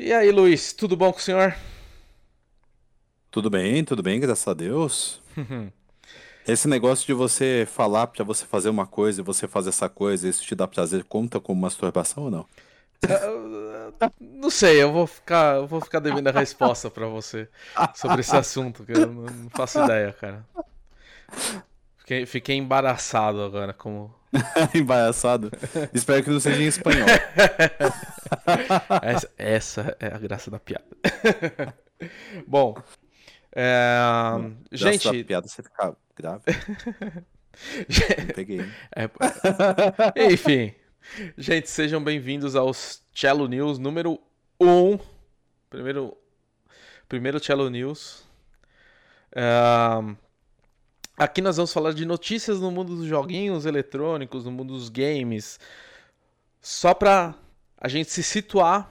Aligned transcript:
E 0.00 0.12
aí, 0.12 0.30
Luiz, 0.30 0.72
tudo 0.72 0.96
bom 0.96 1.12
com 1.12 1.18
o 1.18 1.20
senhor? 1.20 1.56
Tudo 3.32 3.50
bem, 3.50 3.82
tudo 3.82 4.00
bem, 4.00 4.20
graças 4.20 4.46
a 4.46 4.54
Deus. 4.54 5.20
Esse 6.46 6.68
negócio 6.68 7.04
de 7.04 7.12
você 7.12 7.66
falar 7.68 8.06
pra 8.06 8.22
você 8.22 8.46
fazer 8.46 8.68
uma 8.68 8.86
coisa 8.86 9.20
e 9.20 9.24
você 9.24 9.48
fazer 9.48 9.70
essa 9.70 9.88
coisa, 9.88 10.28
isso 10.28 10.44
te 10.44 10.54
dá 10.54 10.68
prazer, 10.68 11.02
conta 11.02 11.40
como 11.40 11.60
masturbação 11.62 12.22
ou 12.26 12.30
não? 12.30 12.46
Não 14.20 14.50
sei, 14.50 14.80
eu 14.80 14.92
vou 14.92 15.04
ficar, 15.04 15.56
eu 15.56 15.66
vou 15.66 15.80
ficar 15.80 15.98
devendo 15.98 16.28
a 16.28 16.32
resposta 16.32 16.88
pra 16.88 17.08
você 17.08 17.48
sobre 17.96 18.20
esse 18.20 18.36
assunto, 18.36 18.84
que 18.84 18.92
eu 18.92 19.06
não 19.06 19.24
não 19.24 19.50
faço 19.50 19.82
ideia, 19.82 20.12
cara. 20.12 20.46
Fiquei, 21.98 22.24
fiquei 22.24 22.56
embaraçado 22.56 23.42
agora, 23.42 23.72
como 23.72 24.14
Embaraçado. 24.74 25.50
Espero 25.92 26.22
que 26.22 26.30
não 26.30 26.40
seja 26.40 26.62
em 26.62 26.66
espanhol. 26.66 27.08
essa, 29.02 29.30
essa 29.36 29.96
é 30.00 30.06
a 30.08 30.18
graça 30.18 30.50
da 30.50 30.58
piada. 30.58 30.84
Bom, 32.46 32.76
é, 33.54 33.98
à 34.00 34.40
gente, 34.70 35.24
piada 35.24 35.48
você 35.48 35.62
fica 35.62 35.96
grave. 36.14 36.42
Peguei. 38.34 38.60
é, 38.94 40.32
enfim, 40.32 40.74
gente, 41.36 41.68
sejam 41.68 42.02
bem-vindos 42.02 42.54
aos 42.54 43.02
Cello 43.12 43.48
News 43.48 43.78
número 43.78 44.20
1. 44.60 44.98
Primeiro, 45.70 46.16
primeiro 47.08 47.40
Cello 47.40 47.68
News. 47.68 48.24
É, 49.32 49.42
aqui 51.18 51.40
nós 51.42 51.56
vamos 51.56 51.72
falar 51.72 51.92
de 51.94 52.04
notícias 52.06 52.60
no 52.60 52.70
mundo 52.70 52.96
dos 52.96 53.06
joguinhos 53.06 53.66
eletrônicos, 53.66 54.44
no 54.44 54.52
mundo 54.52 54.74
dos 54.74 54.88
games. 54.88 55.58
Só 56.60 56.94
pra 56.94 57.34
a 57.76 57.88
gente 57.88 58.10
se 58.10 58.22
situar, 58.22 58.90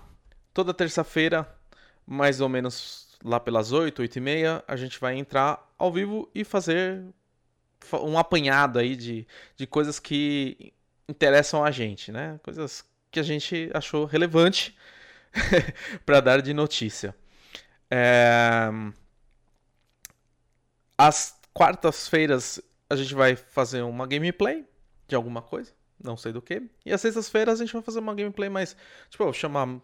toda 0.54 0.74
terça-feira, 0.74 1.48
mais 2.06 2.40
ou 2.42 2.50
menos 2.50 3.08
lá 3.24 3.40
pelas 3.40 3.72
8, 3.72 4.02
8 4.02 4.18
e 4.18 4.22
meia, 4.22 4.64
a 4.68 4.76
gente 4.76 5.00
vai 5.00 5.16
entrar 5.18 5.66
ao 5.78 5.92
vivo 5.92 6.30
e 6.34 6.44
fazer 6.44 7.04
fa- 7.80 8.02
um 8.02 8.18
apanhado 8.20 8.80
aí 8.80 8.96
de, 8.96 9.28
de 9.58 9.68
coisas 9.68 10.00
que 10.00 10.74
interessam 11.10 11.64
a 11.64 11.72
gente, 11.72 12.12
né? 12.12 12.40
Coisas 12.44 12.86
que 13.12 13.20
a 13.20 13.24
gente 13.24 13.72
achou 13.74 14.06
relevante 14.06 14.78
para 16.06 16.22
dar 16.22 16.42
de 16.42 16.54
notícia. 16.54 17.16
É, 17.92 18.70
Às 20.98 21.37
quartas-feiras 21.58 22.62
a 22.88 22.96
gente 22.96 23.16
vai 23.16 23.36
fazer 23.36 23.82
uma 23.82 24.06
gameplay 24.06 24.64
de 25.08 25.16
alguma 25.16 25.42
coisa, 25.42 25.74
não 26.00 26.16
sei 26.16 26.32
do 26.32 26.40
que. 26.40 26.62
E 26.86 26.94
às 26.94 27.02
sextas-feiras 27.02 27.60
a 27.60 27.66
gente 27.66 27.74
vai 27.74 27.82
fazer 27.82 27.98
uma 27.98 28.14
gameplay 28.14 28.48
mais, 28.48 28.78
tipo, 29.10 29.34
chamar 29.34 29.68
o 29.68 29.82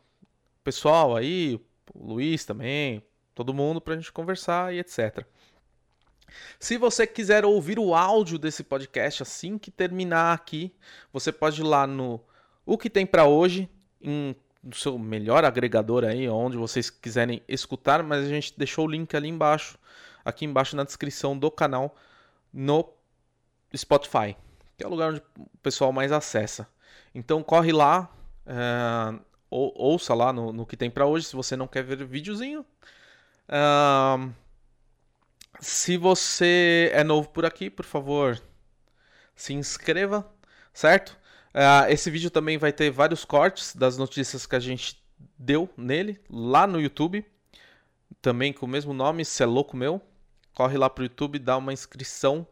pessoal 0.63 1.15
aí, 1.15 1.59
o 1.95 2.13
Luiz 2.13 2.45
também, 2.45 3.03
todo 3.33 3.55
mundo 3.55 3.81
pra 3.81 3.95
gente 3.95 4.11
conversar 4.11 4.71
e 4.71 4.77
etc. 4.77 5.25
Se 6.59 6.77
você 6.77 7.07
quiser 7.07 7.43
ouvir 7.43 7.79
o 7.79 7.95
áudio 7.95 8.37
desse 8.37 8.63
podcast 8.63 9.23
assim 9.23 9.57
que 9.57 9.71
terminar 9.71 10.31
aqui, 10.31 10.75
você 11.11 11.31
pode 11.31 11.61
ir 11.61 11.63
lá 11.63 11.87
no 11.87 12.21
O 12.67 12.77
que 12.77 12.89
tem 12.89 13.03
pra 13.03 13.25
hoje, 13.25 13.67
em, 13.99 14.35
no 14.63 14.75
seu 14.75 14.99
melhor 14.99 15.43
agregador 15.43 16.03
aí, 16.03 16.29
onde 16.29 16.55
vocês 16.55 16.91
quiserem 16.91 17.41
escutar, 17.47 18.03
mas 18.03 18.25
a 18.25 18.29
gente 18.29 18.53
deixou 18.55 18.85
o 18.85 18.91
link 18.91 19.15
ali 19.15 19.27
embaixo, 19.27 19.75
aqui 20.25 20.45
embaixo 20.45 20.75
na 20.75 20.83
descrição 20.83 21.37
do 21.37 21.51
canal 21.51 21.95
no 22.53 22.89
Spotify, 23.75 24.35
que 24.77 24.83
é 24.83 24.87
o 24.87 24.89
lugar 24.89 25.11
onde 25.11 25.21
o 25.37 25.57
pessoal 25.61 25.91
mais 25.91 26.11
acessa. 26.11 26.67
Então 27.13 27.43
corre 27.43 27.71
lá, 27.71 28.09
é, 28.45 29.19
ou- 29.49 29.73
ouça 29.75 30.13
lá 30.13 30.33
no, 30.33 30.53
no 30.53 30.65
que 30.65 30.77
tem 30.77 30.89
pra 30.91 31.05
hoje, 31.05 31.25
se 31.27 31.35
você 31.35 31.55
não 31.55 31.67
quer 31.67 31.83
ver 31.83 32.03
videozinho. 32.05 32.65
Ahn, 33.49 34.31
se 35.59 35.97
você 35.97 36.91
é 36.93 37.03
novo 37.03 37.29
por 37.29 37.45
aqui, 37.45 37.69
por 37.69 37.85
favor, 37.85 38.41
se 39.35 39.53
inscreva, 39.53 40.29
certo? 40.73 41.17
Ah, 41.53 41.91
esse 41.91 42.09
vídeo 42.11 42.31
também 42.31 42.57
vai 42.57 42.73
ter 42.73 42.91
vários 42.91 43.25
cortes 43.25 43.75
das 43.75 43.97
notícias 43.97 44.45
que 44.45 44.55
a 44.55 44.59
gente 44.59 45.03
deu 45.37 45.69
nele, 45.77 46.19
lá 46.29 46.67
no 46.67 46.81
YouTube. 46.81 47.25
Também 48.21 48.53
com 48.53 48.65
o 48.65 48.69
mesmo 48.69 48.93
nome, 48.93 49.25
Se 49.25 49.43
é 49.43 49.45
Louco 49.45 49.77
Meu. 49.77 50.01
Corre 50.53 50.77
lá 50.77 50.89
pro 50.89 51.03
YouTube, 51.03 51.39
dá 51.39 51.57
uma 51.57 51.73
inscrição. 51.73 52.47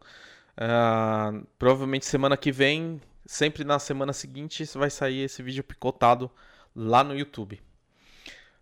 Ah, 0.56 1.32
provavelmente 1.58 2.04
semana 2.04 2.36
que 2.36 2.52
vem, 2.52 3.00
sempre 3.26 3.64
na 3.64 3.78
semana 3.78 4.12
seguinte, 4.12 4.64
vai 4.74 4.90
sair 4.90 5.20
esse 5.20 5.42
vídeo 5.42 5.64
picotado 5.64 6.30
lá 6.74 7.02
no 7.02 7.16
YouTube. 7.16 7.60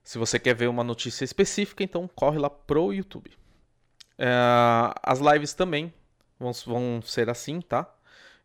Se 0.02 0.18
você 0.18 0.38
quer 0.38 0.54
ver 0.54 0.68
uma 0.68 0.84
notícia 0.84 1.24
específica, 1.24 1.84
então 1.84 2.08
corre 2.08 2.38
lá 2.38 2.50
pro 2.50 2.92
YouTube. 2.92 3.30
É, 4.18 4.28
as 5.02 5.18
lives 5.20 5.54
também 5.54 5.92
vão, 6.38 6.52
vão 6.66 7.02
ser 7.02 7.30
assim, 7.30 7.60
tá? 7.60 7.92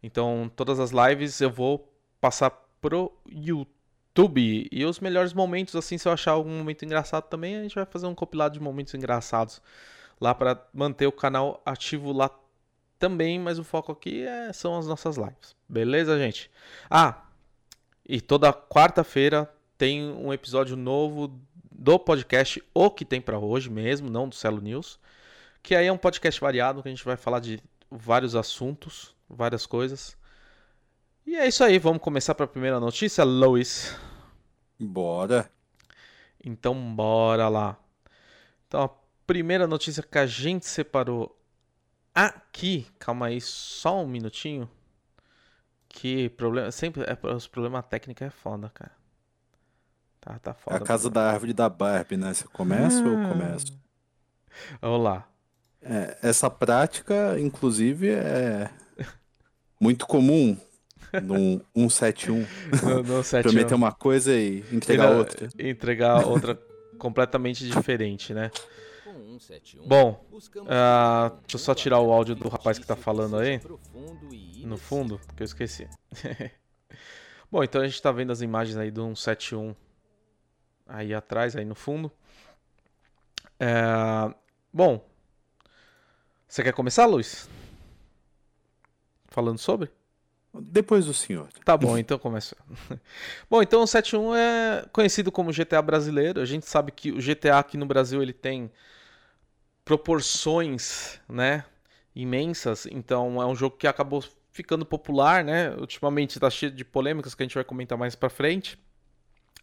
Então, 0.01 0.51
todas 0.55 0.79
as 0.79 0.91
lives 0.91 1.41
eu 1.41 1.50
vou 1.50 1.91
passar 2.22 2.51
pro 2.79 3.11
YouTube. 3.25 4.67
E 4.72 4.85
os 4.85 5.00
melhores 5.00 5.34
momentos, 5.34 5.75
assim, 5.75 5.97
se 5.97 6.07
eu 6.07 6.11
achar 6.11 6.31
algum 6.31 6.57
momento 6.57 6.85
engraçado 6.85 7.28
também, 7.28 7.57
a 7.57 7.63
gente 7.63 7.75
vai 7.75 7.85
fazer 7.85 8.05
um 8.05 8.16
compilado 8.16 8.53
de 8.53 8.59
momentos 8.59 8.94
engraçados 8.94 9.61
lá 10.20 10.34
para 10.34 10.66
manter 10.74 11.08
o 11.08 11.12
canal 11.12 11.62
ativo 11.66 12.12
lá 12.12 12.30
também. 13.00 13.40
Mas 13.40 13.59
o 13.59 13.64
foco 13.64 13.92
aqui 13.92 14.24
é- 14.26 14.53
são 14.53 14.78
as 14.78 14.88
nossas 14.88 15.18
lives. 15.18 15.56
Beleza, 15.68 16.18
gente? 16.18 16.50
Ah, 16.90 17.24
e 18.08 18.22
toda 18.22 18.53
quarta-feira 18.53 19.52
tem 19.78 20.12
um 20.12 20.31
episódio 20.31 20.76
novo 20.76 21.40
do 21.72 22.00
podcast 22.00 22.64
O 22.74 22.90
que 22.90 23.03
tem 23.03 23.20
pra 23.20 23.38
hoje 23.38 23.70
mesmo, 23.70 24.09
não 24.09 24.30
do 24.30 24.36
Celo 24.36 24.62
News. 24.62 25.00
Que 25.62 25.76
aí 25.76 25.88
é 25.88 25.92
um 25.92 25.98
podcast 25.98 26.40
variado 26.40 26.82
que 26.82 26.88
a 26.88 26.92
gente 26.92 27.03
vai 27.03 27.18
falar 27.18 27.40
de 27.40 27.59
vários 27.90 28.36
assuntos, 28.36 29.16
várias 29.30 29.66
coisas. 29.66 30.18
E 31.26 31.36
é 31.36 31.47
isso 31.47 31.64
aí, 31.64 31.80
vamos 31.80 32.02
começar 32.02 32.36
para 32.36 32.46
a 32.46 32.47
primeira 32.47 32.80
notícia, 32.80 33.24
Lois. 33.24 33.97
Bora. 34.80 35.50
Então 36.44 36.76
bora 36.96 37.50
lá. 37.50 37.78
Então 38.68 38.84
a 38.84 38.90
primeira 39.25 39.68
notícia 39.68 40.03
que 40.03 40.18
a 40.18 40.25
gente 40.25 40.66
separou 40.66 41.38
aqui, 42.13 42.88
calma 43.00 43.28
aí, 43.28 43.41
só 43.41 44.03
um 44.03 44.08
minutinho. 44.08 44.69
Que 45.90 46.30
problema, 46.30 46.72
sempre 46.72 47.03
é 47.03 47.18
os 47.34 47.47
problemas 47.47 47.85
técnicos 47.88 48.28
é 48.28 48.30
foda, 48.30 48.69
cara. 48.74 48.91
Tá, 50.19 50.40
tá 50.40 50.52
É 50.52 50.53
foda. 50.53 50.78
a 50.78 50.80
casa 50.81 51.09
da 51.09 51.31
árvore 51.31 51.53
da 51.53 51.69
Barbie, 51.69 52.18
né? 52.18 52.34
Você 52.34 52.46
começa 52.47 53.02
ou 53.03 53.12
eu 53.22 53.30
começo? 53.30 53.68
Vamos 54.81 55.03
lá. 55.03 55.28
É, 55.81 56.18
essa 56.22 56.50
prática, 56.50 57.40
inclusive, 57.40 58.09
é 58.09 58.69
muito 59.80 60.06
comum 60.08 60.58
num 61.24 61.62
171. 61.90 62.46
No, 62.84 63.03
no 63.03 63.24
7 63.24 63.44
Prometer 63.44 63.75
uma 63.75 63.91
coisa 63.94 64.34
e 64.35 64.59
entregar 64.72 64.75
Entregar- 65.06 65.12
outra. 65.16 65.50
entregar 65.59 66.28
outra 66.28 66.59
completamente 66.97 67.69
diferente, 67.69 68.34
né? 68.34 68.50
Com 69.35 69.40
171, 69.40 69.88
Bom, 69.88 70.25
ah, 70.69 71.31
um 71.34 71.40
deixa 71.41 71.56
eu 71.56 71.59
só 71.59 71.75
tirar 71.75 72.00
o 72.00 72.12
áudio 72.12 72.35
do 72.35 72.47
rapaz 72.47 72.79
que 72.79 72.85
tá 72.85 72.96
falando 72.96 73.38
aí, 73.38 73.59
no 74.63 74.78
fundo, 74.78 75.19
que 75.35 75.44
eu 75.44 75.46
esqueci. 75.46 75.90
Bom, 77.51 77.62
então 77.62 77.81
a 77.81 77.88
gente 77.88 78.01
tá 78.01 78.13
vendo 78.13 78.31
as 78.31 78.41
imagens 78.41 78.78
aí 78.78 78.90
do 78.90 79.01
171 79.01 79.75
aí 80.88 81.13
atrás, 81.13 81.56
aí 81.56 81.66
no 81.66 81.75
fundo. 81.75 82.09
É, 83.59 84.34
Bom, 84.72 85.06
você 86.47 86.63
quer 86.63 86.73
começar, 86.73 87.06
Luiz? 87.06 87.50
Falando 89.28 89.57
sobre? 89.57 89.91
Depois 90.53 91.06
do 91.06 91.13
senhor. 91.13 91.50
Tá 91.66 91.75
bom, 91.75 91.97
então 91.97 92.17
começa. 92.17 92.56
bom, 93.50 93.62
então 93.62 93.81
o 93.81 93.88
71 93.88 94.34
é 94.34 94.85
conhecido 94.94 95.29
como 95.29 95.52
GTA 95.52 95.81
brasileiro. 95.81 96.40
A 96.40 96.46
gente 96.46 96.66
sabe 96.66 96.94
que 96.94 97.12
o 97.12 97.17
GTA 97.17 97.59
aqui 97.59 97.78
no 97.78 97.85
Brasil 97.85 98.22
ele 98.22 98.32
tem 98.32 98.72
proporções, 99.85 101.22
né, 101.29 101.64
imensas. 102.16 102.87
Então 102.87 103.41
é 103.41 103.46
um 103.46 103.55
jogo 103.55 103.78
que 103.78 103.87
acabou 103.87 104.23
ficando 104.52 104.85
popular, 104.85 105.43
né? 105.43 105.76
Ultimamente 105.76 106.40
tá 106.40 106.49
cheio 106.49 106.72
de 106.72 106.84
polêmicas 106.84 107.35
que 107.35 107.43
a 107.43 107.46
gente 107.46 107.55
vai 107.55 107.64
comentar 107.64 107.97
mais 107.97 108.16
pra 108.16 108.29
frente. 108.29 108.79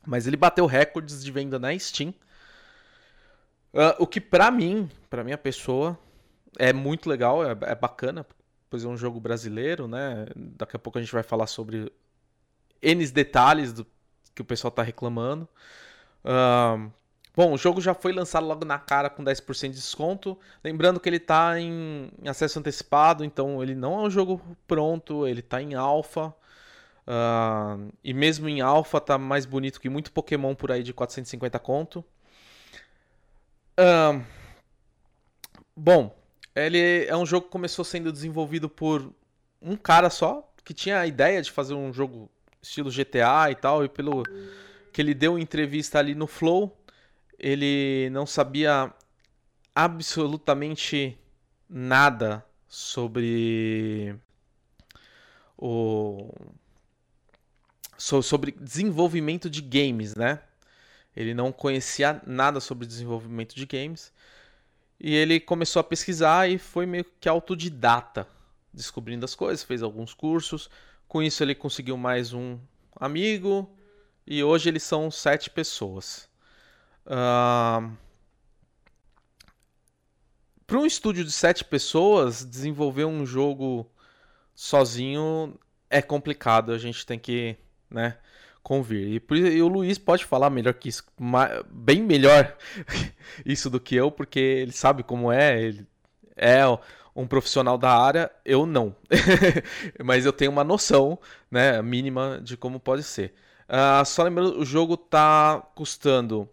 Mas 0.06 0.26
ele 0.26 0.36
bateu 0.36 0.66
recordes 0.66 1.22
de 1.24 1.32
venda 1.32 1.58
na 1.58 1.76
Steam. 1.78 2.14
Ah, 3.74 3.96
o 3.98 4.06
que 4.06 4.20
pra 4.20 4.50
mim, 4.50 4.88
pra 5.08 5.24
minha 5.24 5.38
pessoa, 5.38 5.98
é 6.58 6.72
muito 6.72 7.08
legal, 7.08 7.44
é, 7.44 7.56
é 7.62 7.74
bacana, 7.74 8.26
pois 8.69 8.84
é 8.84 8.88
um 8.88 8.96
jogo 8.96 9.19
brasileiro, 9.19 9.88
né? 9.88 10.26
Daqui 10.36 10.76
a 10.76 10.78
pouco 10.78 10.98
a 10.98 11.00
gente 11.00 11.12
vai 11.12 11.22
falar 11.22 11.46
sobre 11.46 11.90
N 12.82 13.06
detalhes 13.08 13.72
do 13.72 13.86
que 14.34 14.42
o 14.42 14.44
pessoal 14.44 14.70
tá 14.70 14.82
reclamando. 14.82 15.48
Ahn, 16.24 16.90
bom, 17.34 17.52
o 17.52 17.58
jogo 17.58 17.81
já 17.81 17.94
foi 17.94 18.12
lançado 18.12 18.46
logo 18.46 18.64
na 18.64 18.79
cara 18.79 19.11
com 19.11 19.25
10% 19.25 19.69
de 19.69 19.75
desconto. 19.75 20.38
Lembrando 20.62 21.00
que 21.00 21.08
ele 21.08 21.19
tá 21.19 21.58
em, 21.58 22.11
acesso 22.26 22.58
antecipado, 22.58 23.25
então 23.25 23.62
ele 23.62 23.75
não 23.75 24.00
é 24.00 24.02
um 24.06 24.11
jogo 24.11 24.40
pronto, 24.67 25.26
ele 25.26 25.43
tá 25.43 25.61
em 25.61 25.75
alpha. 25.75 26.34
Uh, 27.06 27.93
e 28.05 28.14
mesmo 28.14 28.49
em 28.49 28.61
alpha 28.61 29.00
tá 29.00 29.19
mais 29.19 29.44
bonito 29.44 29.81
que 29.81 29.88
muito 29.88 30.12
Pokémon 30.12 30.55
por 30.55 30.70
aí 30.70 30.82
de 30.82 30.93
450 30.93 31.58
conto. 31.58 32.05
Uh, 33.79 34.23
bom, 35.76 36.14
ele 36.55 37.06
é 37.06 37.17
um 37.17 37.26
jogo 37.26 37.46
que 37.46 37.52
começou 37.52 37.84
sendo 37.84 38.12
desenvolvido 38.12 38.69
por 38.69 39.12
um 39.61 39.76
cara 39.76 40.11
só, 40.11 40.49
que 40.64 40.75
tinha 40.75 41.00
a 41.00 41.06
ideia 41.06 41.40
de 41.40 41.50
fazer 41.50 41.75
um 41.75 41.93
jogo 41.93 42.31
estilo 42.61 42.90
GTA 42.90 43.50
e 43.50 43.55
tal, 43.55 43.84
e 43.84 43.88
pelo 43.88 44.23
que 44.93 45.00
ele 45.00 45.14
deu 45.14 45.38
entrevista 45.38 45.99
ali 45.99 46.14
no 46.14 46.26
Flow, 46.26 46.76
ele 47.42 48.08
não 48.10 48.24
sabia 48.24 48.94
absolutamente 49.74 51.18
nada 51.68 52.46
sobre 52.68 54.14
o 55.58 56.32
sobre 57.98 58.52
desenvolvimento 58.52 59.50
de 59.50 59.60
games, 59.60 60.14
né? 60.14 60.40
Ele 61.14 61.34
não 61.34 61.52
conhecia 61.52 62.20
nada 62.26 62.60
sobre 62.60 62.86
desenvolvimento 62.86 63.54
de 63.54 63.66
games. 63.66 64.12
E 64.98 65.14
ele 65.14 65.38
começou 65.40 65.80
a 65.80 65.84
pesquisar 65.84 66.48
e 66.48 66.58
foi 66.58 66.86
meio 66.86 67.04
que 67.20 67.28
autodidata, 67.28 68.26
descobrindo 68.72 69.24
as 69.24 69.34
coisas, 69.34 69.64
fez 69.64 69.82
alguns 69.82 70.14
cursos. 70.14 70.70
Com 71.08 71.22
isso 71.22 71.42
ele 71.42 71.54
conseguiu 71.54 71.96
mais 71.96 72.32
um 72.32 72.58
amigo 72.96 73.70
e 74.26 74.42
hoje 74.42 74.68
eles 74.68 74.82
são 74.82 75.10
sete 75.10 75.50
pessoas. 75.50 76.31
Para 77.04 77.81
um 80.78 80.87
estúdio 80.87 81.25
de 81.25 81.32
sete 81.32 81.64
pessoas, 81.64 82.44
desenvolver 82.44 83.04
um 83.04 83.26
jogo 83.26 83.90
sozinho 84.54 85.58
é 85.90 86.00
complicado. 86.00 86.72
A 86.72 86.78
gente 86.78 87.04
tem 87.04 87.19
que 87.19 87.56
né, 87.90 88.16
convir. 88.62 89.22
E, 89.31 89.37
e 89.37 89.62
o 89.62 89.69
Luiz 89.69 89.99
pode 89.99 90.25
falar 90.25 90.50
melhor 90.50 90.75
que 90.75 90.88
isso, 90.88 91.04
bem 91.70 92.02
melhor 92.02 92.56
isso 93.44 93.69
do 93.69 93.81
que 93.81 93.94
eu, 93.94 94.10
porque 94.10 94.38
ele 94.38 94.72
sabe 94.72 95.02
como 95.02 95.31
é, 95.31 95.60
ele 95.60 95.87
é 96.37 96.62
um 97.14 97.26
profissional 97.26 97.76
da 97.76 97.90
área, 97.90 98.31
eu 98.44 98.64
não. 98.64 98.96
Mas 100.02 100.25
eu 100.25 100.32
tenho 100.32 100.50
uma 100.50 100.64
noção, 100.64 101.19
né, 101.50 101.82
mínima 101.82 102.40
de 102.43 102.56
como 102.56 102.81
pode 102.81 103.02
ser. 103.02 103.34
Uh, 103.69 104.05
só 104.05 104.22
lembrando, 104.22 104.58
o 104.58 104.64
jogo 104.64 104.96
tá 104.96 105.62
custando 105.75 106.48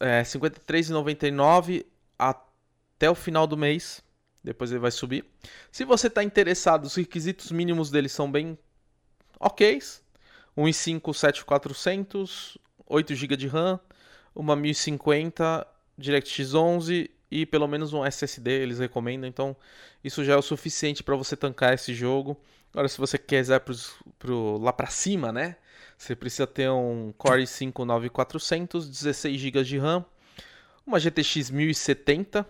é, 0.00 0.18
R$ 0.18 0.24
53,99 0.24 1.84
até 2.18 3.10
o 3.10 3.14
final 3.14 3.46
do 3.46 3.56
mês. 3.56 4.02
Depois 4.42 4.70
ele 4.70 4.80
vai 4.80 4.90
subir. 4.90 5.24
Se 5.72 5.84
você 5.84 6.06
está 6.08 6.22
interessado, 6.22 6.84
os 6.84 6.94
requisitos 6.94 7.50
mínimos 7.50 7.90
dele 7.90 8.08
são 8.08 8.30
bem 8.30 8.58
ok. 9.40 9.80
Um 10.56 10.64
i5 10.64 11.14
7400, 11.14 12.58
8 12.86 13.14
GB 13.14 13.36
de 13.36 13.48
RAM, 13.48 13.80
uma 14.34 14.54
1050 14.54 15.66
DirectX 15.96 16.54
11 16.54 17.10
e 17.30 17.46
pelo 17.46 17.66
menos 17.66 17.92
um 17.92 18.04
SSD 18.04 18.50
eles 18.50 18.78
recomendam. 18.78 19.28
Então 19.28 19.56
isso 20.02 20.22
já 20.22 20.34
é 20.34 20.36
o 20.36 20.42
suficiente 20.42 21.02
para 21.02 21.16
você 21.16 21.36
tancar 21.36 21.72
esse 21.72 21.94
jogo. 21.94 22.38
Agora 22.72 22.88
se 22.88 22.98
você 22.98 23.16
quiser 23.16 23.60
pro, 23.60 23.74
pro, 24.18 24.58
lá 24.58 24.72
para 24.72 24.88
cima, 24.88 25.32
né? 25.32 25.56
Você 25.96 26.14
precisa 26.14 26.46
ter 26.46 26.70
um 26.70 27.12
Core 27.16 27.42
i5 27.44 27.84
9400, 27.84 28.88
16 28.88 29.40
GB 29.40 29.64
de 29.64 29.78
RAM, 29.78 30.04
uma 30.86 30.98
GTX 30.98 31.50
1070 31.50 32.46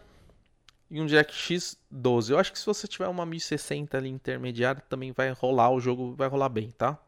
e 0.91 1.01
um 1.01 1.07
DirectX 1.07 1.77
12. 1.91 2.33
Eu 2.33 2.39
acho 2.39 2.53
que 2.53 2.59
se 2.59 2.67
você 2.67 2.87
tiver 2.87 3.09
uma 3.09 3.25
1060 3.25 3.97
ali 3.97 4.09
intermediária, 4.09 4.83
também 4.89 5.13
vai 5.13 5.31
rolar 5.31 5.71
o 5.71 5.81
jogo, 5.81 6.15
vai 6.15 6.29
rolar 6.29 6.49
bem, 6.49 6.71
tá? 6.71 6.99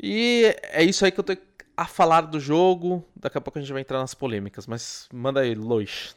E 0.00 0.54
é 0.62 0.82
isso 0.82 1.04
aí 1.04 1.10
que 1.10 1.20
eu 1.20 1.24
tenho 1.24 1.38
a 1.76 1.86
falar 1.86 2.22
do 2.22 2.40
jogo. 2.40 3.04
Daqui 3.14 3.38
a 3.38 3.40
pouco 3.40 3.58
a 3.58 3.62
gente 3.62 3.72
vai 3.72 3.82
entrar 3.82 3.98
nas 3.98 4.14
polêmicas, 4.14 4.66
mas 4.66 5.08
manda 5.12 5.40
aí, 5.40 5.54
Lois. 5.54 6.14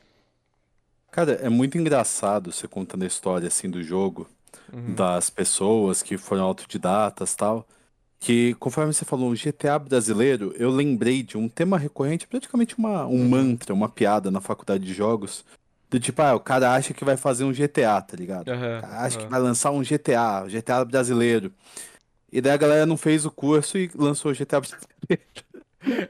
Cara, 1.11 1.33
é 1.33 1.49
muito 1.49 1.77
engraçado 1.77 2.51
você 2.51 2.67
contando 2.67 3.03
a 3.03 3.07
história 3.07 3.47
assim 3.47 3.69
do 3.69 3.83
jogo, 3.83 4.29
uhum. 4.71 4.93
das 4.93 5.29
pessoas 5.29 6.03
que 6.03 6.17
foram 6.17 6.43
autodidatas 6.43 7.35
tal. 7.35 7.67
Que, 8.19 8.53
conforme 8.55 8.93
você 8.93 9.05
falou, 9.05 9.31
um 9.31 9.33
GTA 9.33 9.79
brasileiro, 9.79 10.53
eu 10.57 10.69
lembrei 10.69 11.23
de 11.23 11.37
um 11.37 11.47
tema 11.47 11.77
recorrente, 11.77 12.27
praticamente 12.27 12.77
uma, 12.77 13.05
um 13.05 13.11
uhum. 13.11 13.29
mantra, 13.29 13.73
uma 13.73 13.87
piada 13.87 14.29
na 14.29 14.41
faculdade 14.41 14.83
de 14.83 14.93
jogos. 14.93 15.45
Do 15.89 15.99
tipo, 15.99 16.21
ah, 16.21 16.35
o 16.35 16.39
cara 16.39 16.73
acha 16.73 16.93
que 16.93 17.05
vai 17.05 17.15
fazer 17.15 17.45
um 17.45 17.53
GTA, 17.53 18.01
tá 18.01 18.17
ligado? 18.17 18.49
Uhum, 18.49 18.77
o 18.77 18.81
cara 18.81 18.99
acha 19.01 19.17
uhum. 19.17 19.25
que 19.25 19.31
vai 19.31 19.39
lançar 19.39 19.71
um 19.71 19.81
GTA, 19.81 20.45
GTA 20.47 20.83
brasileiro. 20.83 21.51
E 22.31 22.41
daí 22.41 22.53
a 22.53 22.57
galera 22.57 22.85
não 22.85 22.97
fez 22.97 23.25
o 23.25 23.31
curso 23.31 23.77
e 23.77 23.89
lançou 23.95 24.31
o 24.31 24.35
GTA 24.35 24.61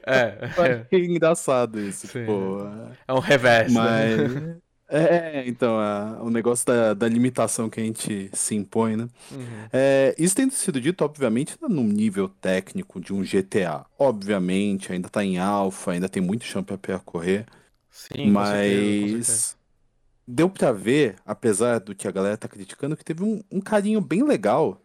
É. 0.04 0.86
é. 0.90 0.98
engraçado 0.98 1.80
isso, 1.80 2.08
Sim. 2.08 2.26
pô. 2.26 2.58
É 3.06 3.12
um 3.12 3.20
reverso. 3.20 3.74
Mas. 3.74 4.34
Né? 4.34 4.56
É, 4.92 5.44
então, 5.46 5.80
é, 5.80 6.20
o 6.20 6.30
negócio 6.30 6.66
da, 6.66 6.94
da 6.94 7.08
limitação 7.08 7.70
que 7.70 7.80
a 7.80 7.84
gente 7.84 8.28
se 8.32 8.56
impõe, 8.56 8.96
né? 8.96 9.08
Uhum. 9.30 9.68
É, 9.72 10.12
isso 10.18 10.34
tendo 10.34 10.52
sido 10.52 10.80
dito, 10.80 11.04
obviamente, 11.04 11.56
num 11.62 11.84
nível 11.84 12.28
técnico 12.28 13.00
de 13.00 13.14
um 13.14 13.22
GTA. 13.22 13.86
Obviamente, 13.96 14.92
ainda 14.92 15.08
tá 15.08 15.24
em 15.24 15.38
alfa, 15.38 15.92
ainda 15.92 16.08
tem 16.08 16.20
muito 16.20 16.44
chão 16.44 16.64
pra 16.64 16.76
percorrer. 16.76 17.46
Sim, 17.88 18.32
mas. 18.32 18.48
Com 18.48 18.56
certeza, 18.56 19.00
com 19.00 19.22
certeza. 19.22 19.60
Deu 20.26 20.50
pra 20.50 20.72
ver, 20.72 21.16
apesar 21.24 21.78
do 21.78 21.94
que 21.94 22.08
a 22.08 22.10
galera 22.10 22.36
tá 22.36 22.48
criticando, 22.48 22.96
que 22.96 23.04
teve 23.04 23.22
um, 23.22 23.42
um 23.50 23.60
carinho 23.60 24.00
bem 24.00 24.24
legal 24.24 24.80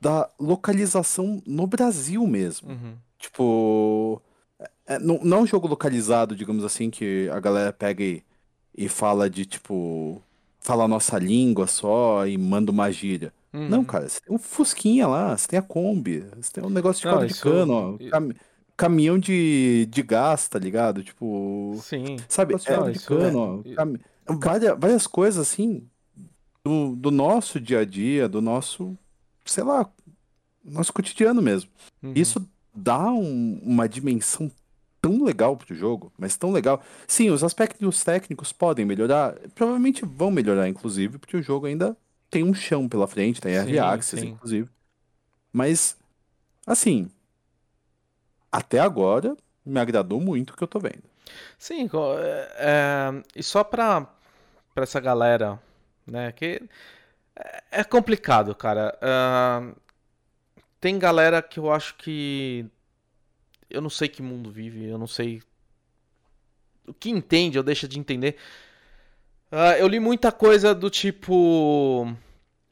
da 0.00 0.28
localização 0.38 1.42
no 1.46 1.66
Brasil 1.66 2.26
mesmo. 2.26 2.70
Uhum. 2.70 2.94
Tipo. 3.18 4.22
É, 4.58 4.70
é, 4.86 4.98
não, 4.98 5.18
não 5.22 5.38
é 5.38 5.40
um 5.40 5.46
jogo 5.46 5.66
localizado, 5.66 6.36
digamos 6.36 6.62
assim, 6.62 6.90
que 6.90 7.28
a 7.32 7.40
galera 7.40 7.72
pega 7.72 8.02
e, 8.04 8.22
e 8.76 8.88
fala 8.88 9.28
de 9.30 9.44
tipo. 9.44 10.22
Fala 10.60 10.84
a 10.84 10.88
nossa 10.88 11.16
língua 11.18 11.66
só 11.68 12.26
e 12.26 12.36
manda 12.36 12.72
uma 12.72 12.90
gíria. 12.90 13.32
Uhum. 13.52 13.68
Não, 13.68 13.84
cara, 13.84 14.08
você 14.08 14.20
tem 14.20 14.34
um 14.34 14.38
Fusquinha 14.38 15.06
lá, 15.06 15.36
você 15.36 15.46
tem 15.46 15.58
a 15.58 15.62
Kombi, 15.62 16.26
você 16.36 16.52
tem 16.52 16.64
um 16.64 16.70
negócio 16.70 17.02
de 17.02 17.08
caldo 17.08 17.26
de 17.26 17.40
cano, 17.40 17.72
ó, 17.72 18.10
cam... 18.10 18.30
caminhão 18.76 19.16
de, 19.16 19.86
de 19.88 20.02
gás, 20.02 20.48
tá 20.48 20.58
ligado? 20.58 21.04
Tipo. 21.04 21.78
Sim. 21.82 22.16
Sabe, 22.28 22.54
é, 22.54 22.90
de 22.90 22.98
cano, 23.00 23.62
é... 23.64 23.72
ó, 23.72 23.76
cam... 23.76 23.94
várias, 24.38 24.78
várias 24.78 25.06
coisas 25.06 25.48
assim 25.48 25.86
do, 26.64 26.96
do 26.96 27.10
nosso 27.12 27.60
dia 27.60 27.80
a 27.80 27.84
dia, 27.84 28.28
do 28.28 28.42
nosso 28.42 28.98
sei 29.46 29.64
lá, 29.64 29.88
nosso 30.64 30.92
cotidiano 30.92 31.40
mesmo. 31.40 31.70
Uhum. 32.02 32.12
Isso 32.14 32.46
dá 32.74 33.10
um, 33.10 33.60
uma 33.62 33.88
dimensão 33.88 34.50
tão 35.06 35.24
legal 35.24 35.56
pro 35.56 35.74
jogo, 35.74 36.12
mas 36.18 36.36
tão 36.36 36.50
legal. 36.50 36.82
Sim, 37.06 37.30
os 37.30 37.44
aspectos 37.44 38.02
técnicos 38.02 38.52
podem 38.52 38.84
melhorar, 38.84 39.34
provavelmente 39.54 40.04
vão 40.04 40.30
melhorar, 40.30 40.68
inclusive, 40.68 41.18
porque 41.18 41.36
o 41.36 41.42
jogo 41.42 41.66
ainda 41.66 41.96
tem 42.28 42.42
um 42.42 42.52
chão 42.52 42.88
pela 42.88 43.06
frente, 43.06 43.40
tem 43.40 43.54
Early 43.54 43.78
Access, 43.78 44.26
inclusive. 44.26 44.68
Mas, 45.52 45.96
assim, 46.66 47.08
até 48.50 48.80
agora, 48.80 49.36
me 49.64 49.78
agradou 49.78 50.20
muito 50.20 50.50
o 50.50 50.56
que 50.56 50.64
eu 50.64 50.68
tô 50.68 50.80
vendo. 50.80 51.04
Sim, 51.56 51.88
é, 52.20 52.52
é, 52.58 53.22
e 53.34 53.42
só 53.42 53.62
pra, 53.62 54.08
pra 54.74 54.82
essa 54.82 54.98
galera, 54.98 55.60
né, 56.04 56.32
que 56.32 56.60
é 57.70 57.84
complicado, 57.84 58.54
cara. 58.54 58.98
Uh, 59.00 59.76
tem 60.80 60.98
galera 60.98 61.42
que 61.42 61.58
eu 61.58 61.72
acho 61.72 61.94
que. 61.96 62.66
Eu 63.68 63.80
não 63.80 63.90
sei 63.90 64.08
que 64.08 64.22
mundo 64.22 64.50
vive, 64.50 64.84
eu 64.84 64.98
não 64.98 65.06
sei. 65.06 65.42
O 66.86 66.94
que 66.94 67.10
entende 67.10 67.58
ou 67.58 67.64
deixa 67.64 67.88
de 67.88 67.98
entender. 67.98 68.36
Uh, 69.50 69.78
eu 69.78 69.88
li 69.88 70.00
muita 70.00 70.32
coisa 70.32 70.74
do 70.74 70.90
tipo. 70.90 72.12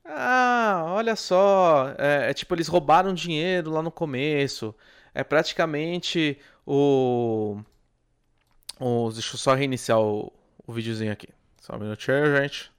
Ah, 0.05 0.85
olha 0.89 1.17
só. 1.17 1.95
É, 1.99 2.31
é, 2.31 2.35
tipo, 2.35 2.55
eles 2.55 2.69
roubaram 2.69 3.15
dinheiro 3.15 3.71
lá 3.71 3.83
no 3.83 3.91
começo. 3.91 4.75
É 5.15 5.25
praticamente 5.25 6.39
o. 6.67 7.61
o 8.81 9.11
deixa 9.13 9.35
eu 9.35 9.39
só 9.39 9.55
reiniciar 9.55 10.01
o, 10.01 10.33
o 10.67 10.73
videozinho 10.73 11.13
aqui. 11.13 11.29
Só 11.61 11.77
um 11.77 11.79
minutinho, 11.79 12.37
gente. 12.37 12.74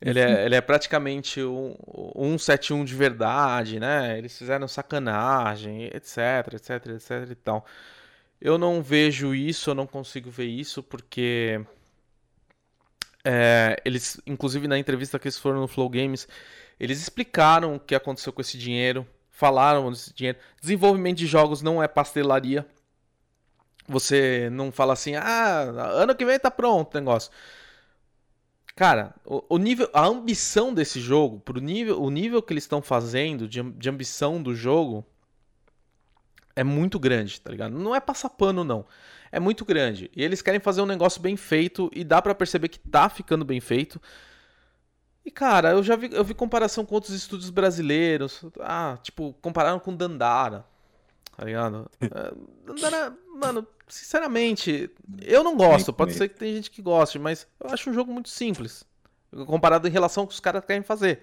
Ele 0.00 0.20
é, 0.20 0.44
ele 0.44 0.54
é 0.54 0.60
praticamente 0.60 1.42
um, 1.42 1.74
um 2.14 2.38
71 2.38 2.84
de 2.84 2.94
verdade, 2.94 3.80
né? 3.80 4.18
Eles 4.18 4.36
fizeram 4.36 4.68
sacanagem, 4.68 5.84
etc, 5.86 6.54
etc, 6.54 6.86
etc 6.88 7.30
e 7.30 7.34
tal. 7.34 7.64
Eu 8.40 8.58
não 8.58 8.82
vejo 8.82 9.34
isso, 9.34 9.70
eu 9.70 9.74
não 9.74 9.86
consigo 9.86 10.30
ver 10.30 10.46
isso, 10.46 10.82
porque 10.82 11.60
é, 13.24 13.80
eles, 13.84 14.20
inclusive 14.26 14.68
na 14.68 14.78
entrevista 14.78 15.18
que 15.18 15.26
eles 15.28 15.38
foram 15.38 15.60
no 15.60 15.68
Flow 15.68 15.88
Games, 15.88 16.28
eles 16.78 17.00
explicaram 17.00 17.76
o 17.76 17.80
que 17.80 17.94
aconteceu 17.94 18.32
com 18.32 18.42
esse 18.42 18.58
dinheiro, 18.58 19.06
falaram 19.30 19.90
desse 19.90 20.12
dinheiro. 20.14 20.38
Desenvolvimento 20.60 21.18
de 21.18 21.26
jogos 21.26 21.62
não 21.62 21.82
é 21.82 21.88
pastelaria. 21.88 22.66
Você 23.88 24.50
não 24.50 24.70
fala 24.72 24.92
assim, 24.92 25.14
ah, 25.16 25.62
ano 25.94 26.14
que 26.14 26.24
vem 26.24 26.38
tá 26.38 26.50
pronto 26.50 26.94
o 26.94 26.98
negócio 26.98 27.30
Cara, 28.76 29.14
o, 29.24 29.42
o, 29.48 29.58
nível, 29.58 29.88
a 29.94 30.04
ambição 30.04 30.72
desse 30.74 31.00
jogo, 31.00 31.40
pro 31.40 31.58
nível, 31.58 32.00
o 32.02 32.10
nível 32.10 32.42
que 32.42 32.52
eles 32.52 32.64
estão 32.64 32.82
fazendo 32.82 33.48
de, 33.48 33.62
de 33.62 33.88
ambição 33.88 34.42
do 34.42 34.54
jogo 34.54 35.02
é 36.54 36.62
muito 36.62 36.98
grande, 36.98 37.40
tá 37.40 37.50
ligado? 37.50 37.72
Não 37.72 37.94
é 37.94 38.00
passar 38.00 38.28
pano, 38.28 38.62
não. 38.62 38.84
É 39.32 39.40
muito 39.40 39.64
grande. 39.64 40.10
E 40.14 40.22
eles 40.22 40.42
querem 40.42 40.60
fazer 40.60 40.82
um 40.82 40.86
negócio 40.86 41.22
bem 41.22 41.38
feito 41.38 41.90
e 41.94 42.04
dá 42.04 42.20
para 42.20 42.34
perceber 42.34 42.68
que 42.68 42.78
tá 42.78 43.08
ficando 43.08 43.46
bem 43.46 43.60
feito. 43.60 44.00
E, 45.24 45.30
cara, 45.30 45.70
eu 45.70 45.82
já 45.82 45.96
vi, 45.96 46.10
eu 46.12 46.22
vi 46.22 46.34
comparação 46.34 46.84
com 46.84 46.94
outros 46.94 47.14
estúdios 47.14 47.48
brasileiros. 47.48 48.44
Ah, 48.60 48.98
tipo, 49.02 49.34
compararam 49.40 49.80
com 49.80 49.96
Dandara. 49.96 50.66
Tá 51.36 51.44
ligado? 51.44 51.90
É, 52.00 52.32
mano, 53.38 53.66
sinceramente, 53.86 54.90
eu 55.20 55.44
não 55.44 55.56
gosto. 55.56 55.92
Pode 55.92 56.14
ser 56.14 56.28
que 56.28 56.36
tem 56.36 56.54
gente 56.54 56.70
que 56.70 56.80
goste, 56.80 57.18
mas 57.18 57.46
eu 57.60 57.70
acho 57.70 57.90
um 57.90 57.94
jogo 57.94 58.12
muito 58.12 58.28
simples. 58.28 58.84
Comparado 59.46 59.86
em 59.86 59.90
relação 59.90 60.22
ao 60.22 60.26
que 60.26 60.34
os 60.34 60.40
caras 60.40 60.64
querem 60.64 60.82
fazer. 60.82 61.22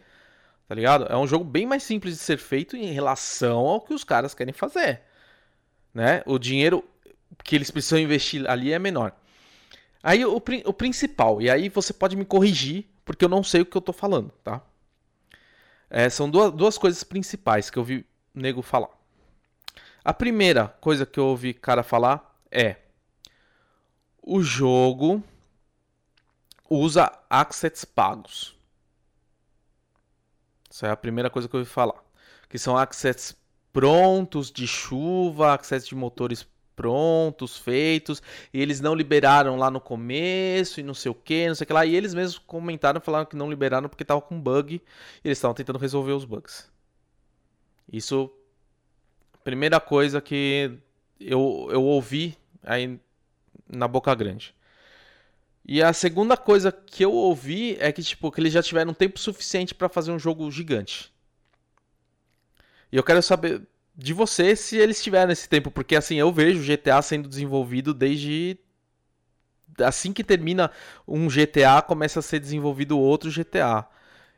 Tá 0.67 0.75
ligado? 0.75 1.05
É 1.05 1.17
um 1.17 1.27
jogo 1.27 1.43
bem 1.43 1.65
mais 1.65 1.83
simples 1.83 2.15
de 2.15 2.19
ser 2.21 2.37
feito 2.37 2.77
em 2.77 2.91
relação 2.93 3.59
ao 3.59 3.81
que 3.81 3.93
os 3.93 4.03
caras 4.03 4.33
querem 4.33 4.53
fazer. 4.53 5.01
Né? 5.93 6.21
O 6.25 6.37
dinheiro 6.37 6.83
que 7.43 7.55
eles 7.55 7.71
precisam 7.71 7.99
investir 7.99 8.47
ali 8.49 8.71
é 8.71 8.79
menor. 8.79 9.13
Aí 10.01 10.23
o, 10.25 10.35
o 10.35 10.73
principal, 10.73 11.41
e 11.41 11.49
aí 11.49 11.69
você 11.69 11.93
pode 11.93 12.15
me 12.15 12.25
corrigir 12.25 12.85
porque 13.05 13.25
eu 13.25 13.29
não 13.29 13.43
sei 13.43 13.61
o 13.61 13.65
que 13.65 13.75
eu 13.75 13.81
tô 13.81 13.91
falando, 13.91 14.31
tá? 14.43 14.61
É, 15.89 16.09
são 16.09 16.29
duas, 16.29 16.51
duas 16.51 16.77
coisas 16.77 17.03
principais 17.03 17.69
que 17.69 17.77
eu 17.77 17.83
vi 17.83 18.05
nego 18.33 18.61
falar. 18.61 18.89
A 20.03 20.13
primeira 20.13 20.67
coisa 20.81 21.05
que 21.05 21.19
eu 21.19 21.27
ouvi 21.27 21.53
cara 21.53 21.83
falar 21.83 22.37
é: 22.51 22.77
o 24.21 24.41
jogo 24.41 25.23
usa 26.69 27.11
assets 27.29 27.85
pagos. 27.85 28.57
Essa 30.69 30.87
é 30.87 30.91
a 30.91 30.97
primeira 30.97 31.29
coisa 31.29 31.47
que 31.47 31.55
eu 31.55 31.59
ouvi 31.59 31.69
falar. 31.69 32.03
Que 32.49 32.57
são 32.57 32.77
assets 32.77 33.35
prontos 33.71 34.51
de 34.51 34.67
chuva, 34.67 35.55
assets 35.55 35.87
de 35.87 35.95
motores 35.95 36.45
prontos, 36.75 37.57
feitos, 37.57 38.21
e 38.51 38.59
eles 38.59 38.81
não 38.81 38.95
liberaram 38.95 39.55
lá 39.57 39.69
no 39.69 39.79
começo 39.79 40.79
e 40.79 40.83
não 40.83 40.93
sei 40.93 41.11
o 41.11 41.15
que, 41.15 41.47
não 41.47 41.55
sei 41.55 41.63
o 41.63 41.67
que 41.67 41.73
lá. 41.73 41.85
E 41.85 41.95
eles 41.95 42.13
mesmos 42.13 42.39
comentaram, 42.39 42.99
falaram 42.99 43.25
que 43.25 43.35
não 43.35 43.49
liberaram 43.49 43.87
porque 43.87 44.03
tava 44.03 44.21
com 44.21 44.39
bug 44.39 44.75
e 44.75 44.81
eles 45.27 45.37
estavam 45.37 45.55
tentando 45.55 45.79
resolver 45.79 46.11
os 46.11 46.25
bugs. 46.25 46.69
Isso, 47.91 48.31
primeira 49.43 49.79
coisa 49.79 50.21
que 50.21 50.71
eu, 51.19 51.67
eu 51.71 51.83
ouvi 51.83 52.37
aí 52.63 52.99
na 53.67 53.87
boca 53.87 54.13
grande. 54.15 54.55
E 55.65 55.81
a 55.81 55.93
segunda 55.93 56.35
coisa 56.35 56.71
que 56.71 57.03
eu 57.03 57.11
ouvi 57.13 57.77
é 57.79 57.91
que 57.91 58.03
tipo 58.03 58.31
que 58.31 58.41
eles 58.41 58.51
já 58.53 58.61
tiveram 58.61 58.93
tempo 58.93 59.19
suficiente 59.19 59.73
para 59.73 59.87
fazer 59.87 60.11
um 60.11 60.19
jogo 60.19 60.49
gigante. 60.51 61.11
E 62.91 62.97
eu 62.97 63.03
quero 63.03 63.21
saber 63.23 63.61
de 63.95 64.13
você 64.13 64.55
se 64.55 64.77
eles 64.77 65.01
tiveram 65.01 65.31
esse 65.31 65.47
tempo, 65.47 65.71
porque 65.71 65.95
assim, 65.95 66.15
eu 66.15 66.31
vejo 66.31 66.59
o 66.59 66.63
GTA 66.63 67.01
sendo 67.01 67.29
desenvolvido 67.29 67.93
desde 67.93 68.57
assim 69.79 70.13
que 70.13 70.23
termina 70.23 70.71
um 71.07 71.29
GTA, 71.29 71.81
começa 71.81 72.19
a 72.19 72.21
ser 72.21 72.39
desenvolvido 72.39 72.99
outro 72.99 73.31
GTA. 73.31 73.87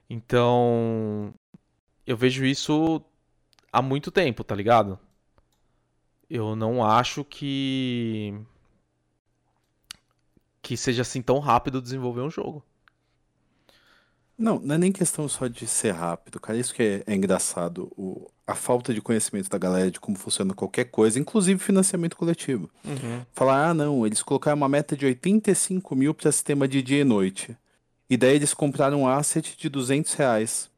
Então, 0.09 1.33
eu 2.05 2.15
vejo 2.15 2.45
isso 2.45 3.03
há 3.75 3.81
muito 3.81 4.09
tempo, 4.09 4.41
tá 4.41 4.55
ligado? 4.55 4.97
Eu 6.29 6.55
não 6.55 6.83
acho 6.83 7.25
que 7.25 8.33
que 10.61 10.77
seja 10.77 11.03
assim 11.03 11.21
tão 11.21 11.37
rápido 11.39 11.81
desenvolver 11.81 12.21
um 12.21 12.29
jogo. 12.29 12.63
Não, 14.37 14.59
não 14.59 14.75
é 14.75 14.77
nem 14.77 14.91
questão 14.91 15.27
só 15.27 15.47
de 15.47 15.67
ser 15.67 15.91
rápido, 15.91 16.39
cara. 16.39 16.57
Isso 16.57 16.73
que 16.73 16.81
é, 16.81 17.03
é 17.05 17.15
engraçado. 17.15 17.91
O, 17.95 18.27
a 18.47 18.55
falta 18.55 18.93
de 18.93 19.01
conhecimento 19.01 19.49
da 19.49 19.57
galera 19.57 19.91
de 19.91 19.99
como 19.99 20.17
funciona 20.17 20.53
qualquer 20.53 20.85
coisa, 20.85 21.19
inclusive 21.19 21.59
financiamento 21.59 22.17
coletivo. 22.17 22.69
Uhum. 22.83 23.25
Falar, 23.31 23.69
ah, 23.69 23.73
não, 23.73 24.05
eles 24.05 24.23
colocaram 24.23 24.57
uma 24.57 24.67
meta 24.67 24.95
de 24.95 25.05
85 25.05 25.95
mil 25.95 26.13
para 26.13 26.31
sistema 26.31 26.67
de 26.67 26.81
dia 26.81 27.01
e 27.01 27.03
noite. 27.03 27.55
E 28.09 28.17
daí 28.17 28.35
eles 28.35 28.53
compraram 28.53 29.01
um 29.01 29.07
asset 29.07 29.55
de 29.57 29.69
200 29.69 30.13
reais. 30.13 30.69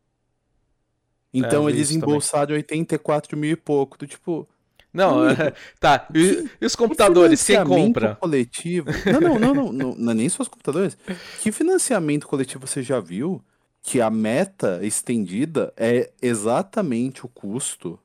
Então 1.34 1.68
é, 1.68 1.72
eles 1.72 1.92
embolsaram 1.92 2.48
também. 2.48 2.58
84 2.58 3.38
mil 3.38 3.52
e 3.52 3.56
pouco. 3.56 3.98
Do 3.98 4.08
tipo. 4.08 4.48
Não, 4.94 5.22
tá. 5.80 6.08
E, 6.14 6.66
os 6.66 6.76
computadores, 6.76 7.44
quem 7.44 7.64
compra? 7.64 8.16
coletivo. 8.16 8.90
Não, 9.06 9.22
não, 9.22 9.40
não, 9.40 9.74
não, 9.74 9.96
não, 9.96 10.12
é 10.12 10.16
nem 10.16 10.30
só 10.30 10.44
os 10.44 10.50
computadores. 10.50 10.98
Que 11.42 11.52
financiamento 11.52 12.28
coletivo 12.28 12.66
você 12.66 12.82
já 12.82 13.00
viu 13.00 13.42
que 13.82 14.02
a 14.02 14.10
meta 14.10 14.80
estendida 14.84 15.74
é 15.78 16.12
exatamente 16.22 17.26
o 17.26 17.30
custo 17.30 18.00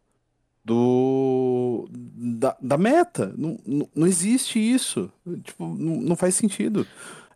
do 0.65 1.89
da, 1.91 2.57
da 2.61 2.79
meta. 2.79 3.35
Não, 3.37 3.59
não, 3.67 3.89
não, 3.95 4.07
existe 4.07 4.59
isso. 4.59 5.11
Tipo, 5.43 5.67
não, 5.67 5.97
não 6.01 6.17
faz 6.17 6.35
sentido. 6.35 6.87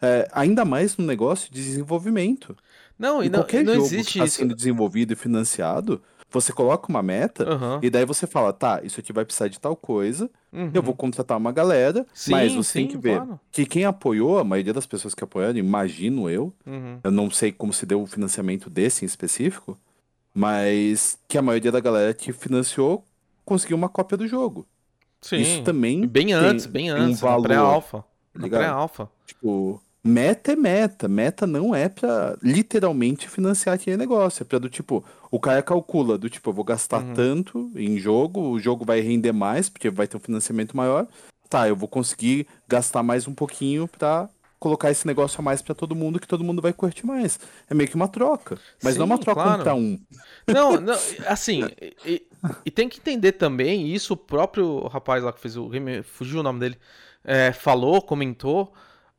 É, 0.01 0.29
ainda 0.33 0.65
mais 0.65 0.97
no 0.97 1.05
negócio 1.05 1.53
de 1.53 1.63
desenvolvimento. 1.63 2.57
Não, 2.99 3.23
e, 3.23 3.29
não, 3.29 3.41
qualquer 3.41 3.65
não 3.65 3.75
jogo 3.75 3.87
existe 3.87 4.13
que 4.15 4.19
está 4.19 4.39
sendo 4.39 4.55
desenvolvido 4.55 5.13
e 5.13 5.17
financiado, 5.17 6.01
você 6.31 6.53
coloca 6.53 6.89
uma 6.89 7.03
meta 7.03 7.45
uhum. 7.49 7.79
e 7.83 7.89
daí 7.89 8.05
você 8.05 8.27
fala, 8.27 8.53
tá, 8.53 8.81
isso 8.83 9.01
aqui 9.01 9.13
vai 9.13 9.25
precisar 9.25 9.49
de 9.49 9.61
tal 9.61 9.77
coisa, 9.77 10.31
uhum. 10.53 10.71
eu 10.75 10.83
vou 10.83 10.95
contratar 10.95 11.37
uma 11.37 11.53
galera, 11.53 12.07
sim, 12.13 12.33
mas 12.33 12.53
você 12.55 12.73
sim, 12.73 12.79
tem 12.81 12.89
que 12.89 12.99
ver 12.99 13.17
claro. 13.17 13.41
que 13.53 13.65
quem 13.65 13.85
apoiou, 13.85 14.39
a 14.39 14.45
maioria 14.45 14.73
das 14.73 14.87
pessoas 14.87 15.15
que 15.15 15.23
apoiaram, 15.23 15.59
imagino 15.59 16.29
eu, 16.29 16.53
uhum. 16.67 16.99
eu 17.03 17.11
não 17.11 17.31
sei 17.31 17.53
como 17.53 17.73
se 17.73 17.87
deu 17.87 18.03
o 18.03 18.07
financiamento 18.07 18.69
desse 18.69 19.05
em 19.05 19.07
específico, 19.07 19.79
mas 20.35 21.19
que 21.27 21.39
a 21.39 21.43
maioria 21.43 21.73
da 21.73 21.81
galera 21.81 22.13
que 22.13 22.33
financiou 22.33 23.05
conseguiu 23.45 23.77
uma 23.77 23.89
cópia 23.89 24.19
do 24.19 24.27
jogo. 24.27 24.67
Sim. 25.23 25.37
Isso 25.37 25.63
também. 25.63 26.07
Bem 26.07 26.33
antes, 26.33 26.67
bem 26.67 26.91
antes, 26.91 27.23
um 27.23 27.27
valor, 27.27 27.43
pré-alfa. 27.43 28.05
Tá 28.39 28.49
pré-alfa. 28.49 29.09
Tipo, 29.27 29.81
Meta 30.07 30.53
é 30.53 30.57
meta. 30.57 31.09
Meta 31.09 31.47
não 31.47 31.75
é 31.75 31.89
pra 31.89 32.37
literalmente 32.43 33.29
financiar 33.29 33.75
aquele 33.75 33.97
negócio. 33.97 34.43
É 34.43 34.45
pra 34.47 34.59
do 34.59 34.69
tipo, 34.69 35.05
o 35.31 35.41
cara 35.41 35.63
calcula 35.63 36.17
do 36.17 36.31
tipo, 36.31 36.51
eu 36.51 36.55
vou 36.55 36.65
gastar 36.65 37.03
uhum. 37.03 37.15
tanto 37.15 37.71
em 37.75 37.99
jogo, 37.99 38.41
o 38.41 38.59
jogo 38.59 38.85
vai 38.85 39.01
render 39.01 39.33
mais, 39.33 39.69
porque 39.69 39.91
vai 39.91 40.07
ter 40.07 40.17
um 40.17 40.21
financiamento 40.21 40.77
maior. 40.77 41.07
Tá, 41.49 41.69
eu 41.69 41.77
vou 41.77 41.89
conseguir 41.89 42.47
gastar 42.69 43.03
mais 43.03 43.29
um 43.29 43.35
pouquinho 43.35 43.87
pra 43.87 44.29
colocar 44.59 44.91
esse 44.91 45.07
negócio 45.07 45.41
a 45.41 45.43
mais 45.43 45.63
para 45.63 45.75
todo 45.75 45.95
mundo 45.95 46.19
que 46.19 46.27
todo 46.27 46.43
mundo 46.43 46.63
vai 46.63 46.73
curtir 46.73 47.07
mais. 47.07 47.39
É 47.69 47.75
meio 47.75 47.89
que 47.89 47.95
uma 47.95 48.09
troca. 48.09 48.59
Mas 48.83 48.95
Sim, 48.95 49.01
não 49.01 49.05
é 49.05 49.07
uma 49.07 49.19
troca 49.19 49.43
claro. 49.43 49.61
um 49.61 49.65
pra 49.65 49.75
um. 49.75 50.01
Não, 50.47 50.81
não 50.81 50.95
assim, 51.27 51.65
e, 52.05 52.27
e, 52.65 52.71
tem 52.71 52.89
que 52.89 52.99
entender 52.99 53.33
também, 53.33 53.93
isso 53.93 54.15
o 54.15 54.17
próprio 54.17 54.87
rapaz 54.89 55.23
lá 55.23 55.33
que 55.33 55.41
fez 55.41 55.57
o 55.57 55.69
game, 55.69 56.03
fugiu 56.03 56.41
o 56.41 56.43
nome 56.43 56.61
dele, 56.61 56.79
é, 57.25 57.53
falou, 57.53 58.01
comentou 58.03 58.73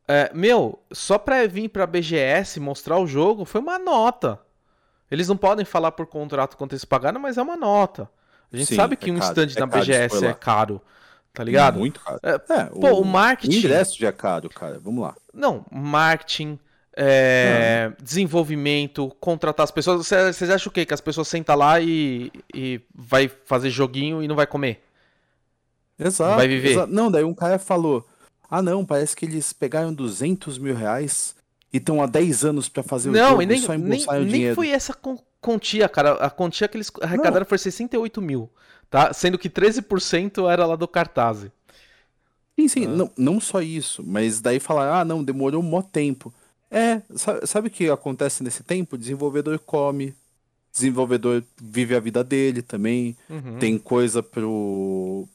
é, 0.08 0.30
meu, 0.32 0.78
só 0.90 1.18
pra 1.18 1.46
vir 1.46 1.68
pra 1.68 1.86
BGS 1.86 2.58
mostrar 2.58 2.98
o 2.98 3.06
jogo 3.06 3.44
foi 3.44 3.60
uma 3.60 3.78
nota. 3.78 4.40
Eles 5.10 5.28
não 5.28 5.36
podem 5.36 5.64
falar 5.64 5.92
por 5.92 6.06
contrato 6.06 6.56
quanto 6.56 6.72
eles 6.72 6.84
pagaram, 6.84 7.20
mas 7.20 7.36
é 7.36 7.42
uma 7.42 7.56
nota. 7.56 8.10
A 8.50 8.56
gente 8.56 8.68
Sim, 8.68 8.76
sabe 8.76 8.96
que 8.96 9.10
é 9.10 9.12
um 9.12 9.18
stand 9.18 9.48
é 9.54 9.60
na 9.60 9.66
BGS 9.66 10.24
é 10.24 10.32
caro. 10.32 10.80
Tá 11.32 11.44
ligado? 11.44 11.78
Muito 11.78 12.00
caro. 12.00 12.18
É, 12.22 12.30
é, 12.30 12.64
pô, 12.64 12.88
o, 12.88 13.02
o 13.02 13.04
marketing. 13.04 13.56
O 13.56 13.58
ingresso 13.58 13.98
já 13.98 14.08
é 14.08 14.12
caro, 14.12 14.48
cara. 14.48 14.80
Vamos 14.80 15.02
lá. 15.02 15.14
Não, 15.32 15.64
marketing, 15.70 16.58
é, 16.96 17.92
desenvolvimento, 18.02 19.14
contratar 19.20 19.64
as 19.64 19.70
pessoas. 19.70 20.06
Vocês 20.06 20.50
acham 20.50 20.70
o 20.70 20.72
quê? 20.72 20.86
Que 20.86 20.94
as 20.94 21.00
pessoas 21.00 21.28
sentam 21.28 21.54
lá 21.54 21.80
e, 21.80 22.32
e 22.54 22.80
vai 22.94 23.28
fazer 23.44 23.68
joguinho 23.70 24.22
e 24.22 24.26
não 24.26 24.34
vai 24.34 24.46
comer? 24.46 24.82
Exato. 25.98 26.36
vai 26.36 26.48
viver. 26.48 26.70
Exato. 26.70 26.92
Não, 26.92 27.10
daí 27.10 27.24
um 27.24 27.34
cara 27.34 27.58
falou: 27.58 28.06
ah, 28.50 28.62
não, 28.62 28.84
parece 28.84 29.14
que 29.14 29.26
eles 29.26 29.52
pegaram 29.52 29.92
200 29.92 30.58
mil 30.58 30.74
reais 30.74 31.34
e 31.72 31.76
estão 31.76 32.02
há 32.02 32.06
10 32.06 32.44
anos 32.44 32.68
para 32.68 32.82
fazer 32.82 33.10
não, 33.10 33.20
o 33.20 33.28
jogo 33.30 33.42
e 33.42 33.46
nem, 33.46 33.60
só 33.60 33.72
nem, 33.74 34.02
o 34.02 34.24
dinheiro. 34.24 34.30
Nem 34.30 34.54
foi 34.54 34.70
essa 34.70 34.96
quantia, 35.40 35.88
cara. 35.88 36.12
A 36.14 36.30
quantia 36.30 36.66
que 36.66 36.76
eles 36.76 36.90
arrecadaram 37.00 37.40
não. 37.40 37.46
foi 37.46 37.58
68 37.58 38.22
mil, 38.22 38.50
tá? 38.90 39.12
Sendo 39.12 39.38
que 39.38 39.50
13% 39.50 40.50
era 40.50 40.64
lá 40.64 40.76
do 40.76 40.88
cartaz. 40.88 41.46
Sim, 42.58 42.68
sim, 42.68 42.86
ah. 42.86 42.88
não, 42.88 43.10
não 43.16 43.40
só 43.40 43.60
isso, 43.60 44.02
mas 44.04 44.40
daí 44.40 44.58
falar, 44.58 45.00
ah, 45.00 45.04
não, 45.04 45.22
demorou 45.22 45.62
um 45.62 45.66
mó 45.66 45.82
tempo. 45.82 46.32
É, 46.70 47.00
sabe, 47.14 47.46
sabe 47.46 47.68
o 47.68 47.70
que 47.70 47.88
acontece 47.88 48.42
nesse 48.42 48.62
tempo? 48.62 48.96
O 48.96 48.98
desenvolvedor 48.98 49.58
come, 49.58 50.14
desenvolvedor 50.72 51.42
vive 51.60 51.94
a 51.94 52.00
vida 52.00 52.24
dele 52.24 52.60
também, 52.62 53.16
uhum. 53.28 53.58
tem 53.58 53.78
coisa 53.78 54.22
pro, 54.22 55.28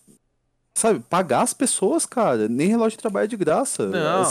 Sabe, 0.75 1.01
pagar 1.07 1.41
as 1.41 1.53
pessoas, 1.53 2.05
cara. 2.05 2.47
Nem 2.49 2.67
relógio 2.67 2.97
de 2.97 3.01
trabalho 3.01 3.25
é 3.25 3.27
de 3.27 3.37
graça. 3.37 3.89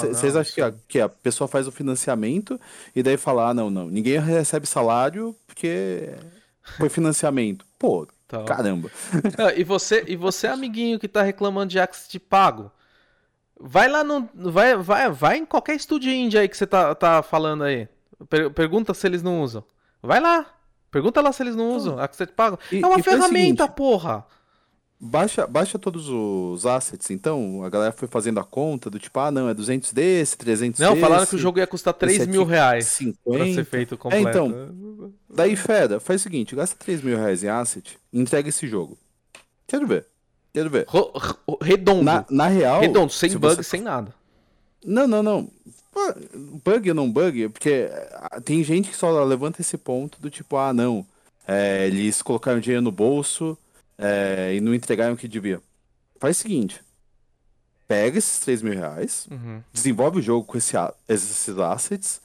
Vocês 0.08 0.34
acham 0.36 0.54
que 0.54 0.60
a, 0.60 0.74
que 0.88 1.00
a 1.00 1.08
pessoa 1.08 1.46
faz 1.46 1.68
o 1.68 1.72
financiamento 1.72 2.60
e 2.96 3.02
daí 3.02 3.16
fala, 3.16 3.50
ah, 3.50 3.54
não, 3.54 3.70
não, 3.70 3.86
ninguém 3.86 4.18
recebe 4.18 4.66
salário 4.66 5.36
porque 5.46 6.10
foi 6.78 6.88
financiamento. 6.88 7.64
Pô, 7.78 8.08
tá. 8.26 8.42
caramba. 8.44 8.90
Ah, 9.38 9.52
e 9.54 9.62
você, 9.62 10.04
e 10.08 10.16
você, 10.16 10.48
amiguinho 10.48 10.98
que 10.98 11.06
tá 11.06 11.22
reclamando 11.22 11.68
de 11.70 11.78
Axis 11.78 12.08
de 12.08 12.18
pago, 12.18 12.72
vai 13.60 13.88
lá 13.88 14.02
no. 14.02 14.28
Vai, 14.34 14.76
vai, 14.76 15.10
vai 15.10 15.36
em 15.38 15.46
qualquer 15.46 15.76
estúdio 15.76 16.10
indie 16.12 16.38
aí 16.38 16.48
que 16.48 16.56
você 16.56 16.66
tá, 16.66 16.92
tá 16.94 17.22
falando 17.22 17.62
aí. 17.62 17.88
Per- 18.28 18.50
pergunta 18.50 18.92
se 18.94 19.06
eles 19.06 19.22
não 19.22 19.40
usam. 19.42 19.62
Vai 20.02 20.20
lá. 20.20 20.44
Pergunta 20.90 21.20
lá 21.20 21.32
se 21.32 21.42
eles 21.42 21.54
não 21.56 21.70
usam. 21.70 21.98
A 22.00 22.08
que 22.08 22.16
você 22.16 22.26
te 22.26 22.32
paga. 22.32 22.58
E- 22.70 22.82
é 22.82 22.86
uma 22.86 22.98
e 22.98 23.02
foi 23.02 23.14
o 23.14 23.16
ferramenta, 23.16 23.62
seguinte, 23.64 23.76
porra. 23.76 24.26
Baixa, 25.04 25.48
baixa 25.48 25.80
todos 25.80 26.08
os 26.08 26.64
assets, 26.64 27.10
então. 27.10 27.64
A 27.64 27.68
galera 27.68 27.90
foi 27.90 28.06
fazendo 28.06 28.38
a 28.38 28.44
conta 28.44 28.88
do 28.88 29.00
tipo, 29.00 29.18
ah, 29.18 29.32
não, 29.32 29.48
é 29.48 29.54
200 29.54 29.92
desse, 29.92 30.36
300 30.38 30.78
Não, 30.78 30.90
desse. 30.90 31.00
falaram 31.00 31.26
que 31.26 31.34
o 31.34 31.38
jogo 31.38 31.58
ia 31.58 31.66
custar 31.66 31.92
3 31.92 32.18
esse 32.20 32.28
mil 32.30 32.44
reais 32.44 32.86
50. 32.86 33.20
pra 33.44 33.52
ser 33.52 33.64
feito 33.64 33.96
completo. 33.98 34.28
então, 34.28 35.12
Daí, 35.28 35.56
fera, 35.56 35.98
faz 35.98 36.20
o 36.20 36.22
seguinte, 36.22 36.54
gasta 36.54 36.76
3 36.78 37.02
mil 37.02 37.16
reais 37.18 37.42
em 37.42 37.48
asset 37.48 37.98
e 38.12 38.20
entrega 38.20 38.48
esse 38.48 38.64
jogo. 38.68 38.96
Quero 39.66 39.88
ver. 39.88 40.06
Quero 40.54 40.70
ver. 40.70 40.86
Redondo. 41.60 42.04
Na, 42.04 42.24
na 42.30 42.46
real. 42.46 42.80
Redondo, 42.80 43.12
sem 43.12 43.28
se 43.30 43.36
bug, 43.38 43.56
você- 43.56 43.62
sem 43.64 43.80
nada. 43.80 44.14
Não, 44.84 45.08
não, 45.08 45.20
não. 45.22 45.48
Bug 46.64 46.88
ou 46.90 46.94
não 46.94 47.10
bug, 47.10 47.48
porque 47.48 47.90
ah, 48.14 48.40
tem 48.40 48.62
gente 48.62 48.90
que 48.90 48.96
só 48.96 49.24
levanta 49.24 49.60
esse 49.60 49.76
ponto 49.76 50.20
do 50.20 50.30
tipo, 50.30 50.56
ah, 50.56 50.72
não. 50.72 51.04
é, 51.46 51.88
eles 51.88 52.22
colocaram 52.22 52.60
dinheiro 52.60 52.82
no 52.82 52.92
bolso 52.92 53.58
é, 54.02 54.54
e 54.54 54.60
não 54.60 54.74
entregaram 54.74 55.14
o 55.14 55.16
que 55.16 55.28
devia. 55.28 55.60
Faz 56.18 56.38
o 56.38 56.40
seguinte. 56.42 56.82
Pega 57.86 58.18
esses 58.18 58.38
3 58.40 58.62
mil 58.62 58.72
reais, 58.74 59.26
Uhum. 59.30 59.62
desenvolve 59.72 60.18
o 60.18 60.22
jogo 60.22 60.46
com 60.46 60.56
esse 60.58 60.74
esses 61.08 61.48
assets. 61.58 62.20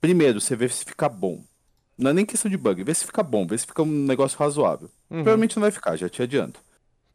Primeiro, 0.00 0.40
você 0.40 0.54
vê 0.56 0.68
se 0.68 0.84
fica 0.84 1.08
bom. 1.08 1.42
Não 1.98 2.10
é 2.10 2.14
nem 2.14 2.24
questão 2.26 2.50
de 2.50 2.56
bug, 2.56 2.82
vê 2.82 2.94
se 2.94 3.04
fica 3.04 3.22
bom, 3.22 3.46
vê 3.46 3.56
se 3.58 3.66
fica 3.66 3.82
um 3.82 3.86
negócio 4.06 4.38
razoável. 4.38 4.88
Uhum. 5.10 5.18
Provavelmente 5.22 5.56
não 5.56 5.62
vai 5.62 5.70
ficar, 5.70 5.96
já 5.96 6.08
te 6.08 6.22
adianto. 6.22 6.60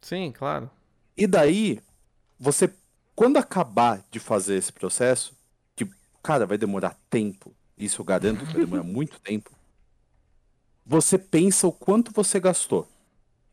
Sim, 0.01 0.31
claro. 0.31 0.69
E 1.15 1.25
daí, 1.25 1.81
você, 2.39 2.71
quando 3.15 3.37
acabar 3.37 4.03
de 4.11 4.19
fazer 4.19 4.55
esse 4.55 4.71
processo, 4.71 5.33
que, 5.75 5.87
cara, 6.21 6.45
vai 6.45 6.57
demorar 6.57 6.95
tempo, 7.09 7.51
isso 7.77 8.01
eu 8.01 8.05
garanto 8.05 8.45
que 8.45 8.53
vai 8.53 8.61
demorar 8.65 8.83
muito 8.83 9.19
tempo, 9.19 9.49
você 10.85 11.17
pensa 11.17 11.67
o 11.67 11.71
quanto 11.71 12.11
você 12.13 12.39
gastou. 12.39 12.87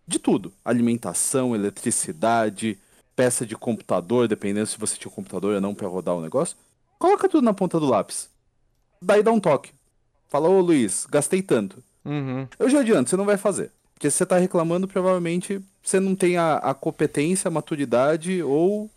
De 0.07 0.19
tudo. 0.19 0.53
Alimentação, 0.65 1.55
eletricidade, 1.55 2.79
peça 3.17 3.47
de 3.47 3.57
computador, 3.57 4.29
dependendo 4.29 4.67
se 4.67 4.79
você 4.79 4.97
tinha 4.97 5.11
um 5.11 5.15
computador 5.15 5.55
ou 5.55 5.61
não 5.61 5.75
pra 5.75 5.89
rodar 5.89 6.15
o 6.15 6.21
negócio. 6.21 6.57
Coloca 6.99 7.29
tudo 7.29 7.45
na 7.45 7.55
ponta 7.55 7.79
do 7.81 7.87
lápis. 7.87 8.29
Daí 9.01 9.23
dá 9.23 9.33
um 9.33 9.41
toque. 9.41 9.73
Fala, 10.29 10.49
ô 10.49 10.61
Luiz, 10.61 11.07
gastei 11.11 11.43
tanto. 11.43 11.83
Uhum. 12.05 12.47
Eu 12.59 12.69
já 12.69 12.81
adianto, 12.81 13.09
você 13.11 13.17
não 13.17 13.25
vai 13.25 13.37
fazer. 13.37 13.71
Porque 13.95 14.11
se 14.11 14.17
você 14.19 14.27
tá 14.27 14.37
reclamando, 14.39 14.89
provavelmente 14.89 15.61
você 15.83 16.01
não 16.01 16.15
tem 16.15 16.37
a, 16.37 16.57
a 16.57 16.75
competência, 16.75 17.49
a 17.49 17.51
maturidade 17.51 18.43
ou 18.43 18.91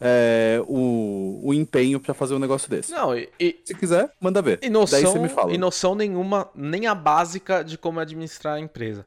é, 0.00 0.62
o, 0.66 1.40
o 1.42 1.54
empenho 1.54 1.98
pra 1.98 2.14
fazer 2.14 2.34
um 2.34 2.38
negócio 2.38 2.68
desse. 2.70 2.92
Não, 2.92 3.16
e, 3.16 3.28
e, 3.40 3.58
Se 3.64 3.74
quiser, 3.74 4.10
manda 4.20 4.40
ver. 4.42 4.58
e 4.62 4.68
noção, 4.70 5.02
Daí 5.02 5.12
você 5.12 5.18
me 5.18 5.28
fala. 5.28 5.52
e 5.52 5.58
noção 5.58 5.94
nenhuma, 5.94 6.48
nem 6.54 6.86
a 6.86 6.94
básica 6.94 7.62
de 7.64 7.76
como 7.78 7.98
administrar 8.00 8.54
a 8.54 8.60
empresa. 8.60 9.06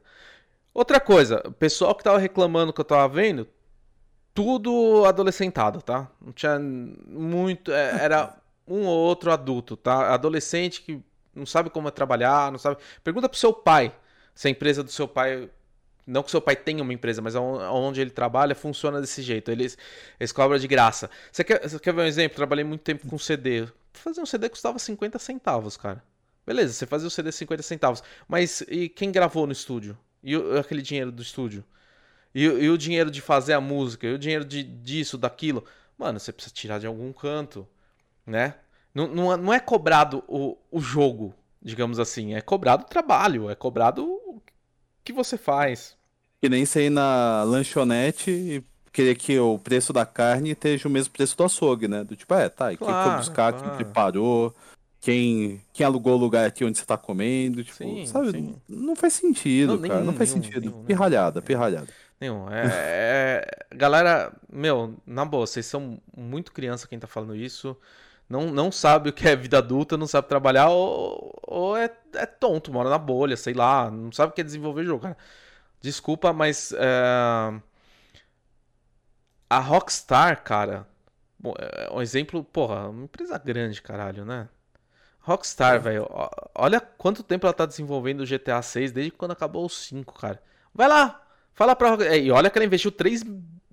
Outra 0.72 1.00
coisa, 1.00 1.42
o 1.46 1.52
pessoal 1.52 1.94
que 1.94 2.04
tava 2.04 2.18
reclamando 2.18 2.72
que 2.72 2.80
eu 2.80 2.84
tava 2.84 3.08
vendo, 3.12 3.48
tudo 4.32 5.04
adolescentado, 5.04 5.82
tá? 5.82 6.10
Não 6.20 6.32
tinha 6.32 6.58
muito. 6.58 7.72
é, 7.72 8.04
Era 8.04 8.36
um 8.66 8.86
ou 8.86 8.98
outro 8.98 9.32
adulto, 9.32 9.76
tá? 9.76 10.14
Adolescente 10.14 10.82
que 10.82 11.02
não 11.34 11.44
sabe 11.44 11.70
como 11.70 11.88
é 11.88 11.90
trabalhar, 11.90 12.50
não 12.52 12.58
sabe. 12.58 12.80
Pergunta 13.02 13.28
pro 13.28 13.38
seu 13.38 13.52
pai 13.52 13.94
se 14.34 14.48
a 14.48 14.50
empresa 14.50 14.82
do 14.82 14.90
seu 14.90 15.08
pai. 15.08 15.50
Não 16.06 16.22
que 16.22 16.30
seu 16.30 16.40
pai 16.40 16.56
tenha 16.56 16.82
uma 16.82 16.92
empresa, 16.92 17.20
mas 17.22 17.34
onde 17.36 18.00
ele 18.00 18.10
trabalha 18.10 18.54
funciona 18.54 19.00
desse 19.00 19.22
jeito. 19.22 19.50
Eles, 19.50 19.76
eles 20.18 20.32
cobram 20.32 20.58
de 20.58 20.66
graça. 20.66 21.10
Você 21.30 21.44
quer, 21.44 21.68
você 21.68 21.78
quer 21.78 21.94
ver 21.94 22.02
um 22.02 22.06
exemplo? 22.06 22.36
Trabalhei 22.36 22.64
muito 22.64 22.80
tempo 22.80 23.06
com 23.06 23.18
CD. 23.18 23.68
Fazer 23.92 24.20
um 24.20 24.26
CD 24.26 24.48
custava 24.48 24.78
50 24.78 25.18
centavos, 25.18 25.76
cara. 25.76 26.02
Beleza, 26.44 26.72
você 26.72 26.86
fazia 26.86 27.06
o 27.06 27.10
CD 27.10 27.30
50 27.30 27.62
centavos. 27.62 28.02
Mas 28.26 28.62
e 28.62 28.88
quem 28.88 29.12
gravou 29.12 29.46
no 29.46 29.52
estúdio? 29.52 29.96
E 30.22 30.34
aquele 30.58 30.82
dinheiro 30.82 31.10
do 31.12 31.22
estúdio? 31.22 31.64
E, 32.34 32.48
o- 32.48 32.58
e 32.62 32.70
o 32.70 32.78
dinheiro 32.78 33.10
de 33.10 33.20
fazer 33.20 33.54
a 33.54 33.60
música? 33.60 34.06
E 34.06 34.14
o 34.14 34.18
dinheiro 34.18 34.44
de, 34.44 34.62
disso, 34.62 35.18
daquilo? 35.18 35.64
Mano, 35.98 36.20
você 36.20 36.32
precisa 36.32 36.54
tirar 36.54 36.78
de 36.80 36.86
algum 36.86 37.12
canto, 37.12 37.66
né? 38.26 38.56
Não, 38.94 39.08
não, 39.08 39.32
é- 39.32 39.36
não 39.36 39.54
é 39.54 39.60
cobrado 39.60 40.24
o, 40.28 40.56
o 40.70 40.80
jogo, 40.80 41.34
digamos 41.62 41.98
assim. 42.00 42.34
É 42.34 42.40
cobrado 42.40 42.84
o 42.84 42.88
trabalho, 42.88 43.50
é 43.50 43.54
cobrado 43.54 44.04
o 44.06 44.42
que 45.04 45.12
você 45.12 45.38
faz. 45.38 45.96
Que 46.40 46.48
nem 46.48 46.64
você 46.64 46.86
ir 46.86 46.90
na 46.90 47.42
lanchonete 47.44 48.30
e 48.30 48.64
querer 48.92 49.14
que 49.16 49.38
o 49.38 49.58
preço 49.58 49.92
da 49.92 50.06
carne 50.06 50.50
esteja 50.52 50.88
o 50.88 50.90
mesmo 50.90 51.12
preço 51.12 51.36
do 51.36 51.44
açougue, 51.44 51.86
né? 51.86 52.02
Do 52.02 52.16
tipo, 52.16 52.32
é, 52.34 52.48
tá, 52.48 52.72
e 52.72 52.76
quem 52.76 52.94
foi 52.94 53.10
Claro, 53.10 53.16
buscar, 53.18 53.52
claro. 53.52 53.62
quem 53.62 53.70
preparou, 53.70 54.54
quem, 55.00 55.64
quem 55.72 55.86
alugou 55.86 56.14
o 56.14 56.16
lugar 56.18 56.46
aqui 56.46 56.64
onde 56.64 56.78
você 56.78 56.84
tá 56.84 56.96
comendo, 56.98 57.64
tipo, 57.64 57.76
Sim, 57.76 58.06
sabe? 58.06 58.30
sim. 58.32 58.60
Não 58.68 58.94
faz 58.94 59.14
sentido, 59.14 59.78
Não, 59.78 59.80
cara, 59.80 60.04
não 60.04 60.12
nenhum, 60.12 60.18
faz 60.18 60.34
nenhum, 60.34 60.42
sentido. 60.42 60.60
nenhum, 60.60 60.82
nenhum. 60.84 60.84
pirralhada, 60.84 61.40
pirralhada. 61.42 61.88
Nenhum. 62.20 62.50
É, 62.50 63.42
é- 63.72 63.76
Galera, 63.76 64.32
meu, 64.52 64.96
na 65.06 65.24
boa, 65.24 65.46
vocês 65.46 65.64
são 65.66 66.00
muito 66.16 66.52
criança 66.52 66.86
quem 66.88 66.98
tá 66.98 67.06
falando 67.06 67.34
isso. 67.34 67.76
Não, 68.28 68.46
não 68.52 68.70
sabe 68.70 69.10
o 69.10 69.12
que 69.12 69.26
é 69.28 69.34
vida 69.34 69.58
adulta, 69.58 69.96
não 69.96 70.06
sabe 70.06 70.28
trabalhar, 70.28 70.68
ou, 70.70 71.32
ou 71.46 71.76
é, 71.76 71.90
é 72.14 72.26
tonto, 72.26 72.72
mora 72.72 72.88
na 72.90 72.98
bolha, 72.98 73.36
sei 73.36 73.54
lá, 73.54 73.90
não 73.90 74.12
sabe 74.12 74.32
o 74.32 74.34
que 74.34 74.40
é 74.40 74.44
desenvolver 74.44 74.84
jogo, 74.84 75.02
cara. 75.02 75.16
Desculpa, 75.80 76.32
mas 76.32 76.72
é, 76.72 77.60
a 79.48 79.58
Rockstar, 79.58 80.42
cara, 80.42 80.86
bom, 81.38 81.54
é 81.58 81.90
um 81.92 82.00
exemplo, 82.00 82.44
porra, 82.44 82.88
uma 82.88 83.04
empresa 83.04 83.38
grande, 83.38 83.82
caralho, 83.82 84.24
né? 84.24 84.48
Rockstar, 85.30 85.80
velho, 85.80 86.06
ó- 86.10 86.28
olha 86.54 86.80
quanto 86.80 87.22
tempo 87.22 87.46
ela 87.46 87.52
tá 87.54 87.64
desenvolvendo 87.66 88.20
o 88.20 88.26
GTA 88.26 88.60
6 88.62 88.92
desde 88.92 89.10
quando 89.12 89.30
acabou 89.32 89.64
o 89.64 89.68
5, 89.68 90.18
cara. 90.18 90.40
Vai 90.74 90.88
lá, 90.88 91.20
fala 91.54 91.74
pra 91.76 91.90
Rockstar. 91.90 92.16
E 92.16 92.30
olha 92.30 92.50
que 92.50 92.58
ela 92.58 92.64
investiu 92.66 92.90
3 92.92 93.22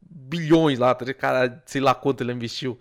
bilhões 0.01 0.79
lá, 0.79 0.93
tá- 0.93 1.11
cara, 1.13 1.61
sei 1.65 1.81
lá 1.81 1.93
quanto 1.95 2.21
ela 2.21 2.33
investiu, 2.33 2.77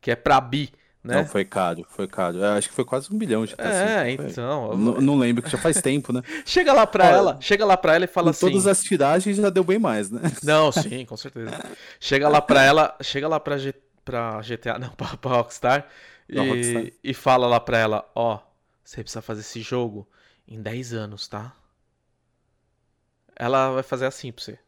que 0.00 0.10
é 0.10 0.16
pra 0.16 0.40
bi, 0.40 0.70
né? 1.02 1.16
Não, 1.16 1.26
foi 1.26 1.44
caro, 1.44 1.86
foi 1.88 2.06
caro. 2.08 2.38
Eu 2.38 2.44
acho 2.52 2.68
que 2.68 2.74
foi 2.74 2.84
quase 2.84 3.12
um 3.12 3.16
bilhão 3.18 3.44
de 3.46 3.54
É, 3.56 4.16
foi. 4.16 4.26
então. 4.30 4.76
Não, 4.76 5.00
não 5.00 5.18
lembro, 5.18 5.42
que 5.42 5.50
já 5.50 5.58
faz 5.58 5.80
tempo, 5.80 6.12
né? 6.12 6.22
Chega 6.44 6.72
lá 6.72 6.86
pra 6.86 7.04
Olha, 7.06 7.14
ela, 7.14 7.38
chega 7.40 7.64
lá 7.64 7.76
pra 7.76 7.94
ela 7.94 8.04
e 8.04 8.08
fala 8.08 8.30
assim. 8.30 8.46
todas 8.46 8.66
as 8.66 8.82
tiragens 8.82 9.36
já 9.36 9.48
deu 9.50 9.62
bem 9.64 9.78
mais, 9.78 10.10
né? 10.10 10.20
Não, 10.42 10.72
sim, 10.72 11.04
com 11.06 11.16
certeza. 11.16 11.50
Chega 12.00 12.28
lá 12.28 12.40
pra 12.42 12.62
ela, 12.64 12.96
chega 13.00 13.28
lá 13.28 13.38
pra, 13.38 13.56
G, 13.58 13.72
pra 14.04 14.40
GTA, 14.42 14.78
não, 14.80 14.90
pra, 14.90 15.16
pra 15.16 15.30
Rockstar, 15.32 15.86
e, 16.28 16.94
e 17.02 17.14
fala 17.14 17.46
lá 17.46 17.58
pra 17.58 17.78
ela, 17.78 18.10
ó, 18.14 18.40
você 18.84 19.02
precisa 19.02 19.22
fazer 19.22 19.40
esse 19.40 19.60
jogo 19.60 20.08
em 20.46 20.60
10 20.60 20.92
anos, 20.92 21.28
tá? 21.28 21.54
Ela 23.36 23.70
vai 23.70 23.82
fazer 23.82 24.06
assim 24.06 24.32
pra 24.32 24.44
você. 24.44 24.58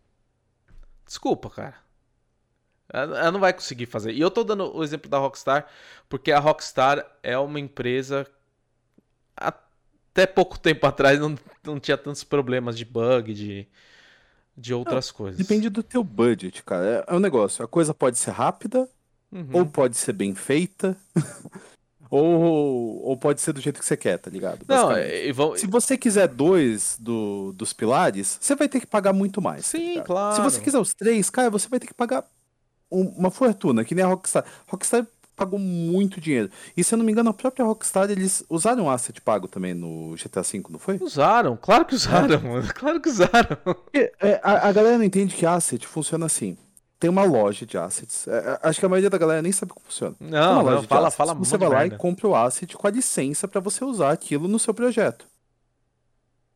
Desculpa, 1.04 1.50
cara. 1.50 1.76
Ela 2.92 3.18
ela 3.18 3.32
não 3.32 3.40
vai 3.40 3.52
conseguir 3.52 3.86
fazer. 3.86 4.12
E 4.12 4.20
eu 4.20 4.30
tô 4.30 4.44
dando 4.44 4.76
o 4.76 4.82
exemplo 4.82 5.10
da 5.10 5.18
Rockstar, 5.18 5.66
porque 6.08 6.32
a 6.32 6.38
Rockstar 6.38 7.04
é 7.22 7.36
uma 7.38 7.58
empresa 7.58 8.26
até 9.36 10.26
pouco 10.26 10.58
tempo 10.58 10.86
atrás 10.86 11.18
não, 11.18 11.36
não 11.64 11.80
tinha 11.80 11.96
tantos 11.96 12.22
problemas 12.24 12.76
de 12.76 12.84
bug, 12.84 13.32
de, 13.32 13.66
de 14.56 14.74
outras 14.74 15.10
coisas. 15.10 15.38
Depende 15.38 15.68
do 15.70 15.82
teu 15.82 16.04
budget, 16.04 16.62
cara. 16.62 17.04
É, 17.08 17.12
é 17.12 17.16
um 17.16 17.20
negócio. 17.20 17.64
A 17.64 17.68
coisa 17.68 17.94
pode 17.94 18.18
ser 18.18 18.32
rápida, 18.32 18.88
Uhum. 19.32 19.48
ou 19.52 19.66
pode 19.66 19.96
ser 19.96 20.12
bem 20.12 20.34
feita, 20.34 20.96
ou, 22.10 23.02
ou 23.04 23.16
pode 23.16 23.40
ser 23.40 23.52
do 23.52 23.60
jeito 23.60 23.78
que 23.78 23.84
você 23.86 23.96
quer, 23.96 24.18
tá 24.18 24.30
ligado? 24.30 24.64
Não, 24.66 24.96
e 24.98 25.30
vão... 25.32 25.56
Se 25.56 25.66
você 25.66 25.96
quiser 25.96 26.26
dois 26.28 26.96
do, 26.98 27.52
dos 27.52 27.72
pilares, 27.72 28.38
você 28.40 28.54
vai 28.56 28.68
ter 28.68 28.80
que 28.80 28.86
pagar 28.86 29.12
muito 29.12 29.40
mais. 29.40 29.62
tá 29.70 29.78
Sim, 29.78 29.88
ligado? 29.90 30.06
claro. 30.06 30.36
Se 30.36 30.42
você 30.42 30.60
quiser 30.60 30.78
os 30.78 30.92
três, 30.94 31.30
cara, 31.30 31.50
você 31.50 31.68
vai 31.68 31.78
ter 31.78 31.86
que 31.86 31.94
pagar 31.94 32.24
um- 32.90 33.08
uma 33.16 33.30
fortuna, 33.30 33.84
que 33.84 33.94
nem 33.94 34.04
a 34.04 34.08
Rockstar. 34.08 34.44
Rockstar 34.66 35.06
pagou 35.36 35.58
muito 35.58 36.20
dinheiro. 36.20 36.50
E 36.76 36.82
se 36.84 36.92
eu 36.92 36.98
não 36.98 37.04
me 37.04 37.12
engano, 37.12 37.30
a 37.30 37.34
própria 37.34 37.64
Rockstar, 37.64 38.10
eles 38.10 38.44
usaram 38.50 38.90
asset 38.90 39.20
pago 39.20 39.46
também 39.48 39.72
no 39.72 40.14
GTA 40.16 40.42
V, 40.42 40.62
não 40.68 40.78
foi? 40.78 40.98
Usaram, 41.00 41.56
claro 41.56 41.84
que 41.86 41.94
usaram, 41.94 42.40
mano. 42.42 42.68
Claro 42.74 43.00
que 43.00 43.08
usaram. 43.08 43.56
Porque, 43.64 44.12
é, 44.20 44.40
a, 44.42 44.68
a 44.68 44.72
galera 44.72 44.98
não 44.98 45.04
entende 45.04 45.34
que 45.36 45.46
asset 45.46 45.86
funciona 45.86 46.26
assim. 46.26 46.58
Tem 47.00 47.08
uma 47.08 47.24
loja 47.24 47.64
de 47.64 47.78
assets. 47.78 48.28
É, 48.28 48.36
é, 48.36 48.60
acho 48.62 48.78
que 48.78 48.84
a 48.84 48.88
maioria 48.88 49.08
da 49.08 49.16
galera 49.16 49.40
nem 49.40 49.50
sabe 49.50 49.72
como 49.72 49.86
funciona. 49.86 50.14
Não, 50.20 50.52
uma 50.52 50.62
loja 50.62 50.74
não, 50.74 50.82
de 50.82 50.86
fala, 50.86 51.08
assets. 51.08 51.16
fala 51.16 51.34
Você 51.34 51.56
vai 51.56 51.68
lá 51.70 51.78
merda. 51.80 51.94
e 51.94 51.98
compra 51.98 52.28
o 52.28 52.36
asset 52.36 52.76
com 52.76 52.86
a 52.86 52.90
licença 52.90 53.48
para 53.48 53.58
você 53.58 53.82
usar 53.82 54.12
aquilo 54.12 54.46
no 54.46 54.58
seu 54.58 54.74
projeto. 54.74 55.26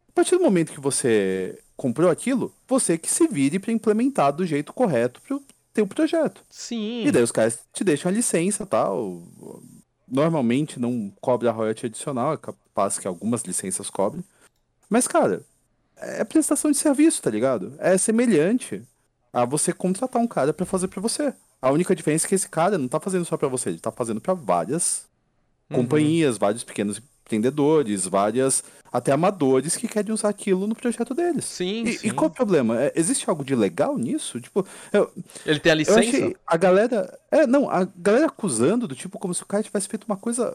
A 0.07 0.13
partir 0.13 0.37
do 0.37 0.45
momento 0.45 0.71
que 0.71 0.81
você 0.81 1.59
comprou 1.75 2.11
aquilo, 2.11 2.55
você 2.69 2.99
que 2.99 3.11
se 3.11 3.27
vire 3.27 3.59
para 3.59 3.73
implementar 3.73 4.33
do 4.35 4.45
jeito 4.45 4.73
correto 4.75 5.21
pro 5.23 5.43
teu 5.73 5.87
projeto. 5.87 6.43
Sim. 6.51 7.07
E 7.07 7.11
daí 7.11 7.23
os 7.23 7.33
caras 7.33 7.61
te 7.73 7.83
deixam 7.83 8.11
a 8.11 8.15
licença 8.15 8.67
tal. 8.67 9.23
Normalmente 10.07 10.79
não 10.79 11.11
cobra 11.23 11.51
royalty 11.51 11.87
adicional, 11.87 12.35
é 12.35 12.37
capaz 12.37 12.99
que 12.99 13.09
algumas 13.09 13.43
licenças 13.43 13.89
cobrem. 13.89 14.23
Mas, 14.91 15.09
cara, 15.09 15.43
é 15.97 16.23
prestação 16.23 16.71
de 16.71 16.77
serviço, 16.77 17.23
tá 17.23 17.31
ligado? 17.31 17.75
É 17.79 17.97
semelhante 17.97 18.83
a 19.35 19.45
você 19.45 19.73
contratar 19.73 20.23
um 20.23 20.27
cara 20.27 20.53
pra 20.53 20.65
fazer 20.65 20.89
pra 20.89 21.01
você. 21.03 21.35
A 21.61 21.71
única 21.71 21.95
diferença 21.95 22.27
é 22.27 22.29
que 22.29 22.35
esse 22.35 22.49
cara 22.49 22.79
não 22.79 22.89
tá 22.89 23.01
fazendo 23.01 23.25
só 23.25 23.37
pra 23.37 23.49
você, 23.49 23.71
ele 23.71 23.79
tá 23.81 23.91
fazendo 23.91 24.21
pra 24.21 24.33
várias 24.35 25.13
Uhum. 25.71 25.79
companhias, 25.79 26.37
vários 26.37 26.63
pequenos 26.63 27.01
empreendedores, 27.25 28.07
várias 28.07 28.63
até 28.93 29.13
amadores 29.13 29.77
que 29.77 29.89
querem 29.89 30.13
usar 30.13 30.29
aquilo 30.29 30.67
no 30.67 30.75
projeto 30.75 31.15
deles. 31.15 31.47
Sim, 31.47 31.85
e, 31.85 31.93
sim. 31.99 32.09
e 32.09 32.11
qual 32.13 32.29
é 32.29 32.31
o 32.31 32.35
problema? 32.35 32.81
É, 32.81 32.93
existe 32.95 33.29
algo 33.29 33.43
de 33.43 33.55
legal 33.55 33.97
nisso? 33.97 34.39
Tipo, 34.41 34.65
eu, 34.93 35.11
Ele 35.45 35.59
tem 35.59 35.73
a 35.73 35.75
licença? 35.75 36.33
a 36.47 36.57
galera. 36.59 37.19
É, 37.31 37.47
não, 37.47 37.69
a 37.71 37.89
galera 37.97 38.27
acusando 38.27 38.87
do 38.87 38.95
tipo, 38.95 39.19
como 39.19 39.35
se 39.35 39.43
o 39.43 39.47
cara 39.47 39.63
tivesse 39.63 39.89
feito 39.89 40.05
uma 40.05 40.19
coisa 40.19 40.55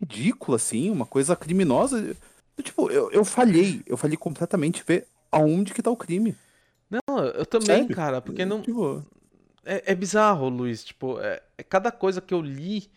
ridícula, 0.00 0.56
assim, 0.56 0.90
uma 0.90 1.06
coisa 1.06 1.36
criminosa. 1.36 2.16
Tipo, 2.62 2.90
eu, 2.90 3.10
eu 3.12 3.24
falhei, 3.24 3.82
eu 3.86 3.96
falhei 3.98 4.16
completamente 4.16 4.82
ver 4.86 5.06
aonde 5.30 5.74
que 5.74 5.82
tá 5.82 5.90
o 5.90 5.96
crime. 5.96 6.34
Não, 6.90 7.18
eu 7.24 7.44
também, 7.46 7.66
Sério? 7.82 7.94
cara, 7.96 8.20
porque 8.20 8.44
não. 8.44 8.62
Tipo, 8.62 9.04
É, 9.64 9.92
é 9.92 9.94
bizarro, 9.94 10.48
Luiz. 10.48 10.82
Tipo, 10.82 11.20
é, 11.20 11.42
é 11.58 11.62
cada 11.62 11.90
coisa 11.92 12.20
que 12.20 12.32
eu 12.32 12.40
li 12.40 12.88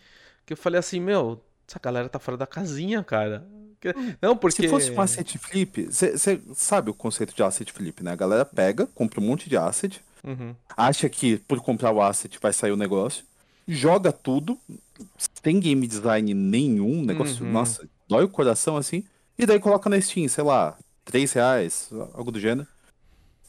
que 0.46 0.54
eu 0.54 0.58
falei 0.58 0.80
assim, 0.80 1.00
meu, 1.00 1.42
essa 1.68 1.80
galera 1.80 2.08
tá 2.10 2.18
fora 2.20 2.38
da 2.38 2.48
casinha, 2.48 3.04
cara. 3.04 3.46
Que- 3.80 3.94
Não, 4.22 4.38
porque. 4.38 4.62
Se 4.64 4.68
fosse 4.70 4.92
um 4.92 5.02
asset 5.02 5.38
flip, 5.38 5.86
você 5.88 6.42
sabe 6.56 6.90
o 6.90 6.94
conceito 6.94 7.36
de 7.36 7.44
asset 7.44 7.72
flip, 7.74 8.02
né? 8.04 8.12
A 8.12 8.16
galera 8.16 8.46
pega, 8.46 8.86
compra 8.88 9.20
um 9.20 9.24
monte 9.24 9.50
de 9.50 9.58
asset, 9.58 10.02
Uhum. 10.24 10.56
acha 10.78 11.10
que 11.10 11.38
por 11.40 11.60
comprar 11.62 11.92
o 11.92 12.02
asset 12.02 12.38
vai 12.42 12.54
sair 12.54 12.72
o 12.72 12.78
negócio, 12.78 13.26
joga 13.68 14.12
tudo, 14.14 14.58
sem 15.44 15.60
game 15.60 15.86
design 15.88 16.34
nenhum, 16.34 17.02
negócio, 17.04 17.44
Uhum. 17.44 17.52
nossa, 17.52 17.88
dói 18.08 18.24
o 18.24 18.30
coração 18.30 18.78
assim, 18.78 19.04
e 19.38 19.46
daí 19.46 19.60
coloca 19.60 19.90
na 19.90 20.00
Steam, 20.00 20.28
sei 20.30 20.44
lá, 20.44 20.78
3 21.04 21.34
reais, 21.34 21.90
algo 22.14 22.32
do 22.32 22.40
gênero. 22.40 22.68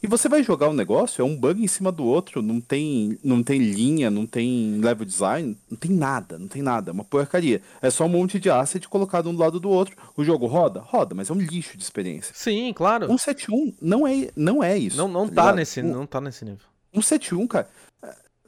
E 0.03 0.07
você 0.09 0.29
vai 0.29 0.43
jogar 0.43 0.69
o 0.69 0.73
negócio, 0.75 1.23
é 1.23 1.25
um 1.25 1.37
bug 1.37 1.62
em 1.62 1.69
cima 1.69 1.93
do 1.93 2.05
outro, 2.05 2.43
não 2.43 2.61
tem, 2.61 3.17
não 3.23 3.41
tem 3.43 3.59
linha, 3.61 4.11
não 4.11 4.27
tem 4.27 4.81
level 4.81 5.07
design, 5.07 5.57
não 5.71 5.77
tem 5.79 5.93
nada, 5.93 6.38
não 6.38 6.49
tem 6.49 6.61
nada, 6.61 6.91
é 6.91 6.93
uma 6.93 7.05
porcaria. 7.05 7.62
É 7.81 7.88
só 7.88 8.05
um 8.07 8.09
monte 8.09 8.41
de 8.41 8.51
asset 8.51 8.88
colocado 8.88 9.31
um 9.31 9.35
do 9.35 9.38
lado 9.41 9.61
do 9.61 9.71
outro. 9.71 9.97
O 10.17 10.25
jogo 10.25 10.47
roda? 10.47 10.81
Roda, 10.81 11.15
mas 11.15 11.31
é 11.31 11.33
um 11.33 11.38
lixo 11.38 11.77
de 11.79 11.85
experiência. 11.85 12.35
Sim, 12.35 12.73
claro. 12.75 13.07
171 13.07 13.73
não 13.81 14.05
é, 14.07 14.31
não 14.35 14.62
é 14.62 14.77
isso. 14.77 14.97
Não, 14.97 15.07
não 15.07 15.29
tá 15.29 15.45
tá 15.45 15.53
nesse, 15.53 15.81
Um- 15.81 15.93
não 15.93 16.07
tá 16.07 16.21
nesse 16.21 16.45
nível. 16.45 16.67
171, 16.93 17.47
cara. 17.47 17.69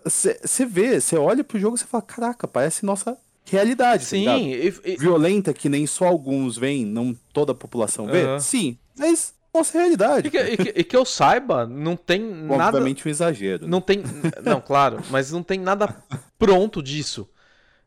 Você 0.05 0.67
vê, 0.67 1.01
você 1.01 1.17
olha 1.17 1.43
pro 1.45 1.59
jogo 1.59 1.77
e 1.77 1.79
você 1.79 1.87
fala, 1.87 2.03
caraca, 2.03 2.47
parece 2.47 2.85
nossa 2.85 3.17
realidade, 3.47 4.03
tá? 4.05 4.09
Sim, 4.09 4.49
e- 4.51 4.75
e- 4.85 4.97
Violenta 4.97 5.53
que 5.55 5.69
nem 5.69 5.87
só 5.87 6.07
alguns 6.07 6.57
veem, 6.57 6.85
não 6.85 7.15
toda 7.33 7.53
a 7.53 7.55
população 7.55 8.07
vê. 8.07 8.23
Aham. 8.25 8.41
Sim, 8.41 8.77
mas 8.99 9.34
nossa 9.55 9.79
realidade. 9.79 10.29
e 10.29 10.31
que, 10.31 10.39
e 10.39 10.57
que- 10.57 10.73
e 10.81 10.85
que 10.85 10.97
eu 10.97 11.05
saiba, 11.05 11.67
não 11.67 11.97
tem 11.97 12.21
nada. 12.21 12.77
Obviamente 12.79 13.07
um 13.07 13.11
exagero. 13.11 13.65
né? 13.65 13.71
Não 13.71 13.81
tem. 13.81 14.03
Não, 14.43 14.61
claro, 14.61 14.99
mas 15.11 15.31
não 15.31 15.43
tem 15.43 15.59
nada 15.59 15.95
pronto 16.39 16.83
disso. 16.83 17.29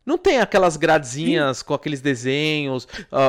Não 0.06 0.18
tem 0.18 0.40
aquelas 0.40 0.78
gradezinhas 0.78 1.62
com 1.62 1.74
aqueles 1.74 2.00
desenhos, 2.00 2.88
a, 3.12 3.28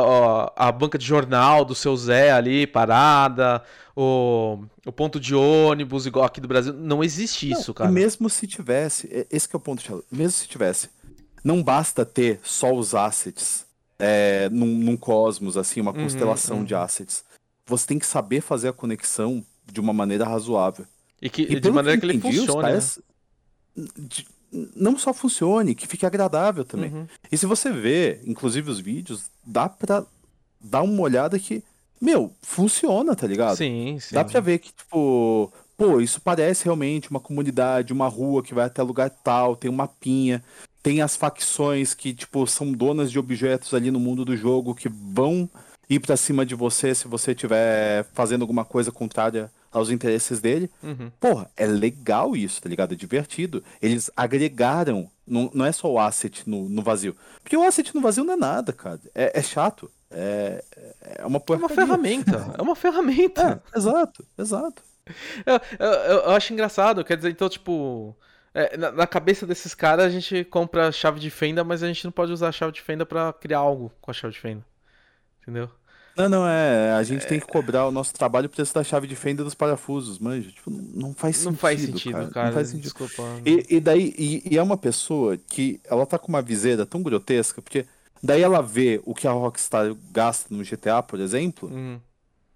a- 0.57 0.69
a 0.69 0.73
banca 0.73 0.97
de 0.97 1.05
jornal 1.05 1.65
do 1.65 1.75
seu 1.75 1.97
Zé 1.97 2.31
ali 2.31 2.69
parada, 2.69 3.61
o, 3.97 4.61
o 4.87 4.93
ponto 4.93 5.19
de 5.19 5.35
ônibus 5.35 6.07
igual 6.07 6.25
aqui 6.25 6.41
do 6.41 6.47
Brasil. 6.47 6.73
Não 6.73 7.03
existe 7.03 7.51
isso, 7.51 7.73
E 7.73 7.75
cara. 7.75 7.91
mesmo 7.91 8.31
se 8.31 8.47
tivesse, 8.47 9.27
esse 9.29 9.49
que 9.49 9.57
é 9.57 9.59
o 9.59 9.61
ponto, 9.61 9.83
Thiago, 9.83 10.05
mesmo 10.09 10.31
se 10.31 10.47
tivesse, 10.47 10.89
não 11.43 11.65
basta 11.65 12.05
ter 12.07 12.39
só 12.45 12.73
os 12.73 12.95
assets 12.95 13.67
é, 13.99 14.49
num, 14.51 14.67
num 14.67 14.97
cosmos, 14.97 15.57
assim, 15.57 15.81
uma 15.81 15.91
Uhum, 15.91 16.03
constelação 16.05 16.59
uhum. 16.59 16.65
de 16.65 16.77
assets. 16.77 17.25
Você 17.69 17.87
tem 17.87 17.99
que 17.99 18.07
saber 18.07 18.41
fazer 18.41 18.69
a 18.69 18.73
conexão 18.73 19.45
de 19.71 19.79
uma 19.81 19.93
maneira 19.93 20.25
razoável. 20.25 20.87
E, 21.21 21.29
que, 21.29 21.43
E 21.43 21.61
de 21.61 21.71
maneira 21.71 21.97
que 21.97 22.01
que, 22.01 22.07
ele 22.13 22.19
entendi, 22.19 22.39
funcione. 22.39 22.63
né? 22.63 22.69
caras- 22.69 22.99
de- 23.97 24.27
não 24.75 24.99
só 24.99 25.13
funcione, 25.13 25.75
que 25.75 25.87
fique 25.87 26.07
agradável 26.07 26.65
também. 26.65 26.91
Uhum. 26.93 27.07
E 27.31 27.37
se 27.37 27.45
você 27.45 27.71
vê, 27.71 28.21
inclusive 28.25 28.71
os 28.71 28.81
vídeos, 28.81 29.25
dá 29.45 29.69
pra 29.69 30.05
dar 30.61 30.83
uma 30.83 31.03
olhada 31.03 31.39
que, 31.39 31.63
meu, 32.01 32.33
funciona, 32.43 33.15
tá 33.15 33.27
ligado? 33.27 33.57
Sim, 33.57 33.99
sim. 34.01 34.15
Dá 34.15 34.25
pra 34.25 34.41
ver 34.41 34.59
que, 34.59 34.73
tipo, 34.73 35.53
pô, 35.77 36.01
isso 36.01 36.21
parece 36.21 36.65
realmente 36.65 37.11
uma 37.11 37.21
comunidade, 37.21 37.93
uma 37.93 38.09
rua 38.09 38.43
que 38.43 38.55
vai 38.55 38.65
até 38.65 38.83
lugar 38.83 39.11
tal, 39.11 39.55
tem 39.55 39.71
um 39.71 39.75
mapinha, 39.75 40.43
tem 40.83 41.03
as 41.03 41.15
facções 41.15 41.93
que, 41.93 42.15
tipo, 42.15 42.47
são 42.47 42.73
donas 42.73 43.11
de 43.13 43.19
objetos 43.19 43.75
ali 43.75 43.91
no 43.91 44.01
mundo 44.01 44.25
do 44.25 44.35
jogo 44.37 44.75
que 44.75 44.89
vão 44.89 45.49
ir 45.89 46.01
pra 46.01 46.17
cima 46.17 46.45
de 46.45 46.55
você 46.55 46.95
se 46.95 47.09
você 47.09 47.33
estiver 47.33 48.05
fazendo 48.13 48.43
alguma 48.43 48.65
coisa 48.65 48.93
contrária 48.93 49.51
aos 49.73 49.91
interesses 49.91 50.41
dele. 50.41 50.71
Uhum. 50.83 51.11
Porra, 51.21 51.51
é 51.57 51.67
legal 51.67 52.35
isso, 52.37 52.61
tá 52.61 52.69
ligado? 52.69 52.93
É 52.93 52.97
divertido. 52.97 53.63
Eles 53.81 54.11
agregaram, 54.17 55.11
não, 55.27 55.51
não 55.55 55.65
é 55.65 55.73
só 55.73 55.91
o 55.91 55.99
asset 55.99 56.49
no, 56.49 56.69
no 56.69 56.83
vazio. 56.83 57.17
Porque 57.43 57.57
o 57.57 57.63
asset 57.63 57.95
no 57.95 58.01
vazio 58.01 58.25
não 58.25 58.35
é 58.35 58.37
nada, 58.37 58.73
cara. 58.73 59.01
É, 59.15 59.39
é 59.39 59.43
chato. 59.43 59.91
É, 60.11 60.65
é 61.03 61.27
uma 61.27 61.37
É 61.37 61.41
porcaria. 61.41 61.65
uma 61.67 61.69
ferramenta. 61.69 62.55
É 62.59 62.63
uma 62.63 62.77
ferramenta. 62.77 63.63
É, 63.75 63.79
exato, 63.79 64.25
exato. 64.39 64.83
Eu, 65.47 65.61
eu- 65.79 65.93
eu- 66.27 66.31
acho 66.31 66.53
engraçado, 66.53 67.03
quer 67.05 67.17
dizer, 67.17 67.31
então, 67.31 67.49
tipo. 67.49 68.15
é, 68.55 68.77
na, 68.77 68.91
na 68.93 69.07
cabeça 69.07 69.47
desses 69.47 69.75
caras 69.75 70.05
a 70.07 70.11
gente 70.11 70.45
compra 70.45 70.93
chave 70.93 71.19
de 71.21 71.31
fenda, 71.31 71.63
mas 71.65 71.83
a 71.83 71.87
gente 71.87 72.05
não 72.05 72.13
pode 72.13 72.33
usar 72.33 72.49
a 72.49 72.53
chave 72.53 72.73
de 72.73 72.81
fenda 72.83 73.05
pra 73.07 73.33
criar 73.33 73.59
algo 73.59 73.91
com 74.01 74.11
a 74.11 74.15
chave 74.15 74.35
de 74.35 74.41
fenda. 74.41 74.65
Entendeu? 75.43 75.71
Não, 76.19 76.29
não, 76.29 76.49
é. 76.49 76.93
A 76.93 77.03
gente 77.05 77.27
tem 77.27 77.39
que 77.39 77.47
cobrar 77.47 77.87
o 77.87 77.93
nosso 77.93 78.13
trabalho 78.13 78.47
o 78.47 78.51
preço 78.51 78.75
da 78.75 78.83
chave 78.83 79.07
de 79.07 79.15
fenda 79.15 79.45
dos 79.45 79.55
parafusos, 79.55 80.19
manja. 80.19 80.51
Tipo, 80.51 80.71
não, 80.71 80.83
não 81.09 81.15
faz 81.15 81.37
sentido. 81.37 81.51
não 81.53 81.57
faz 81.59 81.81
sentido, 81.81 82.31
cara. 82.31 82.47
Não 82.49 82.55
faz 82.55 82.69
sentido. 82.69 82.83
Desculpa. 82.83 83.23
E, 83.47 83.77
e 83.77 83.81
daí, 83.81 84.15
e, 84.19 84.43
e 84.55 84.59
é 84.59 84.63
uma 84.63 84.77
pessoa 84.77 85.37
que 85.37 85.81
ela 85.85 86.05
tá 86.05 86.19
com 86.19 86.29
uma 86.29 86.43
viseira 86.43 86.85
tão 86.85 87.03
grotesca, 87.03 87.63
porque 87.63 87.87
daí 88.23 88.43
ela 88.43 88.61
vê 88.61 89.01
o 89.05 89.15
que 89.15 89.29
a 89.29 89.31
Rockstar 89.33 89.95
gasta 90.11 90.53
no 90.53 90.65
GTA, 90.65 91.03
por 91.03 91.21
exemplo, 91.21 91.69
Uhum. 91.69 92.01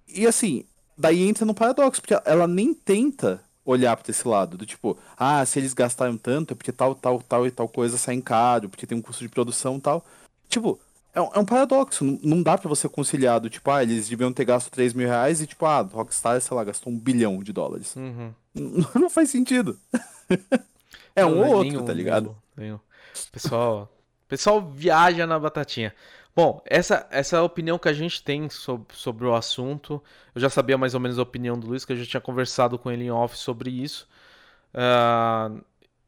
e 0.08 0.26
assim, 0.26 0.64
daí 0.98 1.22
entra 1.22 1.44
no 1.46 1.54
paradoxo, 1.54 2.00
porque 2.02 2.18
ela 2.24 2.48
nem 2.48 2.74
tenta 2.74 3.40
olhar 3.64 3.96
pra 3.96 4.10
esse 4.10 4.26
lado, 4.26 4.58
do 4.58 4.66
tipo, 4.66 4.98
ah, 5.16 5.46
se 5.46 5.60
eles 5.60 5.72
gastaram 5.72 6.16
tanto 6.16 6.50
é 6.52 6.56
porque 6.56 6.72
tal, 6.72 6.96
tal, 6.96 7.22
tal 7.22 7.46
e 7.46 7.50
tal 7.52 7.68
coisa 7.68 7.96
saem 7.96 8.20
caro, 8.20 8.68
porque 8.68 8.88
tem 8.88 8.98
um 8.98 9.02
custo 9.02 9.22
de 9.22 9.28
produção 9.28 9.76
e 9.76 9.80
tal. 9.80 10.04
Tipo, 10.48 10.80
é 11.14 11.20
um, 11.20 11.30
é 11.34 11.38
um 11.38 11.44
paradoxo, 11.44 12.04
não, 12.04 12.18
não 12.22 12.42
dá 12.42 12.56
pra 12.56 12.68
você 12.68 12.88
conciliar 12.88 13.38
do 13.38 13.50
tipo, 13.50 13.70
ah, 13.70 13.82
eles 13.82 14.08
deviam 14.08 14.32
ter 14.32 14.44
gasto 14.44 14.70
3 14.70 14.94
mil 14.94 15.06
reais 15.06 15.40
e 15.40 15.46
tipo, 15.46 15.66
ah, 15.66 15.80
Rockstar, 15.82 16.40
sei 16.40 16.56
lá, 16.56 16.64
gastou 16.64 16.92
um 16.92 16.98
bilhão 16.98 17.42
de 17.42 17.52
dólares. 17.52 17.94
Uhum. 17.96 18.32
Não, 18.94 19.10
faz 19.10 19.30
sentido. 19.30 19.78
é 21.16 21.24
um 21.24 21.40
ou 21.40 21.56
outro, 21.56 21.84
tá 21.84 21.92
ligado? 21.92 22.36
nenhum. 22.56 22.78
Pessoal, 23.30 23.90
pessoal 24.26 24.70
viaja 24.70 25.26
na 25.26 25.38
batatinha. 25.38 25.94
Bom, 26.34 26.62
essa, 26.64 27.06
essa 27.10 27.36
é 27.36 27.38
a 27.38 27.42
opinião 27.42 27.78
que 27.78 27.88
a 27.88 27.92
gente 27.92 28.22
tem 28.22 28.48
sobre, 28.48 28.96
sobre 28.96 29.26
o 29.26 29.34
assunto. 29.34 30.02
Eu 30.34 30.40
já 30.40 30.48
sabia 30.48 30.78
mais 30.78 30.94
ou 30.94 31.00
menos 31.00 31.18
a 31.18 31.22
opinião 31.22 31.58
do 31.58 31.66
Luiz, 31.66 31.84
que 31.84 31.92
eu 31.92 31.96
já 31.96 32.06
tinha 32.06 32.20
conversado 32.22 32.78
com 32.78 32.90
ele 32.90 33.04
em 33.04 33.10
off 33.10 33.36
sobre 33.36 33.70
isso. 33.70 34.08
Ah, 34.72 35.50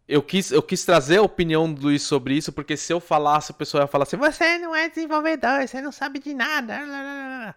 eu, 0.06 0.22
quis, 0.22 0.50
eu 0.50 0.62
quis 0.62 0.84
trazer 0.84 1.18
a 1.18 1.22
opinião 1.22 1.72
do 1.72 1.82
Luiz 1.82 2.02
sobre 2.02 2.34
isso, 2.34 2.52
porque 2.52 2.76
se 2.76 2.92
eu 2.92 3.00
falasse, 3.00 3.50
o 3.50 3.54
pessoal 3.54 3.84
ia 3.84 3.88
falar 3.88 4.04
assim: 4.04 4.16
você 4.16 4.58
não 4.58 4.74
é 4.74 4.88
desenvolvedor, 4.88 5.66
você 5.66 5.80
não 5.80 5.90
sabe 5.90 6.18
de 6.18 6.34
nada. 6.34 7.54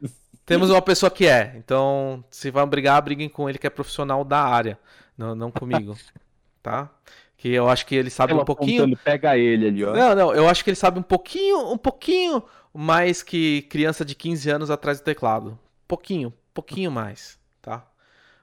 Temos 0.44 0.70
uma 0.70 0.82
pessoa 0.82 1.10
que 1.10 1.26
é, 1.26 1.54
então 1.56 2.22
se 2.30 2.50
vão 2.50 2.66
brigar, 2.66 3.00
briguem 3.00 3.28
com 3.28 3.48
ele 3.48 3.58
que 3.58 3.66
é 3.66 3.70
profissional 3.70 4.24
da 4.24 4.42
área, 4.42 4.78
não, 5.16 5.34
não 5.34 5.50
comigo, 5.50 5.96
tá? 6.62 6.90
Que 7.36 7.48
eu 7.50 7.68
acho 7.68 7.86
que 7.86 7.94
ele 7.94 8.10
sabe 8.10 8.34
um 8.34 8.44
pouquinho. 8.44 8.96
pega 8.98 9.38
ele 9.38 9.68
ali, 9.68 9.84
ó. 9.84 9.94
Não, 9.94 10.14
não, 10.14 10.34
eu 10.34 10.48
acho 10.48 10.64
que 10.64 10.70
ele 10.70 10.76
sabe 10.76 10.98
um 10.98 11.02
pouquinho, 11.02 11.72
um 11.72 11.78
pouquinho 11.78 12.42
mais 12.72 13.22
que 13.22 13.62
criança 13.62 14.04
de 14.04 14.14
15 14.14 14.50
anos 14.50 14.70
atrás 14.70 14.98
do 14.98 15.04
teclado. 15.04 15.58
Pouquinho, 15.86 16.32
pouquinho 16.52 16.90
mais, 16.90 17.38
tá? 17.62 17.86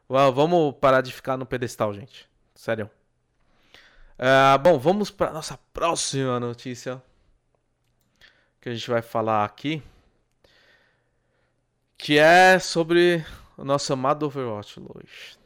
Well, 0.10 0.32
vamos 0.32 0.76
parar 0.80 1.02
de 1.02 1.12
ficar 1.12 1.38
no 1.38 1.46
pedestal, 1.46 1.94
gente. 1.94 2.28
Sério. 2.56 2.90
Ah, 4.22 4.58
bom, 4.58 4.78
vamos 4.80 5.10
para 5.12 5.34
nossa 5.34 5.58
próxima 5.74 6.40
notícia 6.40 7.02
que 8.60 8.70
a 8.70 8.74
gente 8.74 8.90
vai 8.90 9.02
falar 9.02 9.44
aqui, 9.46 9.82
que 11.98 12.18
é 12.18 12.60
sobre 12.60 13.26
o 13.58 13.64
nosso 13.64 13.94
amado 13.94 14.26
Overwatch, 14.26 14.80
Luiz. 14.80 15.40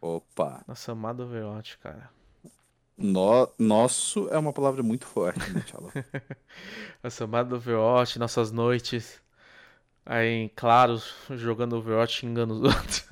Opa. 0.00 0.64
Nosso 0.66 0.90
amado 0.90 1.22
Overwatch, 1.22 1.78
cara. 1.78 2.10
No- 2.98 3.52
nosso 3.58 4.28
é 4.28 4.38
uma 4.38 4.52
palavra 4.52 4.82
muito 4.82 5.06
forte, 5.06 5.50
né, 5.52 5.62
Tchalo? 5.62 5.94
Nosso 7.02 7.24
amado 7.24 7.56
Overwatch, 7.56 8.18
nossas 8.18 8.50
noites 8.52 9.20
aí 10.06 10.28
em 10.44 10.48
claros, 10.48 11.14
jogando 11.30 11.76
Overwatch 11.76 12.20
xingando 12.20 12.54
os 12.54 12.62
outros. 12.74 13.06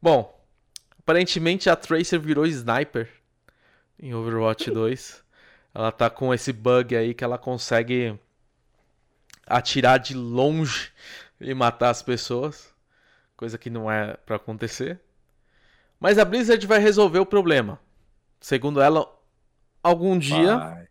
Bom, 0.00 0.35
aparentemente 1.06 1.70
a 1.70 1.76
Tracer 1.76 2.18
virou 2.18 2.44
sniper 2.44 3.08
em 3.96 4.12
Overwatch 4.12 4.68
2. 4.72 5.24
Ela 5.72 5.92
tá 5.92 6.10
com 6.10 6.34
esse 6.34 6.52
bug 6.52 6.96
aí 6.96 7.14
que 7.14 7.22
ela 7.22 7.38
consegue 7.38 8.18
atirar 9.46 10.00
de 10.00 10.14
longe 10.14 10.90
e 11.40 11.54
matar 11.54 11.90
as 11.90 12.02
pessoas, 12.02 12.74
coisa 13.36 13.56
que 13.56 13.70
não 13.70 13.88
é 13.88 14.16
pra 14.26 14.34
acontecer. 14.34 14.98
Mas 16.00 16.18
a 16.18 16.24
Blizzard 16.24 16.66
vai 16.66 16.80
resolver 16.80 17.20
o 17.20 17.26
problema. 17.26 17.78
Segundo 18.40 18.80
ela, 18.80 19.08
algum 19.84 20.18
dia 20.18 20.56
Vai. 20.56 20.88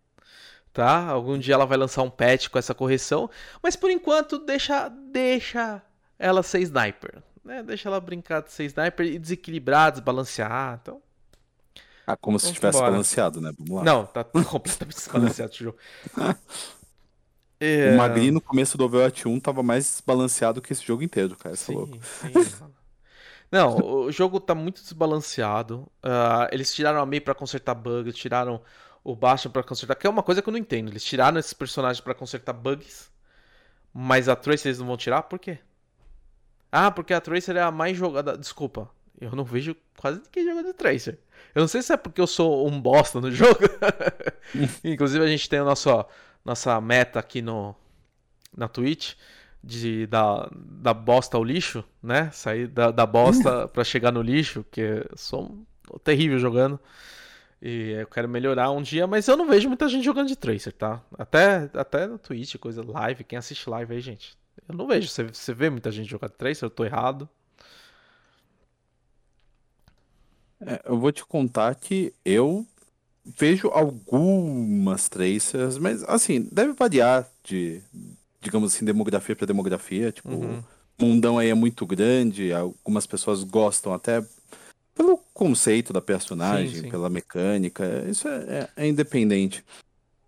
tá? 0.71 1.08
Algum 1.08 1.38
dia 1.38 1.56
ela 1.56 1.65
vai 1.65 1.78
lançar 1.78 2.04
um 2.04 2.10
patch 2.10 2.47
com 2.47 2.58
essa 2.58 2.73
correção, 2.73 3.30
mas 3.62 3.75
por 3.75 3.91
enquanto 3.91 4.39
deixa 4.39 4.88
deixa 4.88 5.82
ela 6.17 6.41
ser 6.41 6.62
sniper, 6.62 7.21
né? 7.46 7.64
Deixa 7.64 7.88
ela 7.90 8.00
brincar 8.02 8.42
de 8.42 8.52
ser 8.52 8.66
sniper 8.66 9.06
e 9.06 9.20
desequilibrar, 9.20 9.92
desbalancear, 9.92 10.80
então. 10.82 11.02
Ah, 12.08 12.16
como 12.18 12.38
se 12.40 12.54
tivesse 12.54 12.78
embora. 12.78 12.92
balanceado, 12.92 13.42
né? 13.42 13.52
Vamos 13.58 13.76
lá. 13.78 13.84
Não, 13.84 14.06
tá 14.06 14.24
completamente 14.44 14.96
desbalanceado 14.96 15.52
o 15.54 15.56
jogo. 15.56 15.78
É, 17.60 17.92
O 17.94 17.98
Magri 17.98 18.32
no 18.32 18.42
começo 18.42 18.78
do 18.78 18.84
Overwatch 18.86 19.28
1 19.28 19.40
tava 19.40 19.64
mais 19.64 19.86
desbalanceado 19.86 20.62
que 20.62 20.74
esse 20.74 20.84
jogo 20.86 21.04
inteiro, 21.04 21.36
cara. 21.38 21.56
Você 21.56 21.72
é 21.72 21.76
louco. 21.76 21.98
Sim, 22.04 22.44
sim. 22.44 22.66
Não, 23.52 23.78
o 23.78 24.12
jogo 24.12 24.40
tá 24.40 24.54
muito 24.56 24.82
desbalanceado. 24.82 25.90
Ah, 26.04 26.48
eles 26.52 26.74
tiraram 26.74 27.00
a 27.00 27.06
Mei 27.06 27.22
pra 27.22 27.34
consertar 27.36 27.74
bugs, 27.76 28.16
tiraram 28.16 28.62
o 29.04 29.16
Bastion 29.16 29.52
pra 29.52 29.64
consertar, 29.64 29.96
que 29.96 30.08
é 30.08 30.10
uma 30.10 30.24
coisa 30.24 30.42
que 30.42 30.50
eu 30.50 30.52
não 30.52 30.60
entendo. 30.60 30.90
Eles 30.92 31.04
tiraram 31.04 31.40
esses 31.40 31.54
personagens 31.54 32.02
pra 32.02 32.14
consertar 32.16 32.54
bugs, 32.54 33.12
mas 33.94 34.30
a 34.30 34.36
Tracer 34.36 34.70
eles 34.70 34.80
não 34.80 34.88
vão 34.88 34.98
tirar? 34.98 35.24
Por 35.24 35.40
quê? 35.40 35.60
Ah, 36.78 36.92
porque 36.92 37.14
a 37.14 37.22
Tracer 37.22 37.56
é 37.56 37.62
a 37.62 37.72
mais 37.72 37.96
jogada. 37.98 38.38
Desculpa, 38.38 38.90
eu 39.20 39.32
não 39.36 39.44
vejo 39.46 39.76
quase 39.98 40.22
ninguém 40.26 40.46
jogando 40.46 40.66
de 40.68 40.74
Tracer. 40.74 41.18
Eu 41.54 41.62
não 41.62 41.68
sei 41.68 41.82
se 41.82 41.94
é 41.94 41.98
porque 41.98 42.20
eu 42.20 42.28
sou 42.28 42.68
um 42.68 42.80
bosta 42.82 43.22
no 43.22 43.32
jogo. 43.32 43.60
Inclusive 44.84 45.24
a 45.24 45.28
gente 45.28 45.50
tem 45.50 45.60
a 45.60 45.64
nossa, 45.64 46.06
nossa 46.44 46.80
meta 46.82 47.20
aqui 47.20 47.42
no, 47.42 47.76
na 48.56 48.68
Twitch 48.68 49.14
de 49.64 50.06
da, 50.08 50.50
da 50.54 50.94
bosta 50.94 51.38
ao 51.38 51.44
lixo, 51.44 51.84
né? 52.04 52.30
Sair 52.32 52.68
da, 52.68 52.92
da 52.92 53.06
bosta 53.06 53.68
pra 53.74 53.84
chegar 53.84 54.12
no 54.12 54.22
lixo, 54.22 54.66
que 54.70 54.82
eu 54.82 55.06
sou 55.16 55.44
um- 55.44 55.66
terrível 56.04 56.38
jogando. 56.40 56.80
E 57.62 57.92
eu 57.92 58.08
quero 58.08 58.28
melhorar 58.30 58.70
um 58.72 58.82
dia, 58.82 59.08
mas 59.08 59.28
eu 59.28 59.38
não 59.38 59.48
vejo 59.48 59.68
muita 59.70 59.88
gente 59.88 60.04
jogando 60.04 60.28
de 60.28 60.36
Tracer, 60.36 60.74
tá? 60.74 61.02
Até, 61.18 61.70
até 61.74 62.06
no 62.06 62.20
Twitch, 62.20 62.58
coisa 62.58 62.84
live, 62.86 63.24
quem 63.24 63.38
assiste 63.40 63.68
live 63.70 63.94
aí, 63.96 64.02
gente. 64.02 64.38
Eu 64.68 64.76
não 64.76 64.88
vejo. 64.88 65.08
Você, 65.08 65.24
você 65.24 65.54
vê 65.54 65.70
muita 65.70 65.91
gente 65.91 66.10
jogar 66.10 66.30
Tracer? 66.30 66.65
Eu 66.65 66.70
tô 66.70 66.84
errado. 66.86 67.28
É, 70.62 70.82
eu 70.86 70.98
vou 71.00 71.12
te 71.12 71.26
contar 71.26 71.76
que 71.76 72.13
eu 72.24 72.65
vejo 73.26 73.68
algumas 73.70 75.10
tracers, 75.10 75.78
mas 75.78 76.04
assim, 76.04 76.48
deve 76.52 76.74
variar 76.74 77.28
de, 77.44 77.82
digamos 78.41 78.74
assim, 78.74 78.86
demografia 78.86 79.36
para 79.36 79.48
demografia. 79.48 80.12
Tipo, 80.12 80.30
Uhum. 80.30 80.63
o 81.00 81.06
mundão 81.06 81.38
aí 81.38 81.50
é 81.50 81.54
muito 81.54 81.86
grande, 81.86 82.54
algumas 82.54 83.06
pessoas 83.06 83.44
gostam 83.44 83.94
até 83.94 84.26
pelo 84.94 85.18
conceito 85.34 85.91
da 85.91 86.00
personagem, 86.02 86.74
Sim, 86.76 86.82
sim. 86.84 86.89
pela 86.89 87.10
mecânica, 87.10 88.06
isso 88.10 88.28
é, 88.30 88.70
é- 88.78 88.84
é 88.84 88.88
independente. 88.88 89.63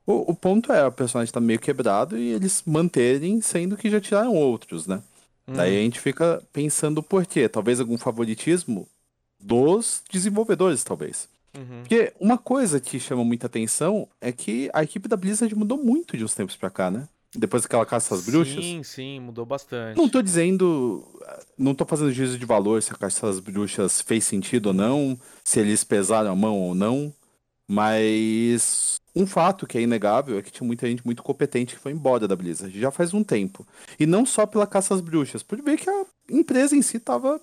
O, 0.07 0.31
o 0.31 0.33
ponto 0.35 0.71
é, 0.71 0.87
o 0.87 0.91
personagem 0.91 1.31
tá 1.33 1.39
meio 1.41 1.59
quebrado 1.59 2.17
e 2.17 2.31
eles 2.31 2.63
manterem, 2.65 3.41
sendo 3.41 3.75
que 3.77 3.89
já 3.89 3.99
tiraram 4.01 4.33
outros, 4.33 4.87
né? 4.87 5.03
Daí 5.45 5.75
Hum. 5.75 5.79
a 5.79 5.83
gente 5.83 5.99
fica 5.99 6.41
pensando 6.51 7.03
por 7.03 7.25
quê? 7.25 7.47
Talvez 7.47 7.79
algum 7.79 7.97
favoritismo 7.97 8.87
dos 9.39 10.01
desenvolvedores, 10.11 10.83
talvez. 10.83 11.27
Uhum. 11.55 11.79
Porque 11.81 12.13
uma 12.19 12.37
coisa 12.37 12.79
que 12.79 12.99
chama 12.99 13.23
muita 13.23 13.47
atenção 13.47 14.07
é 14.19 14.31
que 14.31 14.69
a 14.73 14.83
equipe 14.83 15.07
da 15.07 15.15
Blizzard 15.17 15.53
mudou 15.55 15.77
muito 15.77 16.17
de 16.17 16.23
uns 16.23 16.33
tempos 16.33 16.55
pra 16.55 16.69
cá, 16.69 16.89
né? 16.91 17.07
Depois 17.35 17.63
daquela 17.63 17.85
caça 17.85 18.15
às 18.15 18.25
bruxas. 18.25 18.63
Sim, 18.63 18.81
sim, 18.83 19.19
mudou 19.19 19.45
bastante. 19.45 19.97
Não 19.97 20.07
tô 20.09 20.21
dizendo. 20.21 21.03
Não 21.57 21.75
tô 21.75 21.85
fazendo 21.85 22.11
juízo 22.11 22.37
de 22.37 22.45
valor 22.45 22.81
se 22.81 22.91
a 22.91 22.95
caça 22.95 23.27
às 23.27 23.39
bruxas 23.39 24.01
fez 24.01 24.23
sentido 24.23 24.67
ou 24.67 24.73
não, 24.73 25.17
se 25.43 25.59
eles 25.59 25.83
pesaram 25.83 26.31
a 26.31 26.35
mão 26.35 26.57
ou 26.59 26.73
não. 26.73 27.13
Mas 27.67 28.99
um 29.15 29.27
fato 29.27 29.67
que 29.67 29.77
é 29.77 29.81
inegável 29.81 30.37
é 30.37 30.41
que 30.41 30.51
tinha 30.51 30.65
muita 30.65 30.87
gente 30.87 31.05
muito 31.05 31.21
competente 31.21 31.75
que 31.75 31.81
foi 31.81 31.91
embora 31.91 32.27
da 32.27 32.35
Blizzard 32.35 32.79
já 32.79 32.91
faz 32.91 33.13
um 33.13 33.23
tempo. 33.23 33.67
E 33.99 34.05
não 34.05 34.25
só 34.25 34.45
pela 34.45 34.65
caça 34.65 34.93
às 34.93 35.01
bruxas, 35.01 35.43
por 35.43 35.61
ver 35.61 35.77
que 35.77 35.89
a 35.89 36.05
empresa 36.29 36.75
em 36.75 36.81
si 36.81 36.99
tava 36.99 37.41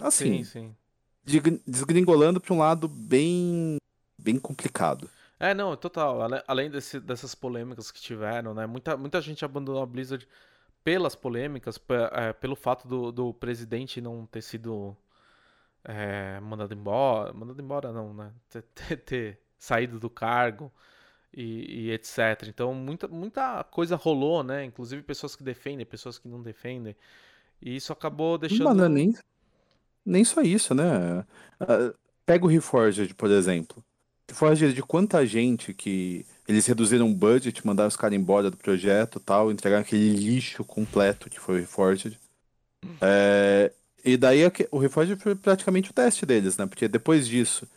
assim, 0.00 0.44
Sim, 0.44 0.44
sim. 0.44 0.76
desgr- 1.24 1.60
desgringolando 1.66 2.40
pra 2.40 2.54
um 2.54 2.58
lado 2.58 2.86
bem 2.88 3.76
bem 4.18 4.38
complicado. 4.38 5.08
É, 5.38 5.54
não, 5.54 5.76
total. 5.76 6.18
Além 6.48 6.70
desse- 6.70 6.98
dessas 7.00 7.34
polêmicas 7.34 7.90
que 7.90 8.00
tiveram, 8.00 8.54
né? 8.54 8.66
Muita, 8.66 8.96
muita 8.96 9.20
gente 9.20 9.44
abandonou 9.44 9.82
a 9.82 9.86
Blizzard 9.86 10.26
pelas 10.82 11.14
polêmicas, 11.14 11.78
é, 12.12 12.32
pelo 12.32 12.56
fato 12.56 12.88
do, 12.88 13.12
do 13.12 13.34
presidente 13.34 14.00
não 14.00 14.26
ter 14.26 14.42
sido 14.42 14.96
é, 15.84 16.40
mandado 16.40 16.74
embora. 16.74 17.32
Mandado 17.32 17.60
embora, 17.62 17.92
não, 17.92 18.12
né? 18.14 18.32
Ter, 18.50 18.62
ter- 18.62 18.96
ter 18.98 19.38
saído 19.58 19.98
do 20.00 20.10
cargo 20.10 20.72
e, 21.32 21.86
e 21.88 21.92
etc. 21.92 22.48
Então, 22.48 22.74
muita, 22.74 23.08
muita 23.08 23.64
coisa 23.64 23.96
rolou, 23.96 24.42
né? 24.44 24.64
Inclusive 24.64 25.02
pessoas 25.02 25.36
que 25.36 25.42
defendem, 25.44 25.86
pessoas 25.86 26.18
que 26.18 26.28
não 26.28 26.42
defendem. 26.42 26.96
E 27.62 27.76
isso 27.76 27.92
acabou 27.92 28.38
deixando. 28.38 28.68
Mas 28.68 28.76
não 28.76 28.84
é 28.84 28.88
nem, 28.88 29.14
nem 30.04 30.24
só 30.24 30.42
isso, 30.42 30.74
né? 30.74 31.24
Ah, 31.60 31.94
Pega 32.26 32.44
o 32.44 32.48
Reforged, 32.48 33.14
por 33.14 33.30
exemplo. 33.30 33.84
Reforged 34.28 34.74
de 34.74 34.82
quanta 34.82 35.24
gente 35.26 35.74
que 35.74 36.26
eles 36.48 36.66
reduziram 36.66 37.10
o 37.10 37.14
budget, 37.14 37.66
mandaram 37.66 37.88
os 37.88 37.96
caras 37.96 38.18
embora 38.18 38.50
do 38.50 38.56
projeto 38.56 39.18
e 39.18 39.22
tal, 39.22 39.52
entregaram 39.52 39.82
aquele 39.82 40.10
lixo 40.16 40.64
completo 40.64 41.30
que 41.30 41.40
foi 41.40 41.56
o 41.56 41.60
Reforged. 41.60 42.18
É, 43.00 43.72
e 44.04 44.16
daí 44.16 44.44
aque- 44.44 44.68
o 44.72 44.78
Reforged 44.78 45.20
foi 45.22 45.34
praticamente 45.36 45.90
o 45.90 45.94
teste 45.94 46.26
deles, 46.26 46.56
né? 46.56 46.66
Porque 46.66 46.88
depois 46.88 47.26
disso. 47.28 47.68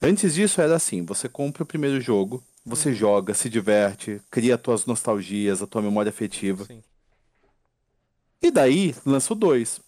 Antes 0.00 0.34
disso 0.34 0.60
era 0.60 0.76
assim: 0.76 1.04
você 1.04 1.28
compra 1.28 1.62
o 1.62 1.66
primeiro 1.66 2.00
jogo, 2.00 2.42
você 2.64 2.90
Uhum. 2.90 2.94
joga, 2.94 3.34
se 3.34 3.48
diverte, 3.48 4.20
cria 4.30 4.54
as 4.54 4.60
tuas 4.60 4.86
nostalgias, 4.86 5.62
a 5.62 5.66
tua 5.66 5.82
memória 5.82 6.10
afetiva. 6.10 6.64
Sim. 6.64 6.82
E 8.40 8.50
daí 8.50 8.94
lança 9.04 9.32
o 9.32 9.36
2. 9.36 9.80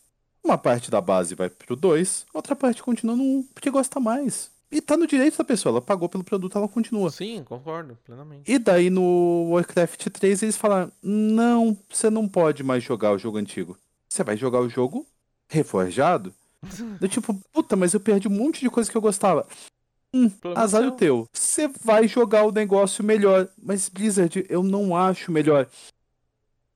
Uma 0.42 0.56
parte 0.58 0.90
da 0.90 1.00
base 1.00 1.34
vai 1.34 1.50
pro 1.50 1.76
2, 1.76 2.26
outra 2.32 2.56
parte 2.56 2.82
continua 2.82 3.14
no 3.14 3.22
1, 3.22 3.42
porque 3.54 3.70
gosta 3.70 4.00
mais. 4.00 4.50
E 4.72 4.80
tá 4.80 4.96
no 4.96 5.06
direito 5.06 5.36
da 5.36 5.44
pessoa, 5.44 5.72
ela 5.72 5.82
pagou 5.82 6.08
pelo 6.08 6.24
produto, 6.24 6.56
ela 6.56 6.68
continua. 6.68 7.10
Sim, 7.10 7.42
concordo, 7.44 7.98
plenamente. 8.04 8.50
E 8.50 8.58
daí 8.58 8.88
no 8.88 9.50
Warcraft 9.50 10.08
3 10.10 10.42
eles 10.42 10.56
falaram: 10.56 10.90
não, 11.02 11.76
você 11.88 12.08
não 12.08 12.26
pode 12.28 12.62
mais 12.62 12.82
jogar 12.82 13.12
o 13.12 13.18
jogo 13.18 13.36
antigo. 13.38 13.76
Você 14.08 14.24
vai 14.24 14.36
jogar 14.36 14.60
o 14.60 14.68
jogo 14.68 15.06
reforjado. 15.48 16.34
Eu 17.00 17.08
tipo, 17.08 17.34
puta, 17.52 17.74
mas 17.76 17.94
eu 17.94 18.00
perdi 18.00 18.28
um 18.28 18.30
monte 18.32 18.60
de 18.60 18.68
coisa 18.70 18.90
que 18.90 18.96
eu 18.96 19.00
gostava. 19.00 19.46
Problema 20.40 20.60
Azar 20.64 20.82
o 20.84 20.92
teu. 20.92 21.28
Você 21.32 21.68
vai 21.68 22.08
jogar 22.08 22.44
o 22.44 22.50
negócio 22.52 23.04
melhor. 23.04 23.48
Mas 23.62 23.88
Blizzard, 23.88 24.44
eu 24.48 24.62
não 24.62 24.96
acho 24.96 25.30
melhor. 25.30 25.68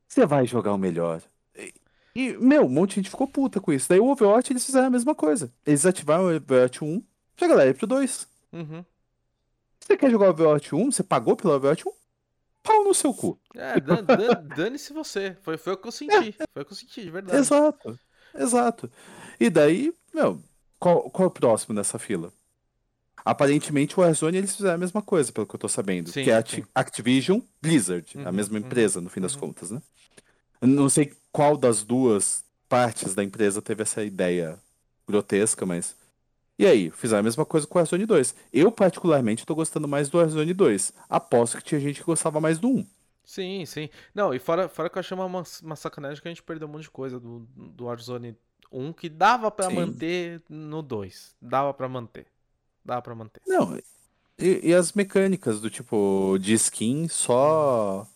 Você 0.09 0.25
vai 0.27 0.47
jogar 0.47 0.73
o 0.73 0.79
melhor. 0.79 1.21
E, 1.57 1.75
e, 2.15 2.33
meu, 2.39 2.65
um 2.65 2.69
monte 2.69 2.91
de 2.91 2.95
gente 2.97 3.11
ficou 3.11 3.27
puta 3.27 3.61
com 3.61 3.73
isso. 3.73 3.89
Daí 3.89 3.99
o 3.99 4.07
Overwatch 4.09 4.53
eles 4.53 4.65
fizeram 4.65 4.87
a 4.87 4.91
mesma 4.91 5.15
coisa. 5.15 5.53
Eles 5.67 5.85
ativaram 5.85 6.25
o 6.25 6.37
Overwatch 6.37 6.85
1 6.85 7.03
pra 7.37 7.49
galera 7.49 7.71
ir 7.71 7.75
pro 7.75 7.87
2. 7.87 8.29
Uhum. 8.53 8.85
Você 9.81 9.97
quer 9.97 10.11
jogar 10.11 10.27
o 10.27 10.31
Overwatch 10.31 10.75
1? 10.75 10.93
Você 10.93 11.03
pagou 11.03 11.37
pelo 11.37 11.55
Overwatch 11.55 11.87
1? 11.89 11.93
Pau 12.63 12.85
no 12.85 12.95
seu 12.95 13.13
cu. 13.13 13.39
É, 13.55 13.79
dan- 13.81 14.03
dan- 14.05 14.43
dane-se 14.57 14.93
você. 14.93 15.37
Foi, 15.43 15.59
foi 15.59 15.73
o 15.75 15.77
que 15.77 15.89
eu 15.89 15.93
senti. 15.93 16.33
Foi 16.53 16.63
o 16.63 16.65
que 16.65 16.73
eu 16.73 16.77
senti, 16.77 17.03
de 17.03 17.11
verdade. 17.11 17.37
Exato. 17.39 17.99
Exato. 18.35 18.91
E 19.39 19.51
daí, 19.51 19.93
meu, 20.15 20.41
qual, 20.79 21.11
qual 21.11 21.25
é 21.25 21.29
o 21.29 21.31
próximo 21.31 21.75
nessa 21.75 21.99
fila? 21.99 22.33
Aparentemente 23.25 23.99
o 23.99 24.03
Warzone 24.03 24.37
eles 24.39 24.55
fizeram 24.57 24.75
a 24.75 24.79
mesma 24.79 25.03
coisa, 25.03 25.33
pelo 25.33 25.47
que 25.47 25.55
eu 25.55 25.61
tô 25.61 25.69
sabendo. 25.69 26.13
Sim, 26.13 26.23
que 26.23 26.31
é 26.31 26.35
a 26.35 26.39
sim. 26.45 26.63
Acti- 26.63 26.67
Activision 26.75 27.41
Blizzard, 27.63 28.19
a 28.25 28.31
Uhum, 28.31 28.33
mesma 28.33 28.59
uhum, 28.61 28.61
empresa, 28.61 29.01
no 29.01 29.09
fim 29.11 29.21
das 29.21 29.35
uhum. 29.35 29.37
contas, 29.37 29.71
né? 29.71 29.81
Não 30.63 30.89
sei 30.89 31.13
qual 31.33 31.57
das 31.57 31.85
duas 31.85 32.45
partes 32.69 33.15
da 33.15 33.23
empresa 33.25 33.63
teve 33.63 33.83
essa 33.83 34.03
ideia 34.05 34.59
grotesca, 35.09 35.67
mas. 35.67 35.97
E 36.59 36.67
aí, 36.67 36.91
fizeram 36.91 37.21
a 37.21 37.25
mesma 37.25 37.47
coisa 37.47 37.67
com 37.67 37.79
o 37.79 37.81
Warzone 37.81 38.07
2. 38.07 38.35
Eu, 38.53 38.73
particularmente, 38.73 39.47
tô 39.47 39.55
gostando 39.55 39.89
mais 39.89 40.09
do 40.11 40.19
Warzone 40.19 40.55
2. 40.55 40.93
Aposto 41.09 41.59
que 41.59 41.65
tinha 41.65 41.81
gente 41.81 42.01
que 42.01 42.07
gostava 42.07 42.41
mais 42.41 42.59
do 42.59 42.69
1. 42.69 42.87
Sim, 43.25 43.65
sim. 43.65 43.89
Não, 44.15 44.35
e 44.35 44.39
fora, 44.39 44.69
fora 44.69 44.91
que 44.91 44.99
eu 44.99 45.01
achei 45.01 45.17
uma, 45.17 45.27
uma 45.63 45.77
sacanagem 45.77 46.21
que 46.23 46.29
a 46.29 46.31
gente 46.31 46.43
perdeu 46.43 46.69
um 46.69 46.73
monte 46.73 46.83
de 46.83 46.91
coisa 46.91 47.19
do, 47.19 47.41
do 47.57 47.85
Warzone 47.87 48.37
1 48.71 48.93
que 48.93 49.09
dava 49.09 49.51
pra 49.51 49.71
Sim. 49.71 49.75
manter 49.77 50.43
no 50.49 50.83
2. 50.83 51.35
Dava 51.41 51.73
pra 51.73 51.89
manter. 51.89 52.27
Dava 52.85 53.03
pra 53.03 53.15
manter. 53.15 53.41
Não, 53.47 53.77
e, 54.39 54.69
e 54.71 54.75
as 54.75 54.93
mecânicas 54.93 55.61
do 55.61 55.71
tipo 55.71 56.37
de 56.41 56.55
skin 56.55 57.09
só. 57.09 58.07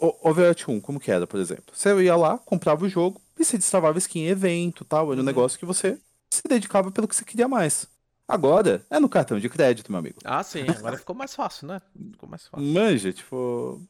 O- 0.00 0.28
Overwatch 0.30 0.68
1, 0.70 0.80
como 0.80 0.98
que 0.98 1.10
era, 1.12 1.26
por 1.26 1.38
exemplo? 1.38 1.66
Você 1.72 1.94
ia 2.02 2.16
lá, 2.16 2.38
comprava 2.38 2.84
o 2.84 2.88
jogo 2.88 3.20
e 3.38 3.44
você 3.44 3.56
destravava 3.56 3.98
skin 3.98 4.20
em 4.20 4.28
evento 4.28 4.84
tal. 4.84 5.06
Era 5.12 5.16
um 5.16 5.18
Uhum. 5.20 5.24
negócio 5.26 5.58
que 5.58 5.64
você 5.66 5.98
se 6.30 6.42
dedicava 6.48 6.90
pelo 6.90 7.06
que 7.06 7.14
você 7.14 7.24
queria 7.24 7.46
mais. 7.46 7.86
Agora 8.26 8.84
é 8.90 8.98
no 8.98 9.08
cartão 9.08 9.38
de 9.38 9.48
crédito, 9.48 9.92
meu 9.92 10.00
amigo. 10.00 10.18
Ah, 10.24 10.42
sim, 10.42 10.66
agora 10.68 10.96
ficou 10.96 11.14
mais 11.14 11.34
fácil, 11.34 11.68
né? 11.68 11.80
Ficou 12.12 12.28
mais 12.28 12.48
fácil. 12.48 12.66
Manja, 12.66 13.12
tipo, 13.12 13.80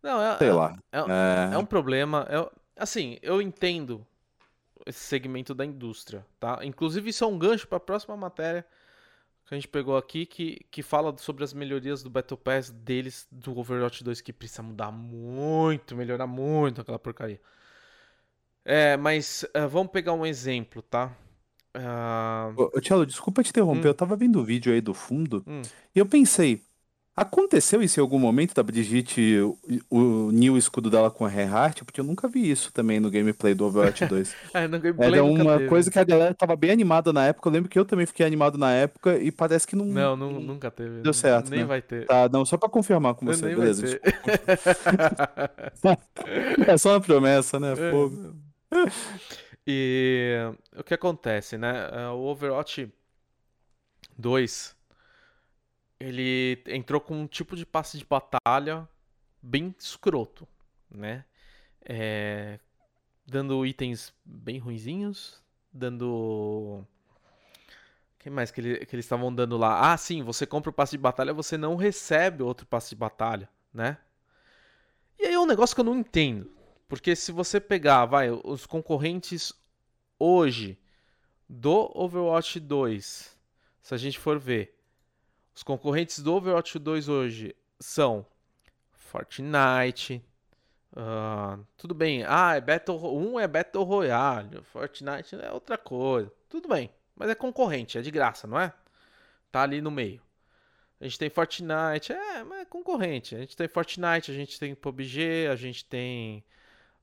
Não, 0.00 0.22
é, 0.22 0.38
sei 0.38 0.48
é- 0.48 0.52
lá. 0.52 0.78
é- 0.92 0.98
É, 0.98 1.54
É 1.54 1.58
um 1.58 1.66
problema. 1.66 2.26
é- 2.30 2.50
assim, 2.76 3.18
eu 3.20 3.42
entendo 3.42 4.06
esse 4.86 5.00
segmento 5.00 5.54
da 5.54 5.64
indústria, 5.66 6.24
tá? 6.38 6.60
Inclusive, 6.62 7.10
isso 7.10 7.24
é 7.24 7.26
um 7.26 7.38
gancho 7.38 7.66
para 7.66 7.78
a 7.78 7.80
próxima 7.80 8.16
matéria 8.16 8.64
que 9.50 9.54
a 9.56 9.58
gente 9.58 9.66
pegou 9.66 9.96
aqui 9.96 10.24
que, 10.24 10.64
que 10.70 10.80
fala 10.80 11.12
sobre 11.18 11.42
as 11.42 11.52
melhorias 11.52 12.04
do 12.04 12.08
Battle 12.08 12.38
Pass 12.38 12.70
deles 12.70 13.26
do 13.32 13.58
Overwatch 13.58 14.04
2 14.04 14.20
que 14.20 14.32
precisa 14.32 14.62
mudar 14.62 14.92
muito, 14.92 15.96
melhorar 15.96 16.28
muito 16.28 16.80
aquela 16.80 17.00
porcaria. 17.00 17.40
É, 18.64 18.96
mas 18.96 19.44
uh, 19.56 19.68
vamos 19.68 19.90
pegar 19.90 20.12
um 20.12 20.24
exemplo, 20.24 20.80
tá? 20.82 21.16
Uh... 21.76 22.70
Ô, 22.76 22.80
Tchelo, 22.80 23.04
desculpa 23.04 23.42
te 23.42 23.50
interromper, 23.50 23.88
hum. 23.88 23.90
eu 23.90 23.94
tava 23.94 24.14
vendo 24.14 24.38
o 24.38 24.44
vídeo 24.44 24.72
aí 24.72 24.80
do 24.80 24.94
fundo 24.94 25.42
hum. 25.44 25.62
e 25.92 25.98
eu 25.98 26.06
pensei, 26.06 26.62
Aconteceu 27.16 27.82
isso 27.82 27.98
em 27.98 28.02
algum 28.02 28.18
momento 28.18 28.54
da 28.54 28.62
Brigitte, 28.62 29.40
o, 29.90 30.30
o 30.30 30.56
escudo 30.56 30.88
dela 30.88 31.10
com 31.10 31.26
a 31.26 31.28
Reinhardt? 31.28 31.84
Porque 31.84 32.00
eu 32.00 32.04
nunca 32.04 32.28
vi 32.28 32.48
isso 32.50 32.72
também 32.72 32.98
no 33.00 33.10
gameplay 33.10 33.52
do 33.52 33.66
Overwatch 33.66 34.06
2. 34.06 34.36
é, 34.54 34.68
no 34.68 34.78
gameplay 34.78 35.12
Era 35.12 35.24
uma 35.24 35.58
teve. 35.58 35.68
coisa 35.68 35.90
que 35.90 35.98
a 35.98 36.04
galera 36.04 36.32
tava 36.32 36.56
bem 36.56 36.70
animada 36.70 37.12
na 37.12 37.26
época. 37.26 37.48
Eu 37.48 37.52
lembro 37.52 37.68
que 37.68 37.78
eu 37.78 37.84
também 37.84 38.06
fiquei 38.06 38.24
animado 38.24 38.56
na 38.56 38.72
época 38.72 39.18
e 39.18 39.30
parece 39.30 39.66
que 39.66 39.74
não. 39.76 39.84
Não, 39.84 40.16
não 40.16 40.32
nunca 40.40 40.70
teve. 40.70 41.02
Deu 41.02 41.12
certo. 41.12 41.50
Nem 41.50 41.60
né? 41.60 41.66
vai 41.66 41.82
ter. 41.82 42.06
Tá, 42.06 42.28
não, 42.28 42.44
só 42.44 42.56
pra 42.56 42.68
confirmar 42.68 43.14
com 43.14 43.26
você. 43.26 43.44
Nem 43.44 43.56
Beleza. 43.56 44.00
é 46.66 46.78
só 46.78 46.92
uma 46.92 47.00
promessa, 47.00 47.58
né? 47.60 47.72
É. 47.72 47.90
Fogo. 47.90 48.34
E 49.66 50.38
o 50.76 50.82
que 50.84 50.94
acontece, 50.94 51.58
né? 51.58 51.90
É, 51.92 52.08
o 52.08 52.20
Overwatch 52.20 52.88
2 54.16 54.79
ele 56.00 56.62
entrou 56.66 57.00
com 57.00 57.14
um 57.20 57.26
tipo 57.26 57.54
de 57.54 57.66
passe 57.66 57.98
de 57.98 58.06
batalha 58.06 58.88
bem 59.42 59.74
escroto, 59.78 60.48
né? 60.90 61.26
É, 61.82 62.58
dando 63.26 63.64
itens 63.66 64.12
bem 64.24 64.58
ruinzinhos, 64.58 65.42
dando... 65.70 66.84
O 68.14 68.22
que 68.22 68.30
mais 68.30 68.50
que, 68.50 68.60
ele, 68.60 68.86
que 68.86 68.94
eles 68.94 69.04
estavam 69.04 69.34
dando 69.34 69.56
lá? 69.56 69.92
Ah, 69.92 69.96
sim, 69.96 70.22
você 70.22 70.46
compra 70.46 70.70
o 70.70 70.74
passe 70.74 70.92
de 70.92 70.98
batalha, 70.98 71.32
você 71.32 71.56
não 71.56 71.76
recebe 71.76 72.42
outro 72.42 72.66
passe 72.66 72.90
de 72.90 72.96
batalha, 72.96 73.48
né? 73.72 73.98
E 75.18 75.26
aí 75.26 75.34
é 75.34 75.38
um 75.38 75.46
negócio 75.46 75.74
que 75.74 75.80
eu 75.80 75.84
não 75.84 75.98
entendo. 75.98 76.50
Porque 76.88 77.14
se 77.14 77.30
você 77.30 77.60
pegar, 77.60 78.04
vai, 78.06 78.30
os 78.30 78.66
concorrentes 78.66 79.52
hoje 80.18 80.78
do 81.48 81.90
Overwatch 81.94 82.58
2, 82.58 83.38
se 83.82 83.94
a 83.94 83.96
gente 83.96 84.18
for 84.18 84.38
ver, 84.38 84.79
os 85.54 85.62
concorrentes 85.62 86.20
do 86.20 86.34
Overwatch 86.34 86.78
2 86.78 87.08
hoje 87.08 87.56
são 87.78 88.24
Fortnite. 88.92 90.24
Uh, 90.92 91.64
tudo 91.76 91.94
bem. 91.94 92.24
Ah, 92.26 92.54
é 92.56 92.60
Battle, 92.60 93.16
um 93.16 93.38
é 93.38 93.48
Battle 93.48 93.84
Royale. 93.84 94.62
Fortnite 94.62 95.36
é 95.36 95.50
outra 95.50 95.76
coisa. 95.76 96.32
Tudo 96.48 96.68
bem. 96.68 96.90
Mas 97.16 97.30
é 97.30 97.34
concorrente, 97.34 97.98
é 97.98 98.02
de 98.02 98.10
graça, 98.10 98.46
não 98.46 98.58
é? 98.58 98.72
Tá 99.50 99.62
ali 99.62 99.80
no 99.80 99.90
meio. 99.90 100.22
A 101.00 101.04
gente 101.04 101.18
tem 101.18 101.30
Fortnite, 101.30 102.12
é, 102.12 102.44
mas 102.44 102.60
é 102.60 102.64
concorrente. 102.64 103.34
A 103.34 103.38
gente 103.38 103.56
tem 103.56 103.68
Fortnite, 103.68 104.30
a 104.30 104.34
gente 104.34 104.58
tem 104.58 104.74
PUBG, 104.74 105.48
a 105.50 105.56
gente 105.56 105.84
tem 105.84 106.44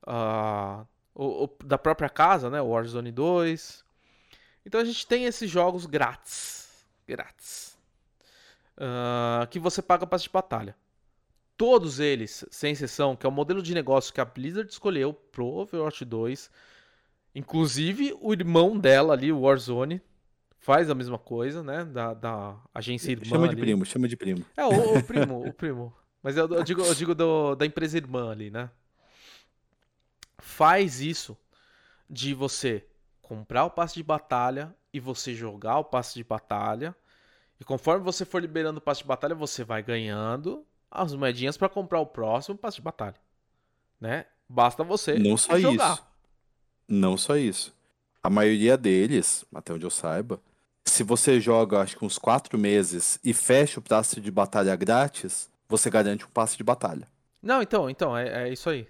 uh, 0.06 0.86
o, 1.14 1.44
o, 1.44 1.64
da 1.64 1.76
própria 1.76 2.08
casa, 2.08 2.48
né? 2.48 2.60
Warzone 2.60 3.12
2. 3.12 3.84
Então 4.64 4.80
a 4.80 4.84
gente 4.84 5.06
tem 5.06 5.24
esses 5.24 5.50
jogos 5.50 5.84
grátis. 5.84 6.86
Grátis 7.06 7.77
uh, 8.78 9.46
que 9.48 9.58
você 9.58 9.82
paga 9.82 10.06
passe 10.06 10.24
de 10.24 10.30
batalha. 10.30 10.76
Todos 11.56 11.98
eles, 11.98 12.44
sem 12.50 12.72
exceção, 12.72 13.16
que 13.16 13.26
é 13.26 13.28
o 13.28 13.32
modelo 13.32 13.60
de 13.60 13.74
negócio 13.74 14.14
que 14.14 14.20
a 14.20 14.24
Blizzard 14.24 14.70
escolheu 14.70 15.12
pro 15.12 15.46
Overwatch 15.46 16.04
2. 16.04 16.50
Inclusive, 17.34 18.16
o 18.20 18.32
irmão 18.32 18.78
dela 18.78 19.12
ali, 19.12 19.32
o 19.32 19.40
Warzone, 19.40 20.00
faz 20.60 20.88
a 20.88 20.94
mesma 20.94 21.18
coisa, 21.18 21.62
né? 21.62 21.84
Da, 21.84 22.14
da 22.14 22.56
agência 22.72 23.10
irmã. 23.10 23.24
Chama 23.24 23.48
de 23.48 23.54
ali. 23.54 23.60
primo, 23.60 23.84
chama 23.84 24.08
de 24.08 24.16
primo. 24.16 24.46
É, 24.56 24.64
o, 24.64 24.98
o 24.98 25.02
primo, 25.02 25.46
o 25.46 25.52
primo. 25.52 25.92
Mas 26.22 26.36
eu, 26.36 26.48
eu 26.48 26.62
digo, 26.62 26.82
eu 26.82 26.94
digo 26.94 27.14
do, 27.14 27.54
da 27.56 27.66
empresa 27.66 27.96
irmã 27.96 28.30
ali, 28.30 28.50
né? 28.50 28.70
Faz 30.38 31.00
isso 31.00 31.36
de 32.08 32.34
você 32.34 32.86
comprar 33.20 33.64
o 33.64 33.70
passe 33.70 33.96
de 33.96 34.02
batalha 34.02 34.74
e 34.92 35.00
você 35.00 35.34
jogar 35.34 35.78
o 35.78 35.84
passe 35.84 36.14
de 36.14 36.24
batalha 36.24 36.94
e 37.60 37.64
conforme 37.64 38.04
você 38.04 38.24
for 38.24 38.40
liberando 38.40 38.78
o 38.78 38.80
passe 38.80 39.02
de 39.02 39.06
batalha, 39.06 39.34
você 39.34 39.64
vai 39.64 39.82
ganhando 39.82 40.64
as 40.90 41.14
moedinhas 41.14 41.56
para 41.56 41.68
comprar 41.68 42.00
o 42.00 42.06
próximo 42.06 42.56
passe 42.56 42.76
de 42.76 42.82
batalha. 42.82 43.16
Né? 44.00 44.26
Basta 44.48 44.84
você 44.84 45.18
Não 45.18 45.36
só 45.36 45.58
jogar. 45.58 45.94
isso. 45.94 46.06
Não 46.88 47.16
só 47.16 47.36
isso. 47.36 47.74
A 48.22 48.30
maioria 48.30 48.76
deles, 48.76 49.44
até 49.54 49.72
onde 49.72 49.84
eu 49.84 49.90
saiba, 49.90 50.40
se 50.84 51.02
você 51.02 51.40
joga 51.40 51.80
acho 51.80 51.96
que 51.96 52.04
uns 52.04 52.18
quatro 52.18 52.58
meses 52.58 53.18
e 53.22 53.34
fecha 53.34 53.78
o 53.78 53.82
passe 53.82 54.20
de 54.20 54.30
batalha 54.30 54.74
grátis, 54.74 55.50
você 55.68 55.90
garante 55.90 56.24
um 56.24 56.30
passe 56.30 56.56
de 56.56 56.64
batalha. 56.64 57.06
Não, 57.42 57.60
então, 57.60 57.90
então, 57.90 58.16
é, 58.16 58.48
é 58.48 58.52
isso 58.52 58.70
aí. 58.70 58.88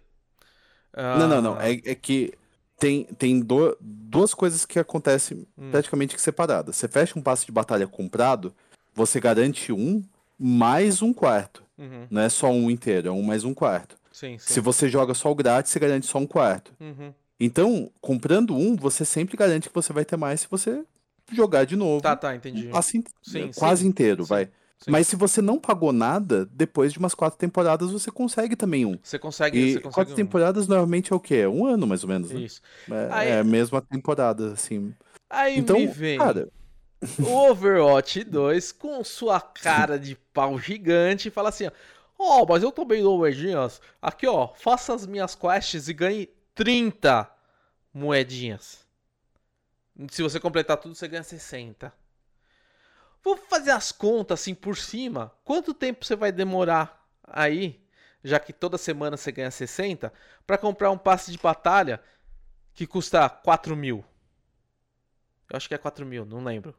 Uh... 0.94 1.18
Não, 1.18 1.28
não, 1.28 1.42
não. 1.42 1.60
É, 1.60 1.72
é 1.72 1.94
que 1.94 2.32
tem, 2.78 3.04
tem 3.04 3.40
do, 3.40 3.76
duas 3.80 4.32
coisas 4.32 4.64
que 4.64 4.78
acontecem 4.78 5.46
hum. 5.56 5.70
praticamente 5.70 6.18
separadas. 6.20 6.76
Você 6.76 6.88
fecha 6.88 7.18
um 7.18 7.22
passe 7.22 7.44
de 7.44 7.52
batalha 7.52 7.86
comprado, 7.86 8.54
você 8.94 9.20
garante 9.20 9.72
um 9.72 10.02
mais 10.38 11.02
um 11.02 11.12
quarto. 11.12 11.62
Uhum. 11.76 12.06
Não 12.10 12.22
é 12.22 12.28
só 12.28 12.50
um 12.50 12.70
inteiro, 12.70 13.08
é 13.08 13.10
um 13.10 13.22
mais 13.22 13.44
um 13.44 13.52
quarto. 13.52 13.96
Sim, 14.12 14.38
sim. 14.38 14.54
Se 14.54 14.60
você 14.60 14.88
joga 14.88 15.14
só 15.14 15.30
o 15.30 15.34
grátis, 15.34 15.70
você 15.70 15.78
garante 15.78 16.06
só 16.06 16.18
um 16.18 16.26
quarto. 16.26 16.72
Uhum. 16.80 17.12
Então, 17.38 17.90
comprando 18.00 18.56
um, 18.56 18.74
você 18.74 19.04
sempre 19.04 19.36
garante 19.36 19.68
que 19.68 19.74
você 19.74 19.92
vai 19.92 20.04
ter 20.04 20.16
mais 20.16 20.40
se 20.40 20.48
você 20.50 20.84
jogar 21.32 21.64
de 21.64 21.76
novo. 21.76 22.02
Tá, 22.02 22.16
tá, 22.16 22.34
entendi. 22.34 22.68
Assim, 22.72 23.04
sim, 23.22 23.50
quase 23.54 23.86
inteiro, 23.86 24.24
vai. 24.24 24.48
Sim. 24.78 24.92
Mas 24.92 25.08
se 25.08 25.16
você 25.16 25.42
não 25.42 25.58
pagou 25.58 25.92
nada, 25.92 26.46
depois 26.46 26.92
de 26.92 26.98
umas 27.00 27.12
quatro 27.12 27.38
temporadas 27.38 27.90
você 27.90 28.10
consegue 28.10 28.54
também 28.54 28.86
um. 28.86 28.96
Você 29.02 29.18
consegue, 29.18 29.58
e 29.58 29.72
você 29.72 29.80
consegue 29.80 29.94
quatro 29.94 30.12
um. 30.12 30.16
temporadas 30.16 30.68
normalmente 30.68 31.12
é 31.12 31.16
o 31.16 31.20
quê? 31.20 31.46
Um 31.46 31.66
ano 31.66 31.86
mais 31.86 32.04
ou 32.04 32.08
menos. 32.08 32.30
Né? 32.30 32.40
Isso. 32.40 32.62
É, 32.88 33.08
Aí... 33.10 33.28
é 33.30 33.38
a 33.40 33.44
mesma 33.44 33.82
temporada, 33.82 34.52
assim. 34.52 34.94
Aí 35.28 35.58
então, 35.58 35.76
me 35.76 35.88
vem 35.88 36.18
cara... 36.18 36.48
o 37.18 37.50
Overwatch 37.50 38.22
2 38.22 38.72
com 38.72 39.02
sua 39.02 39.40
cara 39.40 39.98
de 39.98 40.14
pau 40.32 40.58
gigante 40.60 41.26
e 41.26 41.30
fala 41.30 41.48
assim: 41.48 41.66
Ó, 42.16 42.42
oh, 42.42 42.46
mas 42.46 42.62
eu 42.62 42.70
também 42.70 43.02
dou 43.02 43.18
moedinhas. 43.18 43.80
Aqui, 44.00 44.28
ó, 44.28 44.48
faça 44.54 44.94
as 44.94 45.06
minhas 45.06 45.34
quests 45.34 45.88
e 45.88 45.92
ganhe 45.92 46.28
30 46.54 47.28
moedinhas. 47.92 48.86
Se 50.08 50.22
você 50.22 50.38
completar 50.38 50.76
tudo, 50.76 50.94
você 50.94 51.08
ganha 51.08 51.24
60. 51.24 51.92
Vamos 53.22 53.40
fazer 53.48 53.70
as 53.70 53.92
contas 53.92 54.40
assim 54.40 54.54
por 54.54 54.76
cima. 54.76 55.32
Quanto 55.44 55.74
tempo 55.74 56.04
você 56.04 56.16
vai 56.16 56.32
demorar 56.32 57.06
aí, 57.24 57.82
já 58.22 58.38
que 58.38 58.52
toda 58.52 58.78
semana 58.78 59.16
você 59.16 59.32
ganha 59.32 59.50
60, 59.50 60.12
para 60.46 60.58
comprar 60.58 60.90
um 60.90 60.98
passe 60.98 61.30
de 61.30 61.38
batalha 61.38 62.02
que 62.74 62.86
custa 62.86 63.28
4 63.28 63.76
mil? 63.76 64.04
Eu 65.50 65.56
acho 65.56 65.68
que 65.68 65.74
é 65.74 65.78
4 65.78 66.04
mil, 66.04 66.24
não 66.24 66.42
lembro. 66.44 66.74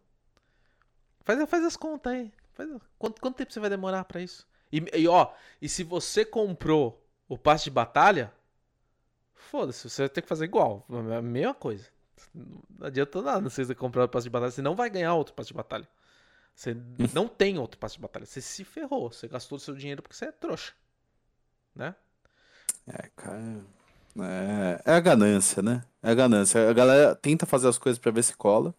Faz, 1.22 1.50
faz 1.50 1.64
as 1.64 1.76
contas 1.76 2.14
aí. 2.14 2.32
Faz, 2.54 2.70
quanto, 2.98 3.22
quanto 3.22 3.36
tempo 3.36 3.52
você 3.52 3.60
vai 3.60 3.70
demorar 3.70 4.04
para 4.06 4.22
isso? 4.22 4.48
E, 4.72 4.84
e, 4.94 5.08
ó, 5.08 5.32
e 5.62 5.68
se 5.68 5.84
você 5.84 6.24
comprou 6.24 7.04
o 7.28 7.38
passe 7.38 7.66
de 7.66 7.72
batalha, 7.72 8.32
foda-se, 9.34 9.90
você 9.90 10.04
vai 10.04 10.10
ter 10.10 10.22
que 10.22 10.28
fazer 10.28 10.46
igual. 10.46 10.86
A 10.90 11.22
mesma 11.22 11.54
coisa. 11.54 11.88
Não 12.34 12.88
adianta 12.88 13.22
nada 13.22 13.50
você 13.50 13.74
comprar 13.74 14.06
o 14.06 14.10
passe 14.10 14.26
de 14.26 14.30
batalha, 14.30 14.52
você 14.52 14.62
não 14.62 14.76
vai 14.76 14.90
ganhar 14.90 15.14
outro 15.14 15.34
passe 15.34 15.48
de 15.48 15.54
batalha. 15.54 15.88
Você 16.60 16.76
não 17.14 17.26
tem 17.26 17.58
outro 17.58 17.80
passe 17.80 17.96
de 17.96 18.02
batalha. 18.02 18.26
Você 18.26 18.42
se 18.42 18.66
ferrou. 18.66 19.10
Você 19.10 19.30
gastou 19.30 19.56
o 19.56 19.62
seu 19.62 19.74
dinheiro 19.74 20.02
porque 20.02 20.14
você 20.14 20.26
é 20.26 20.32
trouxa. 20.34 20.74
Né? 21.74 21.96
É, 22.86 23.10
cara. 23.16 23.62
É, 24.20 24.82
é 24.84 24.92
a 24.92 25.00
ganância, 25.00 25.64
né? 25.64 25.86
É 26.04 26.12
a 26.12 26.14
ganância. 26.14 26.70
A 26.70 26.74
galera 26.74 27.16
tenta 27.16 27.46
fazer 27.46 27.70
as 27.70 27.78
coisas 27.78 27.98
para 27.98 28.12
ver 28.12 28.24
se 28.24 28.36
cola. 28.36 28.76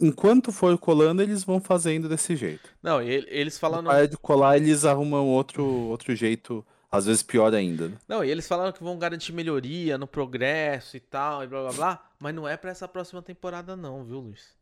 Enquanto 0.00 0.52
for 0.52 0.78
colando, 0.78 1.20
eles 1.20 1.42
vão 1.42 1.60
fazendo 1.60 2.08
desse 2.08 2.36
jeito. 2.36 2.70
Não, 2.80 3.02
eles 3.02 3.58
falando. 3.58 3.86
Para 3.86 4.06
de 4.06 4.16
colar, 4.16 4.56
eles 4.56 4.84
arrumam 4.84 5.26
outro, 5.26 5.64
outro 5.66 6.14
jeito, 6.14 6.64
às 6.92 7.06
vezes 7.06 7.24
pior 7.24 7.52
ainda. 7.52 7.88
Né? 7.88 7.96
Não, 8.06 8.24
e 8.24 8.30
eles 8.30 8.46
falaram 8.46 8.70
que 8.70 8.84
vão 8.84 8.96
garantir 8.96 9.32
melhoria 9.32 9.98
no 9.98 10.06
progresso 10.06 10.96
e 10.96 11.00
tal, 11.00 11.42
e 11.42 11.48
blá 11.48 11.62
blá 11.62 11.72
blá. 11.72 12.10
Mas 12.20 12.32
não 12.32 12.46
é 12.46 12.56
para 12.56 12.70
essa 12.70 12.86
próxima 12.86 13.20
temporada, 13.20 13.74
não, 13.74 14.04
viu, 14.04 14.20
Luiz? 14.20 14.61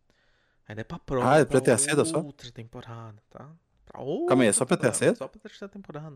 Ainda 0.71 0.83
é 0.83 0.85
pra 0.85 1.01
próxima. 1.01 1.33
Ah, 1.33 1.39
é 1.41 1.45
pra 1.45 1.61
ter 1.61 1.73
a 1.73 1.79
seda 1.79 2.05
só? 2.05 2.21
Outra 2.21 2.49
temporada, 2.53 3.17
tá? 3.29 3.51
Pra 3.85 4.01
outra 4.01 4.29
Calma 4.29 4.45
aí, 4.45 4.49
é 4.51 4.53
só 4.53 4.65
pra 4.65 4.77
ter 4.77 4.87
a 4.87 4.93
seda? 4.93 5.17
Só 5.17 5.27
pra 5.27 5.41
terceira 5.41 5.69
temporada. 5.69 6.15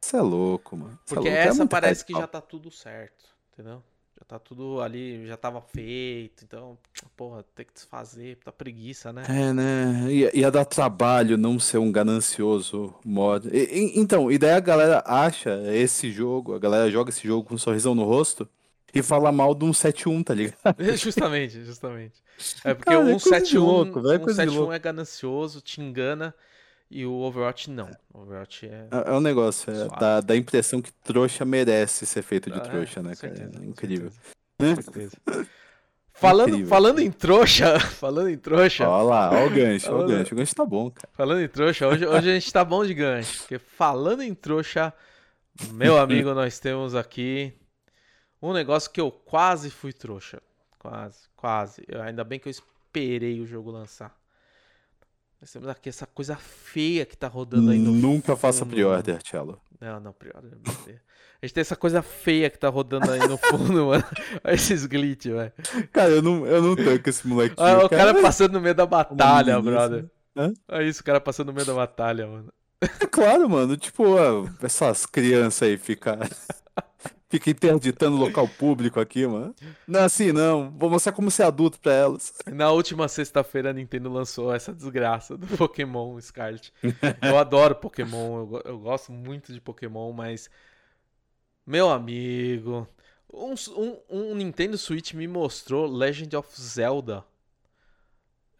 Você 0.00 0.16
é 0.16 0.22
louco, 0.22 0.78
mano. 0.78 0.98
Cê 1.04 1.12
é 1.12 1.14
Porque 1.14 1.28
é 1.28 1.32
louco. 1.32 1.48
essa 1.50 1.62
é 1.62 1.66
parece 1.66 2.02
que 2.06 2.14
já 2.14 2.26
tá 2.26 2.40
tudo 2.40 2.70
certo, 2.70 3.26
entendeu? 3.52 3.82
Já 4.18 4.24
tá 4.24 4.38
tudo 4.38 4.80
ali, 4.80 5.26
já 5.26 5.36
tava 5.36 5.60
feito, 5.60 6.42
então, 6.42 6.78
porra, 7.14 7.44
tem 7.54 7.66
que 7.66 7.74
desfazer, 7.74 8.38
tá 8.42 8.50
preguiça, 8.50 9.12
né? 9.12 9.24
É, 9.28 9.52
né? 9.52 10.06
Ia, 10.10 10.38
ia 10.38 10.50
dar 10.50 10.64
trabalho 10.64 11.36
não 11.36 11.58
ser 11.60 11.76
um 11.76 11.92
ganancioso 11.92 12.94
mod. 13.04 13.50
E, 13.52 13.58
e, 13.58 14.00
então, 14.00 14.32
e 14.32 14.38
daí 14.38 14.52
a 14.52 14.60
galera 14.60 15.04
acha 15.04 15.60
esse 15.74 16.10
jogo, 16.10 16.54
a 16.54 16.58
galera 16.58 16.90
joga 16.90 17.10
esse 17.10 17.28
jogo 17.28 17.46
com 17.46 17.56
um 17.56 17.58
sorrisão 17.58 17.94
no 17.94 18.04
rosto 18.04 18.48
e 18.94 19.02
falar 19.02 19.32
mal 19.32 19.54
de 19.54 19.64
um 19.64 19.70
7-1, 19.70 20.24
tá 20.24 20.34
ligado? 20.34 20.56
justamente, 20.96 21.64
justamente. 21.64 22.14
É 22.64 22.72
porque 22.74 22.90
Cara, 22.90 23.10
é 23.10 23.14
o 23.14 23.20
coisa 23.20 23.40
de 23.40 23.48
171 23.48 23.64
louco, 23.64 23.98
é 23.98 24.02
de 24.02 24.08
171 24.24 24.54
louco. 24.58 24.72
é 24.72 24.78
ganancioso, 24.78 25.60
te 25.60 25.80
engana, 25.80 26.34
e 26.90 27.06
o 27.06 27.12
Overwatch 27.12 27.70
não. 27.70 27.90
O 28.12 28.20
Overwatch 28.20 28.66
é. 28.66 28.86
É 28.90 29.10
é 29.10 29.12
um 29.12 29.20
negócio, 29.20 29.72
é, 29.72 29.88
dá, 29.98 30.20
dá 30.20 30.34
a 30.34 30.36
impressão 30.36 30.82
que 30.82 30.92
trouxa 31.04 31.44
merece 31.44 32.04
ser 32.04 32.22
feito 32.22 32.50
de 32.50 32.58
Ah, 32.58 32.62
é, 32.62 32.68
trouxa, 32.68 33.02
né, 33.02 33.14
com 33.14 33.20
cara? 33.22 33.34
certeza, 33.36 33.56
É 33.56 33.60
com 33.60 33.64
incrível. 33.70 34.10
certeza, 34.60 34.82
com 34.82 34.92
certeza. 34.92 35.16
Falando, 36.14 36.50
Incrível. 36.50 36.68
falando 36.68 36.98
em 37.00 37.10
trouxa, 37.10 37.80
falando 37.80 38.28
em 38.28 38.36
trouxa, 38.36 38.86
Olha 38.86 39.02
lá, 39.02 39.30
olha 39.32 39.46
o 39.46 39.50
gancho, 39.50 39.90
olha 39.92 40.04
o 40.04 40.08
gancho. 40.08 40.34
O 40.34 40.36
gancho 40.36 40.54
tá 40.54 40.64
bom, 40.64 40.90
cara. 40.90 41.08
falando 41.14 41.40
em 41.40 41.48
trouxa, 41.48 41.88
hoje, 41.88 42.06
hoje 42.06 42.30
a 42.30 42.34
gente 42.34 42.52
tá 42.52 42.62
bom 42.64 42.84
de 42.84 42.92
gancho, 42.94 43.38
porque 43.38 43.58
falando 43.58 44.22
em 44.22 44.32
trouxa, 44.34 44.92
meu 45.72 45.98
amigo, 45.98 46.32
nós 46.34 46.58
temos 46.60 46.94
aqui 46.94 47.52
um 48.50 48.52
negócio 48.54 48.90
que 48.90 49.00
eu 49.00 49.10
quase 49.10 49.70
fui 49.70 49.92
trouxa. 49.92 50.40
Quase, 50.78 51.28
quase. 51.36 51.82
Eu- 51.86 52.02
ainda 52.02 52.24
bem 52.24 52.38
que 52.40 52.48
eu 52.48 52.50
esperei 52.50 53.40
o 53.40 53.46
jogo 53.46 53.70
lançar. 53.70 54.14
Nós 55.40 55.50
temos 55.52 55.68
aqui 55.68 55.88
essa 55.88 56.06
coisa 56.06 56.36
feia 56.36 57.04
que 57.04 57.16
tá 57.16 57.26
rodando 57.26 57.70
aí 57.70 57.78
no 57.78 57.90
Nunca 57.92 58.36
faça 58.36 58.60
fundo. 58.60 58.70
pre-order, 58.74 59.18
Cello. 59.24 59.60
Não, 59.80 59.98
não, 59.98 60.14
Deus. 60.20 61.00
A 61.42 61.46
gente 61.46 61.54
tem 61.54 61.60
essa 61.60 61.74
coisa 61.74 62.00
feia 62.02 62.48
que 62.48 62.56
tá 62.56 62.68
rodando 62.68 63.10
aí 63.10 63.18
no 63.26 63.36
fundo, 63.36 63.86
mano. 63.86 64.04
Olha 64.44 64.54
esses 64.54 64.86
glitch, 64.86 65.26
velho. 65.26 65.52
Cara, 65.92 66.10
eu 66.10 66.22
não, 66.22 66.46
eu 66.46 66.62
não 66.62 66.76
tanco 66.76 67.08
esse 67.10 67.26
molequinho. 67.26 67.66
Olha 67.66 67.86
o 67.86 67.88
cara 67.88 68.20
passando 68.22 68.52
no 68.52 68.60
meio 68.60 68.74
da 68.76 68.86
batalha, 68.86 69.60
brother. 69.60 70.08
Hã? 70.36 70.52
Olha 70.68 70.84
isso, 70.86 71.00
o 71.00 71.04
cara 71.04 71.20
passando 71.20 71.48
no 71.48 71.52
meio 71.54 71.66
da 71.66 71.74
batalha, 71.74 72.26
mano. 72.28 72.52
É 72.80 73.06
claro, 73.06 73.48
mano. 73.50 73.76
Tipo, 73.76 74.04
essas 74.62 75.04
crianças 75.06 75.62
aí 75.68 75.76
ficam. 75.76 76.16
Fica 77.32 77.48
interditando 77.50 78.14
local 78.16 78.46
público 78.46 79.00
aqui, 79.00 79.26
mano. 79.26 79.54
Não 79.88 80.00
é 80.00 80.04
assim, 80.04 80.32
não. 80.32 80.70
Vou 80.70 80.90
mostrar 80.90 81.12
como 81.12 81.30
ser 81.30 81.44
adulto 81.44 81.80
pra 81.80 81.92
elas. 81.92 82.34
Na 82.46 82.70
última 82.70 83.08
sexta-feira 83.08 83.70
a 83.70 83.72
Nintendo 83.72 84.12
lançou 84.12 84.54
essa 84.54 84.70
desgraça 84.72 85.34
do 85.36 85.46
Pokémon 85.56 86.20
Scarlet. 86.20 86.70
Eu 87.22 87.38
adoro 87.38 87.74
Pokémon, 87.74 88.40
eu, 88.52 88.62
eu 88.66 88.78
gosto 88.78 89.10
muito 89.10 89.50
de 89.52 89.60
Pokémon, 89.62 90.12
mas. 90.12 90.50
Meu 91.66 91.88
amigo. 91.90 92.86
Um, 93.32 93.54
um- 93.76 93.98
um 94.10 94.34
Nintendo 94.34 94.76
Switch 94.76 95.14
me 95.14 95.26
mostrou 95.26 95.86
Legend 95.86 96.36
of 96.36 96.48
Zelda 96.60 97.24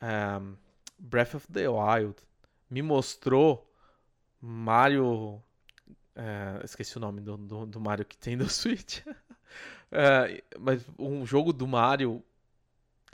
ehm, 0.00 0.54
Breath 0.98 1.34
of 1.34 1.46
the 1.52 1.68
Wild. 1.68 2.14
Me 2.70 2.80
mostrou 2.80 3.70
Mario. 4.40 5.42
Eh, 6.14 6.60
esqueci 6.64 6.96
o 6.96 7.00
nome 7.00 7.20
do, 7.20 7.36
do, 7.36 7.66
do 7.66 7.80
Mario 7.80 8.04
que 8.04 8.16
tem 8.16 8.36
no 8.36 8.48
Switch. 8.50 9.00
Eh, 9.90 10.42
mas 10.58 10.84
um 10.98 11.24
jogo 11.26 11.52
do 11.52 11.66
Mario 11.66 12.22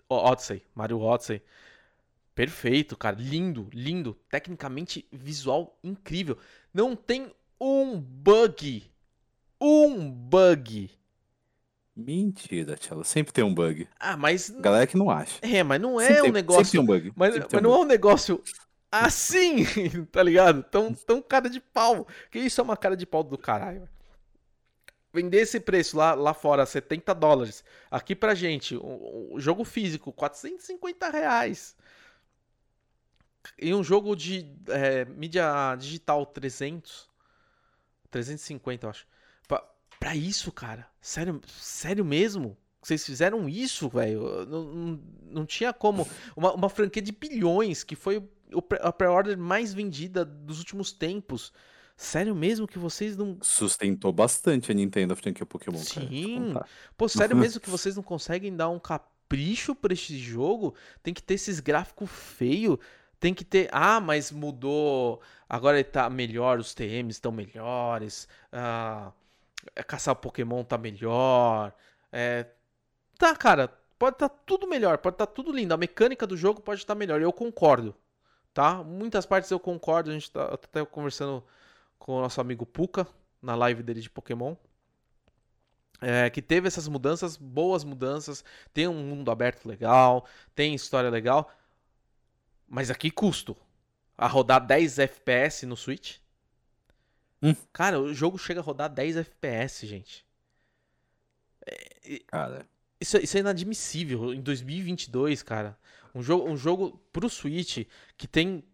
Odyssey, 0.09 0.63
Mario 0.75 1.01
Odyssey. 1.01 1.43
Perfeito, 2.35 2.97
cara. 2.97 3.17
Lindo, 3.19 3.69
lindo. 3.73 4.15
Tecnicamente, 4.31 5.05
visual 5.11 5.77
incrível. 5.83 6.39
Não 6.73 6.95
tem 6.95 7.33
um 7.61 7.99
bug. 8.01 8.89
Um 9.61 10.09
bug. 10.09 10.89
Mentira, 11.97 12.77
Cello. 12.77 13.03
Sempre 13.05 13.33
tem 13.33 13.43
um 13.43 13.53
bug. 13.53 13.89
Ah, 13.99 14.17
mas. 14.17 14.51
Galera 14.51 14.87
que 14.87 14.97
não 14.97 15.11
acha. 15.11 15.41
É, 15.43 15.65
mas 15.65 15.81
não 15.81 16.01
é 16.01 16.07
Sempre 16.07 16.21
um 16.21 16.25
tem- 16.25 16.33
negócio. 16.33 16.65
Sempre 16.65 16.71
tem 16.71 16.81
um 16.81 16.87
bug. 16.87 17.13
Mas, 17.17 17.35
mas 17.39 17.55
um 17.55 17.61
não 17.61 17.71
é 17.71 17.75
bug. 17.75 17.85
um 17.85 17.89
negócio 17.89 18.43
assim, 18.91 19.65
tá 20.11 20.23
ligado? 20.23 20.63
Tão, 20.63 20.95
tão 20.95 21.23
cara 21.23 21.49
de 21.49 21.61
pau. 21.61 22.07
Que 22.31 22.39
isso 22.39 22.61
é 22.61 22.65
uma 22.65 22.77
cara 22.77 22.97
de 22.97 23.07
pau 23.07 23.23
do 23.23 23.39
caralho. 23.39 23.89
Vender 25.13 25.41
esse 25.41 25.59
preço 25.59 25.97
lá, 25.97 26.15
lá 26.15 26.35
fora, 26.35 26.67
70 26.67 27.15
dólares. 27.15 27.65
Aqui 27.91 28.15
pra 28.15 28.35
gente, 28.35 28.77
o, 28.77 29.35
o 29.35 29.41
jogo 29.41 29.65
físico, 29.65 30.13
450 30.13 31.11
reais. 31.11 31.77
E 33.59 33.73
um 33.75 33.83
jogo 33.83 34.15
de 34.15 34.55
é, 34.69 35.05
mídia 35.07 35.75
digital, 35.77 36.27
300. 36.27 37.09
350, 38.11 38.87
eu 38.87 38.91
acho. 38.91 39.07
Pra, 39.47 39.65
pra 39.99 40.15
isso, 40.15 40.53
cara? 40.53 40.87
Sério, 41.01 41.41
sério 41.47 42.05
mesmo? 42.05 42.57
Vocês 42.83 43.05
fizeram 43.05 43.49
isso, 43.49 43.89
velho? 43.89 44.47
Não, 44.47 44.65
não, 44.65 45.01
não 45.23 45.47
tinha 45.47 45.73
como. 45.73 46.07
Uma, 46.37 46.53
uma 46.53 46.69
franquia 46.69 47.03
de 47.03 47.13
bilhões, 47.13 47.83
que 47.83 47.97
foi 47.97 48.23
a 48.81 48.93
pré-order 48.93 49.37
mais 49.37 49.73
vendida 49.75 50.25
dos 50.25 50.59
últimos 50.59 50.93
tempos. 50.93 51.53
Sério 51.97 52.35
mesmo 52.35 52.67
que 52.67 52.79
vocês 52.79 53.17
não. 53.17 53.39
Sustentou 53.43 54.13
bastante 54.13 54.71
a 54.71 54.75
Nintendo 54.75 55.13
a 55.13 55.17
franquia 55.17 55.45
Pokémon, 55.45 55.79
Sim. 55.79 56.55
Pô, 56.97 57.09
sério 57.09 57.35
mesmo 57.37 57.61
que 57.61 57.71
vocês 57.71 57.97
não 57.97 58.03
conseguem 58.03 58.55
dar 58.55 58.69
um 58.69 58.79
capricho 58.79 59.75
pra 59.75 59.93
esse 59.93 60.17
jogo? 60.17 60.75
Tem 61.03 61.13
que 61.13 61.23
ter 61.23 61.35
esses 61.35 61.59
gráficos 61.61 62.09
feios. 62.11 62.79
Tem 63.19 63.35
que 63.35 63.45
ter. 63.45 63.69
Ah, 63.73 63.99
mas 63.99 64.31
mudou. 64.31 65.21
Agora 65.49 65.77
ele 65.77 65.85
tá 65.85 66.09
melhor, 66.09 66.61
os 66.61 66.73
TMs 66.73 67.17
estão 67.17 67.33
melhores. 67.33 68.29
Ah, 68.53 69.13
caçar 69.87 70.15
Pokémon 70.15 70.63
tá 70.63 70.79
melhor. 70.79 71.75
É, 72.13 72.47
Tá, 73.19 73.35
cara. 73.35 73.69
Pode 73.99 74.15
estar 74.15 74.29
tudo 74.29 74.69
melhor, 74.69 74.97
pode 74.99 75.15
estar 75.15 75.27
tudo 75.27 75.51
lindo. 75.51 75.75
A 75.75 75.77
mecânica 75.77 76.25
do 76.25 76.37
jogo 76.37 76.61
pode 76.61 76.81
estar 76.81 76.95
melhor. 76.95 77.21
Eu 77.21 77.33
concordo. 77.33 77.95
Tá? 78.59 78.83
Muitas 78.83 79.25
partes 79.25 79.49
eu 79.53 79.61
concordo. 79.61 80.11
A 80.11 80.13
gente 80.13 80.33
tá 80.33 80.47
até 80.47 80.85
conversando 80.85 81.45
com 81.97 82.19
o 82.19 82.21
nosso 82.23 82.41
amigo 82.41 82.67
Puka 82.67 83.07
na 83.41 83.55
live 83.55 83.85
dele 83.85 84.01
de 84.01 84.11
Pokémon. 84.11 84.57
É, 86.01 86.29
que 86.29 86.43
teve 86.43 86.67
essas 86.67 86.89
mudanças, 86.89 87.37
boas 87.37 87.85
mudanças, 87.85 88.45
tem 88.75 88.89
um 88.89 88.95
mundo 88.95 89.31
aberto 89.31 89.67
legal, 89.67 90.27
tem 90.57 90.75
história 90.75 91.09
legal, 91.09 91.53
mas 92.69 92.91
a 92.91 92.95
que 92.95 93.11
custo? 93.11 93.57
A 94.17 94.27
rodar 94.27 94.65
10 94.65 94.99
FPS 94.99 95.67
no 95.67 95.77
Switch? 95.77 96.19
Hum. 97.43 97.55
Cara, 97.73 98.01
o 98.01 98.13
jogo 98.15 98.39
chega 98.39 98.61
a 98.61 98.63
rodar 98.63 98.89
10 98.89 99.17
FPS, 99.17 99.87
gente. 99.87 100.25
Cara, 102.27 102.67
Isso, 103.01 103.17
é- 103.17 103.21
isso 103.23 103.37
é 103.37 103.41
inadmissível 103.41 104.35
em 104.35 104.41
2022, 104.41 105.43
cara. 105.43 105.79
Um 106.19 106.23
jogo, 106.23 106.51
um 106.51 106.57
jogo 106.57 107.01
pro 107.13 107.31
Switch 107.31 107.87
que 108.17 108.27
tem 108.27 108.65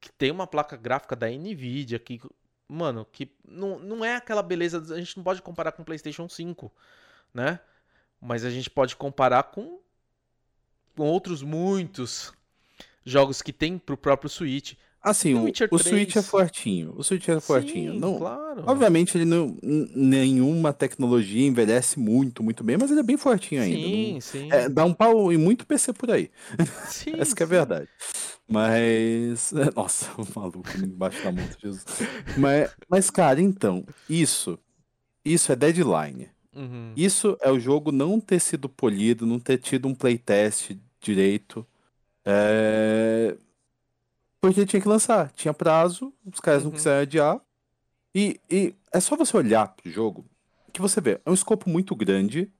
que 0.00 0.12
tem 0.12 0.30
uma 0.30 0.46
placa 0.46 0.76
gráfica 0.76 1.16
da 1.16 1.26
Nvidia 1.28 1.98
que, 1.98 2.20
mano, 2.68 3.04
que 3.04 3.28
não, 3.44 3.76
não 3.80 4.04
é 4.04 4.14
aquela 4.14 4.40
beleza, 4.40 4.94
a 4.94 4.98
gente 5.00 5.16
não 5.16 5.24
pode 5.24 5.42
comparar 5.42 5.72
com 5.72 5.82
o 5.82 5.84
PlayStation 5.84 6.28
5, 6.28 6.72
né? 7.34 7.58
Mas 8.20 8.44
a 8.44 8.50
gente 8.50 8.70
pode 8.70 8.94
comparar 8.94 9.42
com, 9.44 9.80
com 10.94 11.02
outros 11.02 11.42
muitos 11.42 12.32
jogos 13.04 13.42
que 13.42 13.52
tem 13.52 13.78
pro 13.78 13.96
próprio 13.96 14.30
Switch. 14.30 14.74
Assim, 15.10 15.34
o, 15.34 15.44
o 15.70 15.78
Switch 15.78 16.16
é 16.16 16.20
3. 16.20 16.26
fortinho. 16.26 16.94
O 16.96 17.02
Switch 17.02 17.28
é 17.28 17.40
fortinho. 17.40 17.92
Sim, 17.94 17.98
Não, 17.98 18.18
claro. 18.18 18.64
Obviamente, 18.66 19.16
ele 19.16 19.24
não. 19.24 19.56
Nenhuma 19.62 20.72
tecnologia 20.72 21.46
envelhece 21.46 21.98
muito, 21.98 22.42
muito 22.42 22.62
bem, 22.64 22.76
mas 22.78 22.90
ele 22.90 23.00
é 23.00 23.02
bem 23.02 23.16
fortinho 23.16 23.62
ainda. 23.62 23.76
Sim, 23.78 24.12
não- 24.14 24.20
sim. 24.20 24.48
é, 24.52 24.68
dá 24.68 24.84
um 24.84 24.92
pau 24.94 25.32
em 25.32 25.36
muito 25.36 25.66
PC 25.66 25.92
por 25.92 26.10
aí. 26.10 26.30
sim, 26.88 27.14
Essa 27.18 27.34
que 27.34 27.42
é 27.42 27.46
a 27.46 27.48
verdade. 27.48 27.88
Mas. 28.48 29.52
Nossa, 29.74 30.10
o 30.20 30.26
maluco 30.38 30.68
embaixo 30.82 31.22
da 31.22 31.32
moto, 31.32 31.56
Jesus. 31.60 31.84
Mas, 32.36 32.74
mas, 32.88 33.10
cara, 33.10 33.40
então, 33.40 33.84
isso. 34.08 34.58
Isso 35.24 35.50
é 35.50 35.56
deadline. 35.56 36.28
Uhum. 36.54 36.92
Isso 36.96 37.36
é 37.42 37.50
o 37.50 37.58
jogo 37.58 37.90
não 37.92 38.18
ter 38.20 38.40
sido 38.40 38.68
polido, 38.68 39.26
não 39.26 39.38
ter 39.38 39.58
tido 39.58 39.88
um 39.88 39.94
playtest 39.94 40.70
direito. 41.00 41.66
É... 42.24 43.36
Porque 44.40 44.64
tinha 44.66 44.80
que 44.80 44.88
lançar, 44.88 45.30
tinha 45.32 45.52
prazo, 45.54 46.12
os 46.24 46.40
caras 46.40 46.62
não 46.62 46.70
Uhum. 46.70 46.76
quiseram 46.76 47.02
adiar. 47.02 47.40
E, 48.14 48.40
e 48.50 48.74
é 48.92 49.00
só 49.00 49.16
você 49.16 49.36
olhar 49.36 49.68
pro 49.68 49.90
jogo 49.90 50.24
que 50.72 50.80
você 50.80 51.00
vê, 51.00 51.20
é 51.24 51.30
um 51.30 51.34
escopo 51.34 51.68
muito 51.68 51.94
grande 51.96 52.50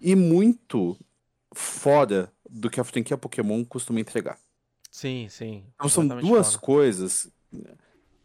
e 0.00 0.14
muito 0.14 0.96
fora 1.54 2.30
do 2.48 2.68
que 2.70 2.80
a 2.80 2.84
franquia 2.84 3.16
Pokémon 3.16 3.64
costuma 3.64 4.00
entregar. 4.00 4.38
Sim, 4.90 5.26
sim. 5.28 5.64
Então 5.74 5.88
são 5.88 6.06
duas 6.06 6.48
fora. 6.54 6.58
coisas. 6.66 7.28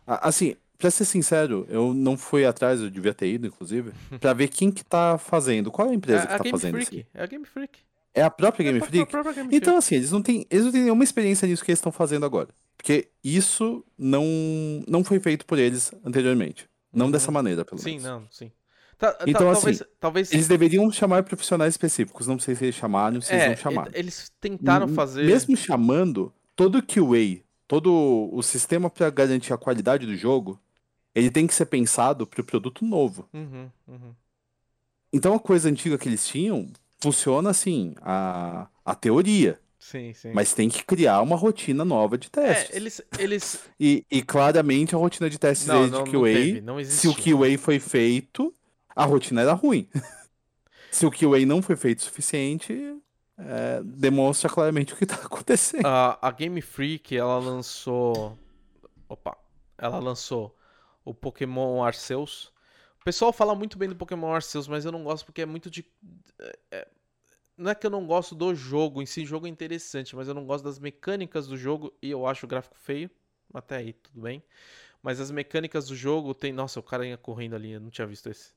Assim, 0.05 0.55
pra 0.77 0.91
ser 0.91 1.05
sincero, 1.05 1.65
eu 1.69 1.93
não 1.93 2.17
fui 2.17 2.45
atrás, 2.45 2.81
eu 2.81 2.89
devia 2.89 3.13
ter 3.13 3.27
ido, 3.27 3.47
inclusive, 3.47 3.91
pra 4.19 4.33
ver 4.33 4.47
quem 4.49 4.71
que 4.71 4.83
tá 4.83 5.17
fazendo, 5.17 5.71
qual 5.71 5.87
é 5.87 5.91
a 5.91 5.95
empresa 5.95 6.23
É 6.23 6.27
que 6.27 6.33
a 6.33 6.37
tá 6.37 6.43
Game 6.43 6.51
fazendo 6.59 6.77
isso. 6.79 6.91
Freak. 6.91 7.07
É 7.13 7.23
a 7.23 7.25
Game 7.25 7.45
Freak. 7.45 7.79
É 8.13 8.23
a 8.23 8.29
própria 8.29 8.63
Game 8.63 8.79
É 8.79 8.81
a 8.81 8.85
pró- 8.85 8.89
Freak? 8.91 9.11
própria 9.11 9.33
Game 9.33 9.47
Então, 9.55 9.73
Freak. 9.73 9.77
assim, 9.77 9.95
eles 9.95 10.11
não 10.11 10.21
têm, 10.21 10.45
eles 10.49 10.65
não 10.65 10.71
têm 10.71 10.81
nenhuma 10.83 11.03
experiência 11.03 11.47
nisso 11.47 11.63
que 11.63 11.71
eles 11.71 11.79
estão 11.79 11.91
fazendo 11.91 12.25
agora. 12.25 12.49
Porque 12.81 13.09
isso 13.21 13.83
não, 13.97 14.23
não 14.87 15.03
foi 15.03 15.19
feito 15.19 15.45
por 15.45 15.59
eles 15.59 15.91
anteriormente. 16.05 16.65
Não 16.93 17.07
Uhum. 17.07 17.11
dessa 17.11 17.29
maneira, 17.29 17.65
pelo 17.65 17.79
Sim, 17.79 17.89
menos. 17.99 18.03
não, 18.05 18.27
sim. 18.31 18.49
Tá- 18.97 19.11
tá- 19.13 19.25
Então, 19.27 19.51
talvez, 19.53 19.83
talvez 19.99 20.31
Eles 20.31 20.47
deveriam 20.47 20.89
chamar 20.91 21.23
profissionais 21.23 21.73
específicos. 21.73 22.25
Não 22.25 22.39
sei 22.39 22.55
se 22.55 22.63
eles 22.65 22.75
chamaram, 22.75 23.19
se 23.21 23.33
eles 23.33 23.43
é, 23.43 23.49
não 23.49 23.55
chamaram. 23.57 23.91
eles 23.93 24.31
tentaram 24.39 24.87
fazer. 24.87 25.25
Mesmo 25.25 25.55
chamando, 25.57 26.33
todo 26.55 26.77
o 26.79 26.81
QA, 26.83 27.41
todo 27.67 28.29
o 28.33 28.41
sistema 28.41 28.89
para 28.89 29.09
garantir 29.09 29.51
a 29.53 29.57
qualidade 29.57 30.05
do 30.05 30.15
jogo, 30.15 30.59
ele 31.13 31.29
tem 31.29 31.45
que 31.45 31.53
ser 31.53 31.65
pensado 31.65 32.25
pro 32.25 32.43
produto 32.43 32.83
novo. 32.85 33.27
Uhum, 33.33 33.69
uhum. 33.87 34.15
Então 35.11 35.33
a 35.35 35.39
coisa 35.39 35.69
antiga 35.69 35.97
que 35.97 36.07
eles 36.07 36.25
tinham 36.27 36.67
funciona 37.01 37.49
assim, 37.49 37.93
a, 38.01 38.67
a 38.85 38.95
teoria. 38.95 39.59
Sim, 39.79 40.13
sim. 40.13 40.31
Mas 40.33 40.53
tem 40.53 40.67
que 40.67 40.83
criar 40.83 41.21
uma 41.21 41.37
rotina 41.37 41.85
nova 41.85 42.17
de 42.17 42.29
testes. 42.29 42.75
É, 42.75 42.75
eles. 42.75 43.01
eles... 43.17 43.63
E, 43.79 44.05
e 44.11 44.21
claramente 44.21 44.93
a 44.93 44.97
rotina 44.97 45.29
de 45.29 45.39
testes 45.39 45.67
Não, 45.67 45.87
não, 45.87 46.03
QA, 46.03 46.11
não 46.11 46.23
teve, 46.23 46.61
não 46.61 46.83
se 46.83 47.07
o. 47.07 47.15
QA 47.15 47.57
foi 47.57 47.79
feito, 47.79 48.53
a 48.93 49.05
rotina 49.05 49.41
era 49.41 49.53
ruim. 49.53 49.87
se 50.91 51.05
o 51.05 51.11
QA 51.11 51.45
não 51.45 51.61
foi 51.61 51.77
feito 51.77 51.99
o 51.99 52.03
suficiente, 52.03 52.73
é, 53.37 53.81
demonstra 53.83 54.49
claramente 54.49 54.93
o 54.93 54.97
que 54.97 55.05
tá 55.05 55.15
acontecendo. 55.23 55.85
A, 55.85 56.19
a 56.21 56.31
Game 56.31 56.61
Freak, 56.61 57.15
ela 57.15 57.39
lançou. 57.39 58.37
Opa! 59.07 59.37
Ela 59.77 59.97
lançou 59.99 60.53
o 61.05 61.13
Pokémon 61.13 61.81
Arceus. 61.81 62.51
O 62.99 63.03
pessoal 63.05 63.31
fala 63.31 63.55
muito 63.55 63.77
bem 63.77 63.87
do 63.87 63.95
Pokémon 63.95 64.33
Arceus, 64.33 64.67
mas 64.67 64.83
eu 64.83 64.91
não 64.91 65.05
gosto 65.05 65.25
porque 65.25 65.41
é 65.41 65.45
muito 65.45 65.69
de. 65.69 65.85
é- 66.41 66.59
é- 66.71 66.87
Não 67.59 67.71
é 67.71 67.75
que 67.75 67.85
eu 67.85 67.91
não 67.91 68.07
gosto 68.07 68.33
do 68.33 68.55
jogo, 68.55 69.01
em 69.01 69.05
si 69.05 69.23
o 69.23 69.25
jogo 69.25 69.45
é 69.45 69.49
interessante, 69.49 70.15
mas 70.15 70.29
eu 70.29 70.33
não 70.33 70.45
gosto 70.45 70.63
das 70.63 70.79
mecânicas 70.79 71.45
do 71.45 71.57
jogo 71.57 71.93
e 72.01 72.09
eu 72.09 72.25
acho 72.25 72.45
o 72.45 72.49
gráfico 72.49 72.77
feio. 72.79 73.11
Até 73.53 73.75
aí, 73.77 73.91
tudo 73.91 74.21
bem. 74.21 74.41
Mas 75.03 75.19
as 75.19 75.29
mecânicas 75.29 75.87
do 75.87 75.95
jogo 75.95 76.33
tem. 76.33 76.53
Nossa, 76.53 76.79
o 76.79 76.83
cara 76.83 77.05
ia 77.05 77.17
correndo 77.17 77.55
ali, 77.55 77.71
eu 77.71 77.81
não 77.81 77.89
tinha 77.89 78.07
visto 78.07 78.29
esse. 78.29 78.51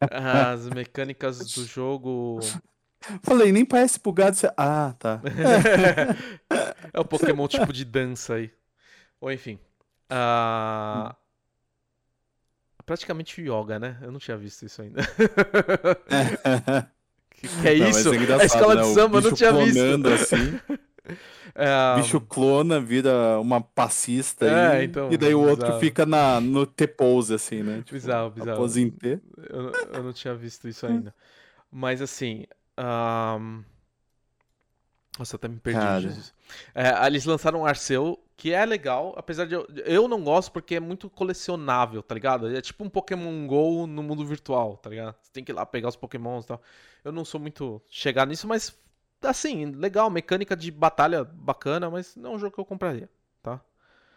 As 0.10 0.68
mecânicas 0.68 1.38
do 1.52 1.64
jogo. 1.64 2.38
Falei, 3.22 3.52
nem 3.52 3.64
parece 3.64 4.00
bugado. 4.00 4.36
Você... 4.36 4.50
Ah, 4.56 4.94
tá. 4.98 5.20
é 6.92 7.00
o 7.00 7.04
Pokémon 7.04 7.46
tipo 7.46 7.72
de 7.72 7.84
dança 7.84 8.34
aí. 8.34 8.50
Ou 9.20 9.30
enfim. 9.30 9.58
ah, 10.08 11.14
Praticamente 12.86 13.42
yoga, 13.42 13.78
né? 13.78 13.98
Eu 14.00 14.10
não 14.10 14.18
tinha 14.18 14.36
visto 14.36 14.64
isso 14.64 14.80
ainda. 14.80 15.02
Que, 17.40 17.48
que 17.48 17.68
é 17.68 17.74
Não, 17.76 17.88
isso? 17.90 18.14
engraçado, 18.14 18.40
a 18.40 18.44
escola 18.44 18.74
né? 18.74 18.82
de 18.82 18.86
samba, 18.86 19.18
eu 19.18 19.22
não 19.22 19.32
tinha 19.32 19.52
visto. 19.52 20.08
assim. 20.08 20.60
É, 21.54 21.66
bicho 21.92 22.20
clona, 22.20 22.80
vira 22.80 23.40
uma 23.40 23.60
passista 23.60 24.46
É, 24.46 24.76
aí, 24.76 24.84
então, 24.84 25.10
e 25.10 25.16
daí 25.16 25.34
o 25.34 25.40
outro 25.40 25.72
bizarro. 25.72 25.80
fica 25.80 26.06
na, 26.06 26.40
no 26.40 26.66
T-pose, 26.66 27.34
assim, 27.34 27.62
né? 27.62 27.82
Tipo, 27.84 27.90
Bizarro, 27.92 28.30
bizarro. 28.30 28.56
pose 28.58 28.80
em 28.80 28.90
T. 28.90 29.20
Eu, 29.50 29.72
eu 29.92 30.02
não 30.02 30.12
tinha 30.12 30.34
visto 30.34 30.68
isso 30.68 30.86
ainda. 30.86 31.14
Mas 31.70 32.02
assim. 32.02 32.44
ahn, 32.76 33.62
Nossa, 35.18 35.36
até 35.36 35.48
me 35.48 35.58
perdi. 35.58 36.16
É, 36.74 37.06
eles 37.06 37.24
lançaram 37.24 37.60
um 37.60 37.66
Arceu, 37.66 38.18
que 38.38 38.52
é 38.54 38.64
legal, 38.64 39.12
apesar 39.16 39.46
de 39.46 39.54
eu. 39.54 39.66
Eu 39.84 40.06
não 40.06 40.22
gosto 40.22 40.52
porque 40.52 40.76
é 40.76 40.80
muito 40.80 41.10
colecionável, 41.10 42.02
tá 42.04 42.14
ligado? 42.14 42.56
É 42.56 42.60
tipo 42.60 42.84
um 42.84 42.88
Pokémon 42.88 43.46
GO 43.48 43.84
no 43.86 44.00
mundo 44.00 44.24
virtual, 44.24 44.76
tá 44.76 44.88
ligado? 44.88 45.16
Você 45.20 45.32
tem 45.32 45.42
que 45.42 45.50
ir 45.50 45.54
lá 45.54 45.66
pegar 45.66 45.88
os 45.88 45.96
Pokémons 45.96 46.44
e 46.44 46.48
tal. 46.48 46.62
Eu 47.04 47.10
não 47.10 47.24
sou 47.24 47.40
muito 47.40 47.82
chegado 47.88 48.28
nisso, 48.28 48.46
mas 48.46 48.78
assim, 49.22 49.66
legal, 49.72 50.08
mecânica 50.08 50.54
de 50.56 50.70
batalha 50.70 51.24
bacana, 51.24 51.90
mas 51.90 52.14
não 52.14 52.30
é 52.32 52.34
um 52.36 52.38
jogo 52.38 52.54
que 52.54 52.60
eu 52.60 52.64
compraria. 52.64 53.10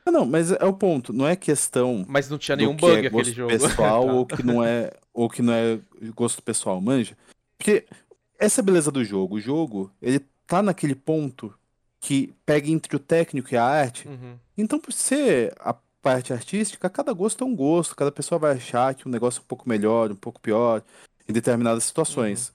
Ah, 0.05 0.11
Não, 0.11 0.25
mas 0.25 0.51
é 0.51 0.65
o 0.65 0.73
ponto. 0.73 1.13
Não 1.13 1.27
é 1.27 1.35
questão 1.35 2.03
Mas 2.07 2.27
não 2.29 2.37
tinha 2.37 2.55
nenhum 2.55 2.75
bug 2.75 2.91
é 2.93 2.97
aquele 2.97 3.09
gosto 3.09 3.33
jogo. 3.33 3.49
pessoal 3.51 4.05
Tá. 4.07 4.13
ou 4.13 4.25
que 4.25 4.43
não 4.43 4.63
é 4.63 4.91
ou 5.13 5.29
que 5.29 5.41
não 5.41 5.53
é 5.53 5.79
gosto 6.15 6.41
pessoal, 6.41 6.79
manja? 6.81 7.15
Porque 7.57 7.85
essa 8.39 8.61
é 8.61 8.63
a 8.63 8.65
beleza 8.65 8.91
do 8.91 9.03
jogo. 9.03 9.35
O 9.35 9.39
jogo, 9.39 9.91
ele 10.01 10.19
tá 10.47 10.61
naquele 10.63 10.95
ponto 10.95 11.53
que 12.01 12.33
pega 12.45 12.67
entre 12.69 12.95
o 12.95 12.99
técnico 12.99 13.53
e 13.53 13.57
a 13.57 13.63
arte. 13.63 14.07
Uhum. 14.07 14.35
Então, 14.57 14.79
por 14.79 14.91
ser 14.91 15.53
a 15.59 15.73
parte 16.01 16.33
artística, 16.33 16.89
cada 16.89 17.13
gosto 17.13 17.43
é 17.43 17.47
um 17.47 17.55
gosto. 17.55 17.95
Cada 17.95 18.11
pessoa 18.11 18.39
vai 18.39 18.53
achar 18.53 18.93
que 18.95 19.07
um 19.07 19.11
negócio 19.11 19.39
é 19.39 19.43
um 19.43 19.45
pouco 19.47 19.69
melhor, 19.69 20.11
um 20.11 20.15
pouco 20.15 20.41
pior 20.41 20.81
em 21.29 21.31
determinadas 21.31 21.83
situações. 21.83 22.51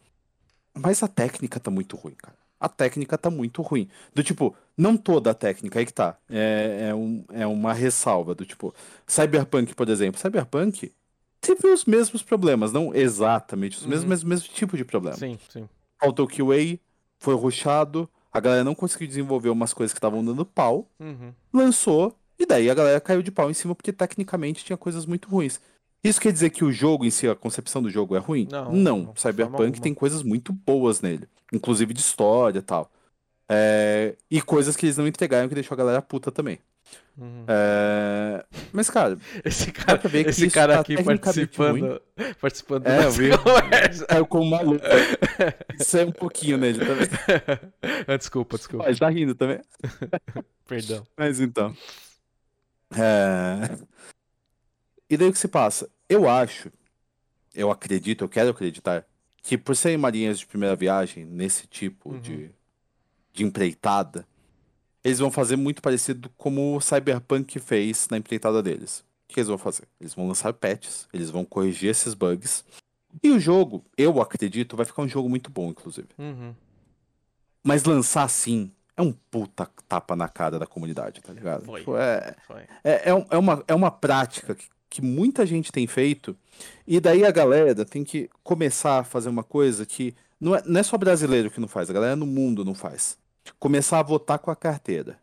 Mas 0.74 1.02
a 1.02 1.08
técnica 1.08 1.60
tá 1.60 1.70
muito 1.70 1.96
ruim, 1.96 2.14
cara. 2.14 2.36
A 2.58 2.68
técnica 2.68 3.16
tá 3.16 3.30
muito 3.30 3.62
ruim. 3.62 3.88
Do 4.14 4.22
tipo, 4.24 4.54
não 4.76 4.96
toda 4.96 5.30
a 5.30 5.34
técnica, 5.34 5.78
aí 5.78 5.86
que 5.86 5.92
tá. 5.92 6.16
É, 6.28 6.88
é, 6.90 6.94
um- 6.94 7.24
é 7.30 7.46
uma 7.46 7.72
ressalva. 7.72 8.34
Do 8.34 8.44
tipo, 8.44 8.74
Cyberpunk, 9.06 9.74
por 9.74 9.88
exemplo. 9.88 10.20
Cyberpunk 10.20 10.92
teve 11.40 11.68
os 11.68 11.84
mesmos 11.84 12.22
problemas. 12.22 12.72
Não 12.72 12.92
exatamente 12.94 13.76
os 13.78 13.86
mesmos, 13.86 14.02
Uhum. 14.04 14.08
mas 14.08 14.22
o 14.22 14.26
mesmo 14.26 14.48
tipo 14.48 14.76
de 14.76 14.84
problema. 14.84 15.16
Sim, 15.16 15.38
sim. 15.48 15.68
Faltou 16.00 16.26
QA, 16.26 16.78
foi 17.20 17.34
rushado, 17.34 18.08
a 18.36 18.40
galera 18.40 18.64
não 18.64 18.74
conseguiu 18.74 19.06
desenvolver 19.08 19.48
umas 19.50 19.72
coisas 19.72 19.92
que 19.92 19.98
estavam 19.98 20.24
dando 20.24 20.44
pau 20.44 20.88
Uhum. 21.00 21.32
lançou, 21.52 22.14
e 22.38 22.44
daí 22.46 22.68
a 22.70 22.74
galera 22.74 23.00
caiu 23.00 23.22
de 23.22 23.30
pau 23.30 23.50
em 23.50 23.54
cima 23.54 23.74
porque 23.74 23.92
tecnicamente 23.92 24.64
tinha 24.64 24.76
coisas 24.76 25.06
muito 25.06 25.28
ruins. 25.28 25.60
Isso 26.04 26.20
quer 26.20 26.32
dizer 26.32 26.50
que 26.50 26.64
o 26.64 26.70
jogo 26.70 27.04
em 27.04 27.10
si, 27.10 27.26
a 27.28 27.34
concepção 27.34 27.82
do 27.82 27.90
jogo 27.90 28.14
é 28.14 28.18
ruim? 28.18 28.46
Não, 28.50 28.70
Não. 28.72 28.98
não, 29.04 29.16
Cyberpunk 29.16 29.80
tem 29.80 29.94
coisas 29.94 30.22
muito 30.22 30.52
boas 30.52 31.00
nele, 31.00 31.26
inclusive 31.52 31.92
de 31.94 32.00
história 32.00 32.58
e 32.58 32.62
tal. 32.62 32.90
É, 33.48 34.16
E 34.30 34.40
coisas 34.42 34.76
que 34.76 34.86
eles 34.86 34.96
não 34.96 35.06
entregaram 35.06 35.48
que 35.48 35.54
deixou 35.54 35.74
a 35.74 35.78
galera 35.78 36.02
puta 36.02 36.30
também. 36.30 36.58
Uhum. 37.18 37.46
É, 37.48 38.44
Mas, 38.72 38.90
cara, 38.90 39.16
Esse 39.42 39.72
cara, 39.72 40.00
esse 40.28 40.50
cara 40.50 40.74
tá 40.74 40.80
aqui 40.80 41.02
participando, 41.02 42.02
participando 42.40 42.86
É, 42.86 42.98
eu 42.98 43.02
dessa 43.04 43.10
vi. 43.22 43.38
conversa. 43.38 44.06
caiu 44.06 44.26
como 44.26 44.50
maluco. 44.50 44.84
Isso 45.80 45.96
é 45.96 46.04
um 46.04 46.12
pouquinho 46.12 46.58
nele 46.58 46.78
também. 46.78 47.08
Ah, 48.06 48.16
desculpa, 48.18 48.58
desculpa. 48.58 48.86
Ele 48.88 48.98
tá 48.98 49.08
rindo 49.08 49.34
também. 49.34 49.60
Perdão. 50.68 51.06
Mas 51.16 51.40
então. 51.40 51.74
É... 52.94 53.78
E 55.08 55.16
daí 55.16 55.28
o 55.28 55.32
que 55.32 55.38
se 55.38 55.48
passa? 55.48 55.88
Eu 56.08 56.28
acho, 56.28 56.70
eu 57.54 57.70
acredito, 57.70 58.24
eu 58.24 58.28
quero 58.28 58.50
acreditar, 58.50 59.06
que 59.42 59.56
por 59.56 59.74
serem 59.74 59.96
marinhas 59.96 60.38
de 60.38 60.46
primeira 60.46 60.76
viagem, 60.76 61.24
nesse 61.24 61.66
tipo 61.66 62.10
Uhum. 62.12 62.20
de, 62.20 62.50
de 63.32 63.44
empreitada, 63.44 64.26
eles 65.06 65.20
vão 65.20 65.30
fazer 65.30 65.54
muito 65.54 65.80
parecido 65.80 66.28
como 66.36 66.76
o 66.76 66.80
Cyberpunk 66.80 67.60
fez 67.60 68.08
na 68.10 68.18
empreitada 68.18 68.60
deles. 68.60 69.04
O 69.28 69.32
que 69.32 69.38
eles 69.38 69.46
vão 69.46 69.56
fazer? 69.56 69.84
Eles 70.00 70.14
vão 70.14 70.26
lançar 70.26 70.52
patches, 70.52 71.06
eles 71.12 71.30
vão 71.30 71.44
corrigir 71.44 71.90
esses 71.90 72.12
bugs. 72.12 72.64
E 73.22 73.30
o 73.30 73.38
jogo, 73.38 73.84
eu 73.96 74.20
acredito, 74.20 74.76
vai 74.76 74.84
ficar 74.84 75.02
um 75.02 75.08
jogo 75.08 75.28
muito 75.28 75.48
bom, 75.48 75.70
inclusive. 75.70 76.08
Uhum. 76.18 76.52
Mas 77.62 77.84
lançar 77.84 78.24
assim 78.24 78.72
é 78.96 79.02
um 79.02 79.12
puta 79.12 79.70
tapa 79.86 80.16
na 80.16 80.28
cara 80.28 80.58
da 80.58 80.66
comunidade, 80.66 81.20
tá 81.20 81.32
ligado? 81.32 81.64
Foi. 81.64 81.80
Tipo, 81.80 81.96
é, 81.96 82.34
Foi. 82.44 82.62
é, 82.82 83.10
é, 83.10 83.26
é 83.30 83.38
uma, 83.38 83.64
é 83.68 83.74
uma 83.76 83.92
prática 83.92 84.56
que, 84.56 84.66
que 84.90 85.00
muita 85.00 85.46
gente 85.46 85.70
tem 85.70 85.86
feito, 85.86 86.36
e 86.84 86.98
daí 86.98 87.24
a 87.24 87.30
galera 87.30 87.84
tem 87.84 88.02
que 88.02 88.28
começar 88.42 88.98
a 88.98 89.04
fazer 89.04 89.28
uma 89.28 89.44
coisa 89.44 89.86
que 89.86 90.16
não 90.40 90.56
é, 90.56 90.62
não 90.66 90.80
é 90.80 90.82
só 90.82 90.98
brasileiro 90.98 91.48
que 91.48 91.60
não 91.60 91.68
faz, 91.68 91.88
a 91.88 91.92
galera 91.92 92.16
no 92.16 92.26
mundo 92.26 92.64
não 92.64 92.74
faz. 92.74 93.16
Começar 93.58 93.98
a 94.00 94.02
votar 94.02 94.38
com 94.38 94.50
a 94.50 94.56
carteira. 94.56 95.18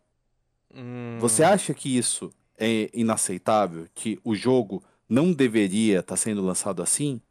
Hum, 0.74 1.17
Você 1.19 1.43
acha 1.43 1.74
que 1.74 1.95
isso 1.97 2.32
é 2.57 2.89
inaceitável? 2.93 3.88
Que 3.93 4.19
o 4.24 4.36
jogo 4.36 4.84
não 5.07 5.32
deveria 5.32 5.99
estar 5.99 6.15
sendo 6.15 6.41
lançado 6.43 6.82
assim? 6.82 7.21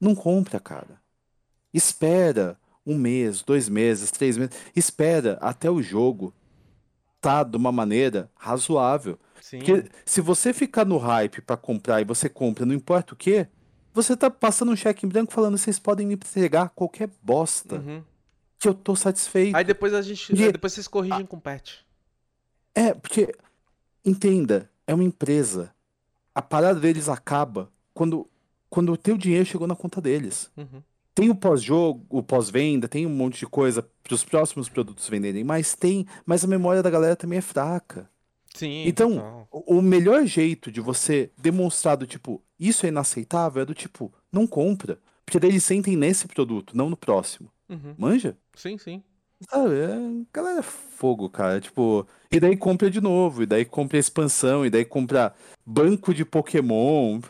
Não 0.00 0.14
compra, 0.14 0.58
cara. 0.60 1.00
Espera 1.72 2.58
um 2.86 2.96
mês, 2.96 3.42
dois 3.42 3.68
meses, 3.68 4.10
três 4.10 4.36
meses. 4.36 4.56
Espera 4.74 5.36
até 5.40 5.70
o 5.70 5.82
jogo 5.82 6.32
tá 7.20 7.42
de 7.42 7.56
uma 7.56 7.72
maneira 7.72 8.30
razoável. 8.36 9.18
Sim. 9.40 9.58
Porque 9.58 9.90
se 10.06 10.20
você 10.20 10.52
ficar 10.52 10.84
no 10.84 10.98
hype 10.98 11.40
pra 11.42 11.56
comprar 11.56 12.00
e 12.00 12.04
você 12.04 12.28
compra, 12.28 12.64
não 12.64 12.74
importa 12.74 13.14
o 13.14 13.16
que, 13.16 13.46
você 13.92 14.16
tá 14.16 14.30
passando 14.30 14.70
um 14.70 14.76
cheque 14.76 15.04
em 15.04 15.08
branco 15.08 15.32
falando 15.32 15.58
vocês 15.58 15.78
podem 15.78 16.06
me 16.06 16.14
entregar 16.14 16.70
qualquer 16.70 17.10
bosta 17.22 17.76
Uhum. 17.76 18.02
Que 18.58 18.68
eu 18.68 18.74
tô 18.74 18.96
satisfeito. 18.96 19.54
Aí 19.56 19.64
depois 19.64 19.94
a 19.94 20.02
gente. 20.02 20.26
Porque- 20.28 20.44
aí 20.44 20.52
depois 20.52 20.72
vocês 20.72 20.88
corrigem 20.88 21.24
com 21.26 21.38
patch. 21.38 21.76
É, 22.74 22.92
porque, 22.94 23.34
entenda, 24.04 24.70
é 24.86 24.94
uma 24.94 25.04
empresa. 25.04 25.72
A 26.34 26.42
parada 26.42 26.78
deles 26.78 27.08
acaba 27.08 27.70
quando, 27.92 28.28
quando 28.70 28.92
o 28.92 28.96
teu 28.96 29.16
dinheiro 29.16 29.44
chegou 29.46 29.66
na 29.66 29.74
conta 29.74 30.00
deles. 30.00 30.50
Uhum. 30.56 30.82
Tem 31.14 31.30
o 31.30 31.34
pós-jogo, 31.34 32.06
o 32.08 32.22
pós-venda, 32.22 32.86
tem 32.86 33.04
um 33.04 33.10
monte 33.10 33.40
de 33.40 33.46
coisa 33.46 33.82
para 34.04 34.14
os 34.14 34.24
próximos 34.24 34.68
produtos 34.68 35.08
venderem, 35.08 35.42
mas 35.42 35.74
tem, 35.74 36.06
mas 36.24 36.44
a 36.44 36.46
memória 36.46 36.80
da 36.82 36.88
galera 36.90 37.16
também 37.16 37.38
é 37.38 37.42
fraca. 37.42 38.08
Sim. 38.54 38.84
Então, 38.86 39.14
total. 39.16 39.48
O 39.50 39.78
o 39.78 39.82
melhor 39.82 40.24
jeito 40.26 40.70
de 40.70 40.80
você 40.80 41.30
demonstrar 41.36 41.96
do 41.96 42.06
tipo, 42.06 42.40
isso 42.58 42.86
é 42.86 42.88
inaceitável, 42.88 43.62
é 43.62 43.64
do 43.64 43.74
tipo, 43.74 44.12
não 44.32 44.46
compra. 44.46 44.98
Porque 45.24 45.40
daí 45.40 45.50
eles 45.50 45.64
sentem 45.64 45.96
nesse 45.96 46.26
produto, 46.28 46.76
não 46.76 46.88
no 46.88 46.96
próximo. 46.96 47.50
Uhum. 47.68 47.94
Manja? 47.98 48.36
Sim, 48.58 48.76
sim. 48.78 49.02
Sabe, 49.48 49.74
é, 49.76 50.24
galera 50.32 50.58
é 50.60 50.62
fogo, 50.62 51.30
cara. 51.30 51.60
Tipo, 51.60 52.06
e 52.30 52.40
daí 52.40 52.56
compra 52.56 52.90
de 52.90 53.00
novo, 53.00 53.42
e 53.42 53.46
daí 53.46 53.64
compra 53.64 53.96
expansão, 53.98 54.66
e 54.66 54.70
daí 54.70 54.84
compra 54.84 55.32
banco 55.64 56.12
de 56.12 56.24
Pokémon. 56.24 57.20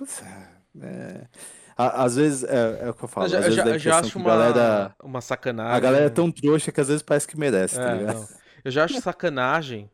É, 0.81 1.27
a- 1.77 2.05
às 2.05 2.17
vezes, 2.17 2.45
é, 2.45 2.87
é 2.87 2.91
o 2.91 2.95
que 2.95 3.05
eu 3.05 3.09
falo, 3.09 3.27
Eu 3.27 3.31
já, 3.31 3.39
às 3.41 3.45
vezes 3.47 3.59
a 3.67 3.71
eu 3.75 3.79
já 3.79 3.99
acho 3.99 4.19
uma, 4.19 4.31
galera, 4.31 4.97
uma 5.03 5.21
sacanagem. 5.21 5.77
a 5.77 5.81
galera 5.81 6.07
é 6.07 6.11
tão 6.11 6.33
trouxa 6.33 6.73
que 6.73 6.81
às 6.81 6.89
vezes 6.89 7.03
parece 7.03 7.27
que 7.29 7.39
merece, 7.39 7.75
tá 7.75 7.81
É, 7.81 7.99
ligado? 7.99 8.15
não. 8.15 8.29
Eu 8.65 8.71
já 8.71 8.85
acho 8.85 9.01
sacanagem 9.01 9.91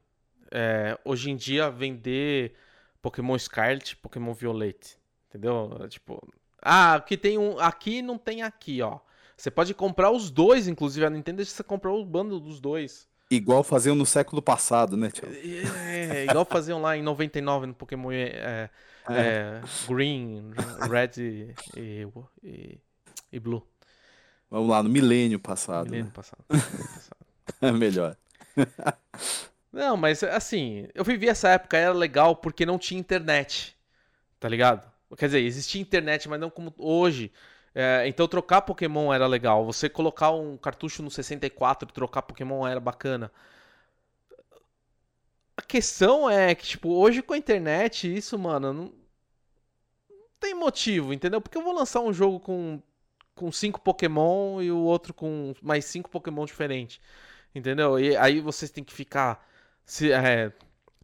é, 0.53 0.99
hoje 1.05 1.31
em 1.31 1.37
dia 1.37 1.69
vender 1.71 2.55
Pokémon 3.03 3.39
Scarlet, 3.39 3.97
Pokémon 3.97 4.33
Violet. 4.33 4.99
Entendeu? 5.29 5.87
Tipo, 5.89 6.21
Ah, 6.63 7.01
que 7.01 7.17
tem 7.17 7.37
um 7.39 7.59
aqui 7.59 8.01
não 8.03 8.17
tem 8.19 8.43
aqui, 8.43 8.81
ó. 8.83 9.01
Você 9.37 9.51
pode 9.51 9.75
comprar 9.75 10.11
os 10.11 10.31
dois, 10.31 10.69
inclusive 10.69 11.05
a 11.05 11.11
Nintendo 11.11 11.39
deixa 11.39 11.53
você 11.53 11.63
comprar 11.63 11.93
o 11.93 12.05
bando 12.05 12.39
dos 12.39 12.61
dois. 12.61 13.09
Igual 13.31 13.65
faziam 13.65 13.97
no 13.97 14.07
século 14.07 14.41
passado, 14.41 14.97
né, 14.97 15.11
Tchau? 15.11 15.29
É, 15.31 16.25
igual 16.25 16.45
faziam 16.45 16.81
lá 16.81 16.97
em 16.97 17.03
99 17.03 17.67
no 17.67 17.75
Pokémon 17.75 18.13
é, 18.13 18.71
é, 19.09 19.61
Green, 19.89 20.53
Red 20.89 21.21
e, 21.77 22.07
e, 22.43 22.79
e, 23.33 23.41
Blue. 23.41 23.67
Vamos 24.51 24.69
lá, 24.69 24.83
no 24.83 24.89
milênio 24.89 25.41
passado. 25.41 25.87
Milênio 25.87 26.07
né? 26.07 26.13
passado. 26.15 26.45
É 27.61 27.71
melhor. 27.71 28.17
Não, 29.71 29.99
mas 29.99 30.23
assim, 30.23 30.89
eu 30.95 31.05
vivi 31.05 31.29
essa 31.29 31.51
época, 31.51 31.77
era 31.77 31.93
legal 31.93 32.37
porque 32.37 32.65
não 32.65 32.79
tinha 32.79 32.99
internet. 32.99 33.77
Tá 34.41 34.49
ligado? 34.49 34.91
Quer 35.19 35.27
dizer, 35.27 35.41
existia 35.41 35.81
internet, 35.81 36.29
mas 36.29 36.41
não 36.41 36.49
como 36.49 36.73
hoje. 36.79 37.31
É, 37.75 38.07
então 38.07 38.29
trocar 38.29 38.63
Pokémon 38.63 39.13
era 39.13 39.27
legal. 39.27 39.65
Você 39.65 39.89
colocar 39.89 40.31
um 40.31 40.57
cartucho 40.57 41.03
no 41.03 41.11
64 41.11 41.89
e 41.89 41.93
trocar 41.93 42.23
Pokémon 42.23 42.67
era 42.67 42.79
bacana. 42.81 43.31
A 45.57 45.63
questão 45.63 46.29
é 46.29 46.55
que, 46.55 46.65
tipo, 46.65 46.91
hoje 46.91 47.23
com 47.23 47.33
a 47.33 47.39
internet, 47.39 48.13
isso, 48.13 48.39
mano, 48.39 48.73
não, 48.73 48.85
não 48.85 48.93
tem 50.41 50.55
motivo, 50.55 51.13
entendeu? 51.13 51.41
Porque 51.41 51.57
eu 51.57 51.63
vou 51.63 51.73
lançar 51.75 52.01
um 52.01 52.13
jogo 52.13 52.41
com, 52.41 52.81
com 53.35 53.51
cinco 53.53 53.81
Pokémon 53.81 54.61
e 54.63 54.71
o 54.71 54.79
outro 54.79 55.15
com 55.15 55.55
mais 55.63 55.85
cinco 55.85 56.11
Pokémon 56.11 56.45
diferentes. 56.45 57.01
Entendeu? 57.55 57.99
E 57.99 58.17
aí 58.17 58.41
vocês 58.41 58.71
têm 58.71 58.83
que 58.85 58.93
ficar 58.93 59.47
se, 59.85 60.13
é, 60.13 60.53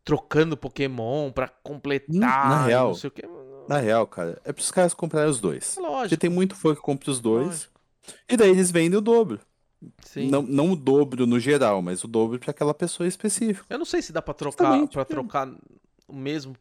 trocando 0.05 0.57
Pokémon 0.57 1.31
pra 1.31 1.49
completar. 1.49 2.49
Na 2.49 2.65
real, 2.67 2.89
não 2.89 2.95
sei 2.95 3.09
o 3.09 3.11
que. 3.13 3.23
Na 3.71 3.79
real, 3.79 4.05
cara, 4.05 4.37
é 4.45 4.53
pros 4.53 4.69
caras 4.73 4.93
comprarem 4.93 5.31
os 5.31 5.41
dois. 5.41 5.77
É 5.77 5.81
lógico. 5.81 6.01
Porque 6.01 6.17
tem 6.17 6.29
muito 6.29 6.57
fã 6.57 6.75
que 6.75 6.81
compra 6.81 7.09
os 7.09 7.21
dois. 7.21 7.47
Lógico. 7.47 7.81
E 8.29 8.37
daí 8.37 8.51
eles 8.51 8.73
vendem 8.73 8.99
o 8.99 9.01
dobro. 9.01 9.39
Sim. 10.03 10.29
Não, 10.29 10.43
não 10.43 10.73
o 10.73 10.77
dobro 10.77 11.25
no 11.25 11.39
geral, 11.39 11.81
mas 11.81 12.03
o 12.03 12.09
dobro 12.09 12.37
pra 12.41 12.51
aquela 12.51 12.75
pessoa 12.75 13.07
específica. 13.07 13.65
Eu 13.71 13.79
não 13.79 13.85
sei 13.85 14.03
se 14.03 14.13
dá 14.13 14.21
pra 14.21 14.35
trocar 14.35 14.89
para 14.89 15.03
é. 15.03 15.05
trocar 15.05 15.49
o 16.09 16.13
mesmo 16.17 16.57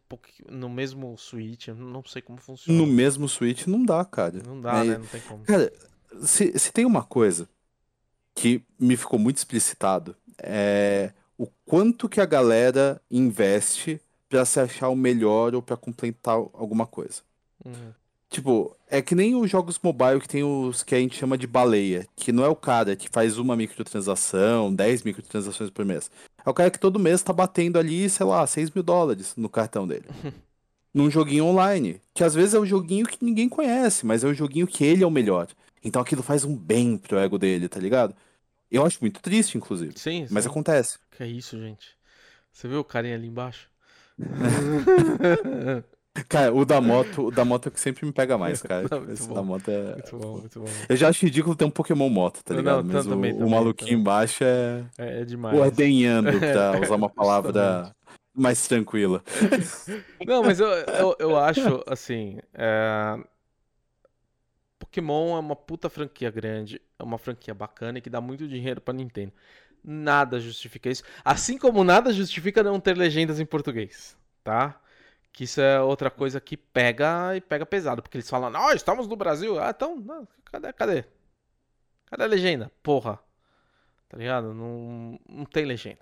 no 0.47 0.69
mesmo 0.69 1.17
Switch, 1.17 1.69
eu 1.69 1.73
não 1.75 2.03
sei 2.05 2.21
como 2.21 2.37
funciona. 2.39 2.77
No 2.77 2.85
mesmo 2.85 3.27
Switch 3.27 3.65
não 3.65 3.83
dá, 3.83 4.05
cara. 4.05 4.43
Não 4.45 4.61
dá, 4.61 4.73
Mas- 4.73 4.87
né? 4.89 4.97
Não 4.99 5.07
tem 5.07 5.21
como. 5.21 5.43
Cara, 5.45 5.73
se, 6.21 6.59
se 6.59 6.71
tem 6.71 6.85
uma 6.85 7.01
coisa 7.01 7.49
que 8.35 8.63
me 8.79 8.95
ficou 8.95 9.17
muito 9.17 9.37
explicitado, 9.37 10.15
é 10.37 11.11
o 11.35 11.47
quanto 11.65 12.07
que 12.07 12.21
a 12.21 12.25
galera 12.25 13.01
investe 13.09 13.99
pra 14.29 14.45
se 14.45 14.59
achar 14.59 14.89
o 14.89 14.95
melhor 14.95 15.55
ou 15.55 15.61
pra 15.61 15.75
completar 15.75 16.35
alguma 16.35 16.85
coisa. 16.85 17.21
Uhum. 17.65 17.93
Tipo, 18.29 18.75
é 18.87 19.01
que 19.01 19.15
nem 19.15 19.35
os 19.35 19.49
jogos 19.49 19.79
mobile 19.81 20.19
que 20.19 20.29
tem 20.29 20.43
os 20.43 20.83
que 20.83 20.93
a 20.93 20.99
gente 20.99 21.17
chama 21.17 21.35
de 21.35 21.47
baleia, 21.47 22.07
que 22.15 22.31
não 22.31 22.45
é 22.45 22.47
o 22.47 22.55
cara 22.55 22.95
que 22.95 23.09
faz 23.09 23.39
uma 23.39 23.55
microtransação, 23.55 24.73
10 24.73 25.01
microtransações 25.01 25.71
por 25.71 25.83
mês. 25.83 26.11
É 26.45 26.49
o 26.49 26.53
cara 26.53 26.69
que 26.69 26.79
todo 26.79 26.99
mês 26.99 27.23
tá 27.23 27.33
batendo 27.33 27.79
ali, 27.79 28.07
sei 28.07 28.25
lá, 28.27 28.45
6 28.45 28.69
mil 28.69 28.83
dólares 28.83 29.33
no 29.35 29.49
cartão 29.49 29.87
dele. 29.87 30.05
Num 30.93 31.09
joguinho 31.09 31.45
online. 31.45 31.99
Que 32.13 32.23
às 32.23 32.35
vezes 32.35 32.53
é 32.53 32.59
um 32.59 32.65
joguinho 32.65 33.05
que 33.05 33.23
ninguém 33.23 33.49
conhece, 33.49 34.05
mas 34.05 34.23
é 34.23 34.27
um 34.27 34.33
joguinho 34.33 34.67
que 34.67 34.83
ele 34.83 35.03
é 35.03 35.07
o 35.07 35.11
melhor. 35.11 35.47
Então 35.83 36.01
aquilo 36.01 36.21
faz 36.21 36.43
um 36.43 36.55
bem 36.55 36.97
pro 36.97 37.17
ego 37.17 37.37
dele, 37.37 37.67
tá 37.67 37.79
ligado? 37.79 38.15
Eu 38.69 38.85
acho 38.85 38.99
muito 39.01 39.21
triste, 39.21 39.57
inclusive. 39.57 39.97
Sim, 39.97 40.27
Mas 40.29 40.43
sim. 40.43 40.49
acontece. 40.49 40.99
Que 41.11 41.23
é 41.23 41.27
isso, 41.27 41.59
gente? 41.59 41.97
Você 42.51 42.67
viu 42.67 42.79
o 42.79 42.83
carinha 42.83 43.15
ali 43.15 43.27
embaixo? 43.27 43.69
Cara, 46.27 46.53
o 46.53 46.65
da 46.65 46.81
moto, 46.81 47.27
o 47.27 47.31
da 47.31 47.45
moto 47.45 47.67
é 47.67 47.69
o 47.69 47.71
que 47.71 47.79
sempre 47.79 48.05
me 48.05 48.11
pega 48.11 48.37
mais, 48.37 48.61
cara. 48.61 48.87
Não, 48.89 49.09
Esse 49.11 49.27
bom. 49.27 49.33
da 49.33 49.41
moto 49.43 49.69
é. 49.69 49.93
muito 49.93 50.17
bom, 50.17 50.37
muito 50.39 50.59
bom. 50.59 50.85
Eu 50.89 50.95
já 50.97 51.07
acho 51.09 51.25
ridículo 51.25 51.55
ter 51.55 51.65
um 51.65 51.71
Pokémon 51.71 52.09
moto, 52.09 52.43
tá 52.43 52.53
Não, 52.53 52.57
ligado? 52.57 52.83
não, 52.83 52.83
Mas 52.93 53.05
o, 53.05 53.09
também, 53.09 53.33
o 53.33 53.45
também, 53.45 53.49
maluquinho 53.49 53.99
também. 53.99 54.01
embaixo 54.01 54.43
é 54.43 54.83
É, 54.97 55.21
é 55.21 55.25
demais. 55.25 55.57
ordenhando, 55.57 56.29
pra 56.51 56.79
usar 56.81 56.95
uma 56.95 57.09
palavra 57.09 57.95
mais 58.33 58.67
tranquila. 58.67 59.23
Não, 60.25 60.43
mas 60.43 60.59
eu, 60.59 60.67
eu, 60.67 61.15
eu 61.19 61.37
acho, 61.37 61.83
assim. 61.87 62.39
é, 62.53 63.17
Pokémon 64.77 65.35
é 65.35 65.39
uma 65.39 65.55
puta 65.55 65.89
franquia 65.89 66.31
grande, 66.31 66.81
é 66.97 67.03
uma 67.03 67.17
franquia 67.17 67.53
bacana 67.53 67.97
e 67.99 68.01
que 68.01 68.09
dá 68.09 68.21
muito 68.21 68.47
dinheiro 68.47 68.79
pra 68.81 68.93
Nintendo. 68.93 69.33
Nada 69.83 70.39
justifica 70.39 70.89
isso. 70.89 71.03
Assim 71.23 71.57
como 71.57 71.83
nada 71.83 72.11
justifica 72.11 72.61
não 72.63 72.79
ter 72.79 72.97
legendas 72.97 73.39
em 73.39 73.45
português, 73.45 74.17
tá? 74.43 74.79
Que 75.31 75.45
isso 75.45 75.61
é 75.61 75.81
outra 75.81 76.09
coisa 76.09 76.41
que 76.41 76.57
pega 76.57 77.35
e 77.35 77.41
pega 77.41 77.65
pesado, 77.65 78.01
porque 78.01 78.17
eles 78.17 78.29
falam, 78.29 78.49
nós 78.49 78.75
estamos 78.75 79.07
no 79.07 79.15
Brasil. 79.15 79.59
Ah, 79.59 79.71
então, 79.75 79.95
não, 79.95 80.27
cadê, 80.45 80.73
cadê? 80.73 81.05
Cadê 82.07 82.23
a 82.23 82.27
legenda? 82.27 82.71
Porra. 82.83 83.19
Tá 84.09 84.17
ligado? 84.17 84.53
Não, 84.53 85.19
não 85.29 85.45
tem 85.45 85.65
legenda. 85.65 85.99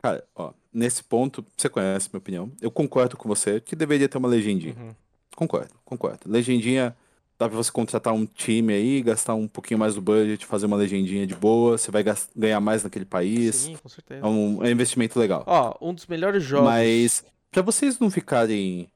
Cara, 0.00 0.24
ó, 0.34 0.52
nesse 0.72 1.04
ponto, 1.04 1.44
você 1.56 1.68
conhece 1.68 2.08
minha 2.10 2.18
opinião. 2.18 2.50
Eu 2.60 2.70
concordo 2.70 3.16
com 3.16 3.28
você 3.28 3.60
que 3.60 3.76
deveria 3.76 4.08
ter 4.08 4.16
uma 4.16 4.28
legendinha. 4.28 4.74
Uhum. 4.74 4.94
Concordo, 5.36 5.74
concordo. 5.84 6.20
Legendinha, 6.26 6.96
dá 7.44 7.48
pra 7.48 7.56
você 7.56 7.70
contratar 7.70 8.12
um 8.14 8.24
time 8.26 8.72
aí, 8.72 9.02
gastar 9.02 9.34
um 9.34 9.46
pouquinho 9.46 9.78
mais 9.78 9.94
do 9.94 10.00
budget, 10.00 10.46
fazer 10.46 10.66
uma 10.66 10.76
legendinha 10.76 11.26
de 11.26 11.34
boa, 11.34 11.76
você 11.76 11.90
vai 11.90 12.02
ganhar 12.34 12.60
mais 12.60 12.82
naquele 12.82 13.04
país. 13.04 13.54
Sim, 13.56 13.76
com 13.76 13.88
certeza. 13.88 14.24
É 14.24 14.28
um, 14.28 14.64
é 14.64 14.68
um 14.68 14.70
investimento 14.70 15.18
legal. 15.18 15.44
Ó, 15.46 15.76
um 15.80 15.92
dos 15.92 16.06
melhores 16.06 16.42
jogos. 16.42 16.68
Mas, 16.68 17.24
pra 17.50 17.62
vocês 17.62 17.98
não 17.98 18.10
ficarem 18.10 18.88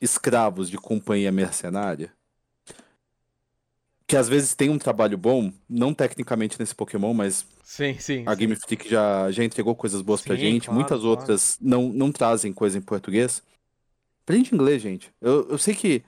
escravos 0.00 0.70
de 0.70 0.78
companhia 0.78 1.30
mercenária, 1.30 2.10
que 4.06 4.16
às 4.16 4.28
vezes 4.28 4.54
tem 4.54 4.70
um 4.70 4.78
trabalho 4.78 5.16
bom, 5.16 5.52
não 5.68 5.92
tecnicamente 5.94 6.58
nesse 6.58 6.74
Pokémon, 6.74 7.14
mas 7.14 7.46
Sim, 7.62 7.98
sim. 7.98 8.24
a 8.26 8.32
sim. 8.32 8.38
Game 8.38 8.56
Freak 8.56 8.88
já, 8.88 9.30
já 9.30 9.44
entregou 9.44 9.74
coisas 9.74 10.00
boas 10.00 10.22
pra 10.22 10.34
Sim, 10.34 10.40
gente, 10.42 10.66
claro, 10.66 10.80
muitas 10.80 11.00
claro. 11.00 11.10
outras 11.10 11.58
não, 11.60 11.88
não 11.90 12.10
trazem 12.10 12.52
coisa 12.52 12.78
em 12.78 12.82
português. 12.82 13.42
Aprende 14.24 14.54
inglês, 14.54 14.80
gente. 14.80 15.12
Eu, 15.20 15.48
eu 15.50 15.58
sei 15.58 15.74
que 15.74 16.02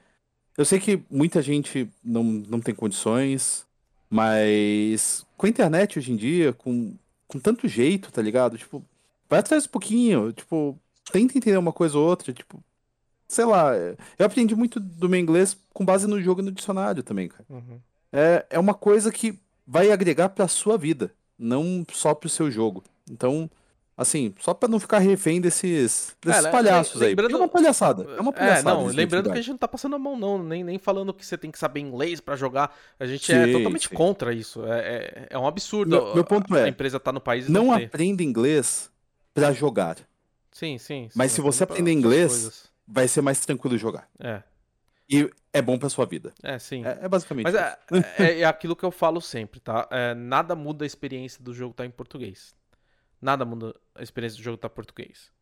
eu 0.57 0.65
sei 0.65 0.79
que 0.81 1.03
muita 1.11 1.43
gente 1.43 1.89
não, 2.03 2.23
não 2.23 2.61
tem 2.61 2.75
condições, 2.75 3.67
mas 4.11 5.27
com 5.37 5.47
a 5.47 5.49
internet 5.49 5.99
hoje 5.99 6.13
em 6.13 6.17
dia, 6.17 6.53
com, 6.53 6.95
com 7.27 7.39
tanto 7.39 7.67
jeito, 7.69 8.13
tá 8.13 8.23
ligado? 8.23 8.57
Tipo, 8.57 8.85
vai 9.29 9.41
atrás 9.41 9.67
um 9.67 9.71
pouquinho, 9.71 10.33
tipo, 10.33 10.79
tenta 11.13 11.37
entender 11.37 11.57
uma 11.57 11.73
coisa 11.73 11.99
ou 11.99 12.07
outra, 12.09 12.33
tipo, 12.33 12.63
sei 13.27 13.45
lá, 13.45 13.75
eu 13.77 14.27
aprendi 14.27 14.55
muito 14.55 14.79
do 14.79 15.09
meu 15.09 15.19
inglês 15.19 15.57
com 15.73 15.85
base 15.85 16.07
no 16.07 16.23
jogo 16.23 16.41
e 16.41 16.45
no 16.45 16.53
dicionário 16.53 17.03
também, 17.03 17.29
cara 17.29 17.45
Uhum. 17.51 17.81
é, 18.13 18.47
é 18.51 18.59
uma 18.59 18.75
coisa 18.75 19.11
que 19.11 19.39
vai 19.67 19.91
agregar 19.91 20.29
pra 20.29 20.47
sua 20.47 20.79
vida, 20.79 21.13
não 21.39 21.85
só 21.93 22.15
pro 22.15 22.29
seu 22.29 22.51
jogo. 22.51 22.85
Então, 23.11 23.51
assim, 23.97 24.35
só 24.41 24.53
pra 24.55 24.69
não 24.69 24.81
ficar 24.81 24.99
refém 24.99 25.41
desses, 25.41 26.17
desses 26.21 26.45
É, 26.45 26.51
palhaços 26.51 27.01
aí. 27.01 27.09
lembrando- 27.11 27.31
Porque 27.31 27.43
é 27.43 27.45
uma 27.45 27.49
palhaçada. 27.49 28.03
É 28.17 28.21
uma 28.21 28.31
É, 28.31 28.35
palhaçada. 28.35 28.75
não, 28.75 28.87
isso, 28.89 28.97
lembrando 28.97 29.27
que 29.31 29.39
a 29.39 29.41
gente 29.41 29.51
não 29.51 29.59
tá 29.59 29.69
passando 29.69 29.97
a 29.97 29.99
mão, 29.99 30.17
não. 30.17 30.43
Nem, 30.43 30.65
nem 30.65 30.79
falando 30.79 31.13
que 31.15 31.25
você 31.25 31.37
tem 31.39 31.51
que 31.51 31.59
saber 31.59 31.81
inglês 31.81 32.21
pra 32.21 32.37
jogar. 32.37 32.75
A 32.99 33.07
gente 33.07 33.31
é 33.33 33.47
Sim, 33.47 33.53
totalmente 33.53 33.89
sim. 33.89 33.95
contra 33.95 34.33
isso. 34.35 34.65
É, 34.67 34.79
é, 34.81 35.27
é 35.31 35.39
um 35.39 35.47
absurdo 35.47 35.91
Meu- 35.91 36.15
meu 36.15 36.25
ponto 36.25 36.55
a, 36.55 36.61
é, 36.61 36.65
a 36.65 36.69
empresa 36.69 36.99
tá 36.99 37.13
no 37.13 37.21
país 37.21 37.49
Não 37.49 37.67
não 37.67 37.73
aprenda 37.73 38.23
inglês 38.23 38.91
pra 39.33 39.53
jogar. 39.53 39.97
Sim, 40.51 40.79
sim. 40.79 41.09
Mas 41.15 41.33
sim, 41.33 41.37
se 41.37 41.41
você 41.41 41.65
aprender 41.65 41.93
inglês- 41.93 42.31
coisas. 42.33 42.75
Vai 42.87 43.09
ser 43.09 43.23
mais 43.23 43.41
tranquilo 43.41 43.79
jogar. 43.79 44.07
É, 44.21 44.43
E 45.09 45.31
é 45.55 45.63
bom 45.63 45.79
pra 45.79 45.89
sua 45.89 46.05
vida. 46.05 46.33
é, 46.43 46.59
sim. 46.59 46.85
É, 46.85 46.99
é 47.03 47.09
basicamente 47.09 47.45
Mas 47.45 47.55
isso. 47.55 47.65
é, 47.65 47.79
é, 48.39 48.41
é 48.41 48.45
aquilo 48.45 48.77
que 48.77 48.85
eu 48.85 48.91
falo 48.91 49.21
sempre, 49.21 49.59
tá? 49.61 49.89
É, 49.91 50.15
nada 50.15 50.55
muda 50.55 50.85
a 50.85 50.87
experiência 50.87 51.43
do 51.43 51.53
jogo 51.55 51.71
estar 51.73 51.87
em 51.87 51.91
português. 51.91 52.55
Nada 53.25 53.43
muda 53.47 53.75
a 53.95 54.03
experiência 54.03 54.37
do 54.37 54.45
jogo 54.45 54.57
estar 54.57 54.69
em 54.69 54.71
português. 54.71 55.33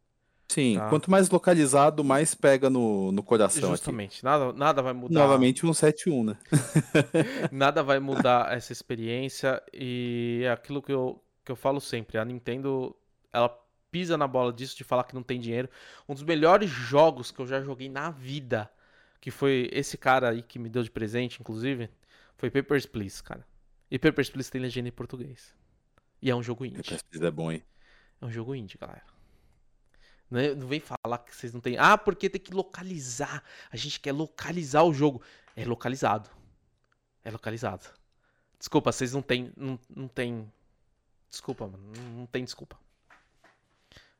Sim, 0.49 0.77
tá. 0.77 0.89
quanto 0.89 1.11
mais 1.11 1.29
localizado, 1.29 2.05
mais 2.05 2.33
pega 2.33 2.71
no, 2.71 3.11
no 3.11 3.25
coração 3.25 3.71
aqui. 3.71 3.79
Justamente. 3.79 4.23
Nada, 4.23 4.53
nada 4.53 4.83
vai 4.83 4.93
mudar. 4.93 5.19
Novamente 5.19 5.67
um 5.67 5.71
7-1, 5.71 6.25
né? 6.27 6.37
Nada 7.51 7.83
vai 7.83 7.99
mudar 8.01 8.53
essa 8.53 8.71
experiência 8.71 9.61
e 9.73 10.43
é 10.45 10.51
aquilo 10.51 10.81
que 10.81 10.93
eu, 10.93 11.21
que 11.45 11.51
eu 11.51 11.57
falo 11.57 11.81
sempre. 11.81 12.19
A 12.19 12.25
Nintendo, 12.25 12.95
ela 13.33 13.49
pisa 13.91 14.17
na 14.17 14.29
bola 14.29 14.53
disso 14.53 14.77
de 14.77 14.85
falar 14.85 15.03
que 15.03 15.15
não 15.15 15.23
tem 15.23 15.41
dinheiro. 15.41 15.69
Um 16.09 16.15
dos 16.15 16.23
melhores 16.23 16.71
jogos 16.71 17.33
que 17.33 17.41
eu 17.41 17.47
já 17.49 17.61
joguei 17.63 17.89
na 17.89 18.11
vida, 18.11 18.71
que 19.21 19.33
foi 19.33 19.69
esse 19.73 19.99
cara 19.99 20.29
aí 20.29 20.41
que 20.41 20.57
me 20.59 20.69
deu 20.69 20.85
de 20.85 20.91
presente, 20.91 21.41
inclusive, 21.41 21.91
foi 22.37 22.49
Papers, 22.49 22.87
Please, 22.87 23.21
cara. 23.21 23.45
E 23.91 23.99
Papers, 23.99 24.31
Please 24.31 24.51
tem 24.51 24.61
legenda 24.61 24.89
em 24.89 24.93
português. 24.93 25.53
E 26.21 26.31
é 26.31 26.37
um 26.37 26.43
jogo 26.43 26.65
indie. 26.65 26.97
É 27.21 27.31
bom, 27.31 27.51
hein? 27.51 27.65
É 28.23 28.25
um 28.25 28.31
jogo 28.31 28.55
indie, 28.55 28.79
galera. 28.79 29.03
Não, 30.31 30.39
é- 30.39 30.55
não 30.55 30.69
vem 30.69 30.81
falar 30.81 31.19
que 31.19 31.35
vocês 31.35 31.53
não 31.53 31.61
têm. 31.61 31.77
Ah, 31.77 31.99
porque 31.99 32.31
tem 32.31 32.41
que 32.41 32.55
localizar. 32.55 33.43
A 33.71 33.77
gente 33.77 33.99
quer 33.99 34.13
localizar 34.13 34.85
o 34.85 34.95
jogo. 34.95 35.21
É 35.57 35.65
localizado. 35.65 36.31
É 37.25 37.31
localizado. 37.31 37.87
Desculpa, 38.59 38.93
vocês 38.93 39.13
não 39.13 39.21
têm. 39.21 39.53
Não, 39.57 39.79
não 39.95 40.07
tem. 40.07 40.51
Desculpa, 41.29 41.67
mano. 41.67 41.93
Não, 41.97 42.03
não 42.21 42.27
tem 42.27 42.45
desculpa. 42.45 42.79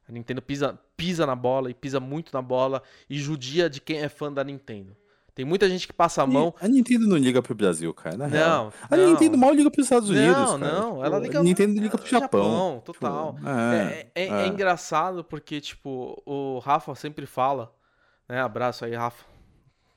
A 0.09 0.11
Nintendo 0.11 0.43
pisa, 0.43 0.75
pisa 0.97 1.25
na 1.25 1.37
bola 1.37 1.71
e 1.71 1.75
pisa 1.75 2.01
muito 2.01 2.35
na 2.35 2.43
bola 2.43 2.83
e 3.09 3.21
judia 3.21 3.71
de 3.71 3.81
quem 3.81 3.99
é 3.99 4.09
fã 4.09 4.33
da 4.33 4.43
Nintendo. 4.43 4.97
Tem 5.35 5.45
muita 5.47 5.67
gente 5.69 5.87
que 5.87 5.93
passa 5.95 6.23
a 6.23 6.27
mão. 6.27 6.55
A 6.61 6.69
Nintendo 6.69 7.07
não 7.07 7.17
liga 7.17 7.41
pro 7.41 7.55
Brasil, 7.55 7.93
cara. 7.95 8.17
Na 8.19 8.27
real. 8.27 8.65
Não, 8.65 8.73
A 8.91 8.97
não. 8.97 9.11
Nintendo 9.11 9.39
mal 9.39 9.53
liga 9.55 9.71
pros 9.71 9.87
Estados 9.87 10.11
Unidos. 10.11 10.37
Não, 10.37 10.61
cara. 10.61 10.73
não, 10.73 11.05
ela 11.05 11.17
Tipo, 11.17 11.27
liga- 11.27 11.41
A 11.41 11.43
Nintendo 11.43 11.81
liga 11.81 11.97
pro 11.97 12.07
Japão. 12.07 12.83
total. 12.85 13.35
Tipo, 13.35 13.49
É, 13.49 14.11
é- 14.15 14.27
é 14.27 14.43
é. 14.43 14.47
engraçado 14.47 15.25
porque, 15.25 15.59
tipo, 15.61 16.23
o 16.27 16.59
Rafa 16.59 16.95
sempre 16.95 17.25
fala, 17.25 17.75
né? 18.29 18.43
Abraço 18.43 18.85
aí, 18.85 18.95
Rafa. 18.95 19.25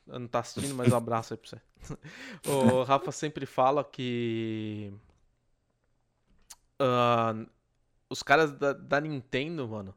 Eu 0.08 0.18
Não 0.20 0.26
tá 0.28 0.38
assistindo, 0.38 0.74
mas 0.74 0.90
um 0.92 0.96
abraço 0.96 1.34
aí 1.34 1.38
pra 1.38 1.50
você. 1.50 1.60
O 2.48 2.82
Rafa 2.84 3.12
sempre 3.12 3.44
fala 3.44 3.84
que. 3.84 4.90
ah, 6.80 7.34
os 8.08 8.22
caras 8.22 8.52
da, 8.52 8.72
da 8.72 9.00
Nintendo, 9.00 9.66
mano, 9.68 9.94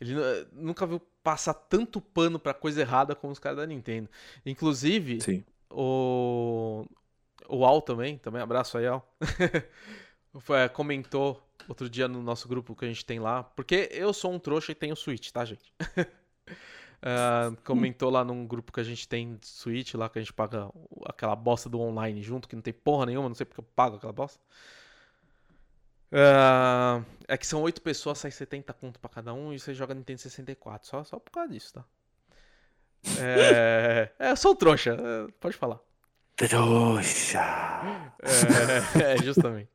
ele 0.00 0.14
nu- 0.14 0.22
nunca 0.52 0.86
viu 0.86 1.00
passar 1.22 1.54
tanto 1.54 2.00
pano 2.00 2.38
pra 2.38 2.54
coisa 2.54 2.80
errada 2.80 3.14
como 3.14 3.32
os 3.32 3.38
caras 3.38 3.58
da 3.58 3.66
Nintendo. 3.66 4.08
Inclusive, 4.44 5.18
Sim. 5.18 5.44
o, 5.70 6.84
o 7.48 7.64
Al 7.64 7.82
também, 7.82 8.18
também 8.18 8.42
abraço 8.42 8.78
aí, 8.78 8.86
Al. 8.86 9.06
Comentou 10.72 11.42
outro 11.68 11.88
dia 11.88 12.08
no 12.08 12.22
nosso 12.22 12.48
grupo 12.48 12.74
que 12.74 12.84
a 12.84 12.88
gente 12.88 13.04
tem 13.04 13.18
lá, 13.20 13.42
porque 13.42 13.88
eu 13.92 14.12
sou 14.12 14.32
um 14.32 14.38
trouxa 14.38 14.72
e 14.72 14.74
tenho 14.74 14.96
Switch, 14.96 15.30
tá, 15.30 15.44
gente? 15.44 15.72
Ah, 17.02 17.52
comentou 17.64 18.10
lá 18.10 18.22
num 18.22 18.46
grupo 18.46 18.70
que 18.72 18.80
a 18.80 18.84
gente 18.84 19.08
tem 19.08 19.38
Switch, 19.42 19.94
lá 19.94 20.08
que 20.08 20.18
a 20.18 20.22
gente 20.22 20.32
paga 20.34 20.70
aquela 21.06 21.34
bosta 21.34 21.68
do 21.68 21.80
online 21.80 22.22
junto, 22.22 22.46
que 22.46 22.54
não 22.54 22.62
tem 22.62 22.74
porra 22.74 23.06
nenhuma, 23.06 23.28
não 23.28 23.34
sei 23.34 23.46
porque 23.46 23.60
eu 23.60 23.64
pago 23.74 23.96
aquela 23.96 24.12
bosta. 24.12 24.38
Ah, 26.12 27.02
é 27.28 27.36
que 27.36 27.46
são 27.46 27.62
oito 27.62 27.80
pessoas, 27.82 28.18
sai 28.18 28.30
70 28.30 28.72
conto 28.72 28.98
pra 28.98 29.08
cada 29.08 29.32
um 29.32 29.52
e 29.52 29.58
você 29.58 29.72
joga 29.74 29.94
Nintendo 29.94 30.20
64, 30.20 30.88
só, 30.88 31.04
só 31.04 31.18
por 31.18 31.30
causa 31.30 31.52
disso, 31.52 31.74
tá? 31.74 31.84
É, 33.18 34.10
é 34.18 34.30
eu 34.30 34.36
sou 34.36 34.54
trouxa, 34.54 34.92
é, 34.94 35.32
pode 35.40 35.56
falar. 35.56 35.78
Trouxa. 36.36 37.40
É, 38.22 39.14
é, 39.14 39.22
justamente. 39.22 39.70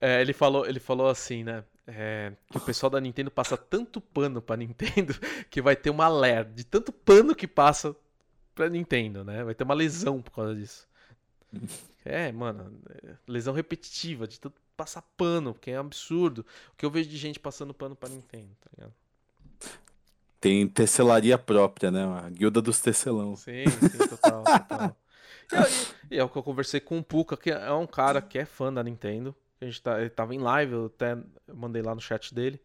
É, 0.00 0.20
ele 0.20 0.32
falou, 0.32 0.66
ele 0.66 0.80
falou 0.80 1.08
assim, 1.08 1.44
né? 1.44 1.64
é, 1.86 2.32
que 2.50 2.58
o 2.58 2.60
pessoal 2.60 2.90
da 2.90 3.00
Nintendo 3.00 3.30
passa 3.30 3.56
tanto 3.56 4.00
pano 4.00 4.40
pra 4.40 4.56
Nintendo 4.56 5.14
que 5.50 5.60
vai 5.60 5.74
ter 5.74 5.90
uma 5.90 6.08
ler 6.08 6.44
de 6.44 6.64
tanto 6.64 6.92
pano 6.92 7.34
que 7.34 7.46
passa 7.46 7.94
pra 8.54 8.68
Nintendo, 8.68 9.24
né? 9.24 9.42
Vai 9.42 9.54
ter 9.54 9.64
uma 9.64 9.74
lesão 9.74 10.20
por 10.20 10.32
causa 10.32 10.54
disso. 10.54 10.86
É, 12.04 12.32
mano, 12.32 12.80
é, 12.90 13.14
lesão 13.26 13.54
repetitiva 13.54 14.26
de 14.26 14.40
tanto 14.40 14.60
passar 14.76 15.02
pano, 15.16 15.52
porque 15.54 15.70
é 15.70 15.78
um 15.78 15.80
absurdo. 15.82 16.44
O 16.72 16.76
que 16.76 16.84
eu 16.84 16.90
vejo 16.90 17.08
de 17.08 17.16
gente 17.16 17.38
passando 17.40 17.74
pano 17.74 17.94
pra 17.96 18.08
Nintendo, 18.08 18.50
tá 18.60 18.70
ligado? 18.76 18.94
Tem 20.40 20.66
tecelaria 20.66 21.38
própria, 21.38 21.90
né? 21.90 22.02
A 22.04 22.28
guilda 22.28 22.60
dos 22.60 22.80
tecelão. 22.80 23.36
Sim, 23.36 23.64
sim, 23.66 23.98
total, 24.08 24.42
total. 24.42 24.96
E, 25.52 25.56
aí- 25.56 25.86
e 26.10 26.18
é 26.18 26.24
o 26.24 26.28
que 26.28 26.36
eu 26.36 26.42
conversei 26.42 26.80
com 26.80 26.98
o 26.98 27.04
Puka, 27.04 27.36
que 27.36 27.50
é 27.50 27.72
um 27.72 27.86
cara 27.86 28.20
que 28.20 28.38
é 28.38 28.44
fã 28.44 28.72
da 28.72 28.82
Nintendo. 28.82 29.34
A 29.60 29.64
gente 29.64 29.80
tá, 29.80 30.00
ele 30.00 30.10
tava 30.10 30.34
em 30.34 30.38
live, 30.40 30.72
eu 30.72 30.86
até 30.86 31.16
mandei 31.54 31.80
lá 31.82 31.94
no 31.94 32.00
chat 32.00 32.34
dele. 32.34 32.60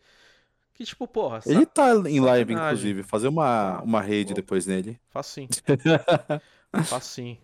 Que 0.74 0.84
tipo, 0.86 1.08
porra, 1.08 1.40
Ele 1.46 1.66
tá 1.66 1.92
em 2.08 2.20
live, 2.20 2.54
sacanagem. 2.54 2.56
inclusive. 2.56 3.04
Fazer 3.04 3.28
uma, 3.28 3.82
uma 3.82 4.02
raid 4.02 4.30
pô. 4.30 4.36
depois 4.36 4.66
nele. 4.66 5.00
Faz 5.10 5.28
sim. 5.28 5.48
Sim. 7.02 7.38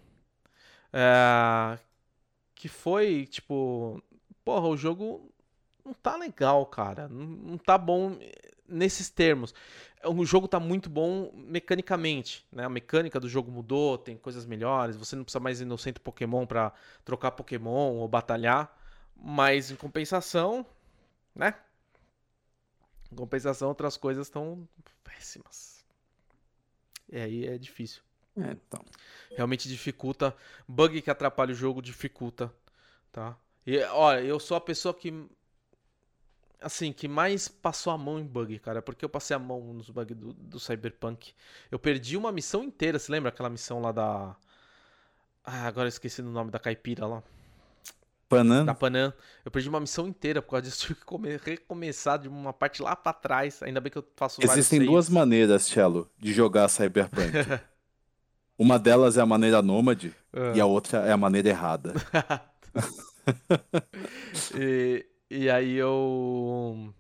É, 0.92 1.78
que 2.56 2.68
foi, 2.68 3.26
tipo, 3.26 4.02
porra, 4.44 4.68
o 4.68 4.78
jogo 4.78 5.32
não 5.86 5.94
tá 5.94 6.16
legal, 6.18 6.66
cara. 6.66 7.08
Não, 7.08 7.26
não 7.26 7.58
tá 7.58 7.78
bom 7.78 8.18
nesses 8.68 9.10
termos. 9.10 9.54
O 10.06 10.26
jogo 10.26 10.48
tá 10.48 10.60
muito 10.60 10.90
bom 10.90 11.32
mecanicamente, 11.34 12.46
né? 12.52 12.66
A 12.66 12.70
mecânica 12.70 13.20
do 13.20 13.30
jogo 13.30 13.52
mudou, 13.52 13.98
tem 13.98 14.18
coisas 14.18 14.46
melhores. 14.46 14.96
Você 14.98 15.16
não 15.16 15.24
precisa 15.24 15.40
mais 15.40 15.62
ir 15.62 15.66
no 15.66 15.78
centro 15.78 16.02
Pokémon 16.04 16.46
pra 16.46 16.74
trocar 17.06 17.32
Pokémon 17.32 17.94
ou 17.96 18.08
batalhar. 18.08 18.76
Mas 19.16 19.72
em 19.72 19.76
compensação, 19.76 20.66
né? 21.36 21.56
Em 23.12 23.16
compensação, 23.16 23.70
outras 23.70 23.96
coisas 23.96 24.28
estão 24.28 24.68
péssimas. 25.04 25.86
E 27.10 27.18
aí 27.18 27.46
é 27.46 27.58
difícil 27.58 28.02
É, 28.36 28.52
então. 28.52 28.84
realmente 29.36 29.70
dificulta. 29.70 30.36
Bug 30.68 31.02
que 31.02 31.12
atrapalha 31.12 31.52
o 31.52 31.56
jogo 31.56 31.82
dificulta, 31.82 32.52
tá? 33.12 33.38
E 33.66 33.78
olha, 33.86 34.22
eu 34.22 34.40
sou 34.40 34.58
a 34.58 34.62
pessoa 34.62 34.94
que 34.94 35.14
assim, 36.62 36.94
que 36.94 37.08
mais 37.10 37.48
passou 37.50 37.92
a 37.92 37.98
mão 37.98 38.18
em 38.20 38.26
bug, 38.26 38.58
cara, 38.60 38.82
porque 38.82 39.04
eu 39.04 39.10
passei 39.10 39.36
a 39.36 39.40
mão 39.40 39.60
nos 39.74 39.90
bugs 39.90 40.16
do, 40.16 40.34
do 40.34 40.60
Cyberpunk. 40.60 41.34
Eu 41.70 41.78
perdi 41.78 42.16
uma 42.16 42.32
missão 42.32 42.64
inteira, 42.64 42.98
você 42.98 43.12
lembra 43.12 43.30
aquela 43.30 43.50
missão 43.50 43.82
lá 43.82 43.92
da 43.92 44.36
Ah, 45.44 45.68
agora 45.68 45.86
eu 45.88 45.90
esqueci 45.90 46.22
o 46.22 46.26
nome 46.26 46.52
da 46.52 46.60
caipira 46.60 47.06
lá, 47.06 47.22
Panam. 48.30 48.64
da 48.66 48.74
Panam. 48.74 49.14
Eu 49.44 49.52
perdi 49.52 49.68
uma 49.68 49.80
missão 49.82 50.08
inteira 50.08 50.42
por 50.42 50.52
causa 50.52 50.64
disso, 50.64 50.80
tive 50.88 50.96
que 51.00 51.06
come- 51.06 51.36
recomeçar 51.38 52.18
de 52.18 52.30
uma 52.30 52.54
parte 52.54 52.82
lá 52.82 52.96
pra 52.96 53.12
trás. 53.12 53.62
Ainda 53.62 53.82
bem 53.82 53.92
que 53.92 53.98
eu 53.98 54.08
faço 54.16 54.42
Existem 54.42 54.86
duas 54.86 55.10
maneiras, 55.10 55.64
Cello, 55.64 56.10
de 56.18 56.32
jogar 56.34 56.70
Cyberpunk. 56.70 57.32
Uma 58.58 58.78
delas 58.80 59.18
é 59.18 59.22
a 59.22 59.26
maneira 59.26 59.62
nômade 59.62 60.16
Ah. 60.32 60.54
e 60.56 60.62
a 60.62 60.66
outra 60.66 61.00
é 61.00 61.12
a 61.12 61.18
maneira 61.18 61.50
errada. 61.50 61.94
e, 64.56 65.06
e 65.30 65.50
aí 65.50 65.76
eu 65.76 66.94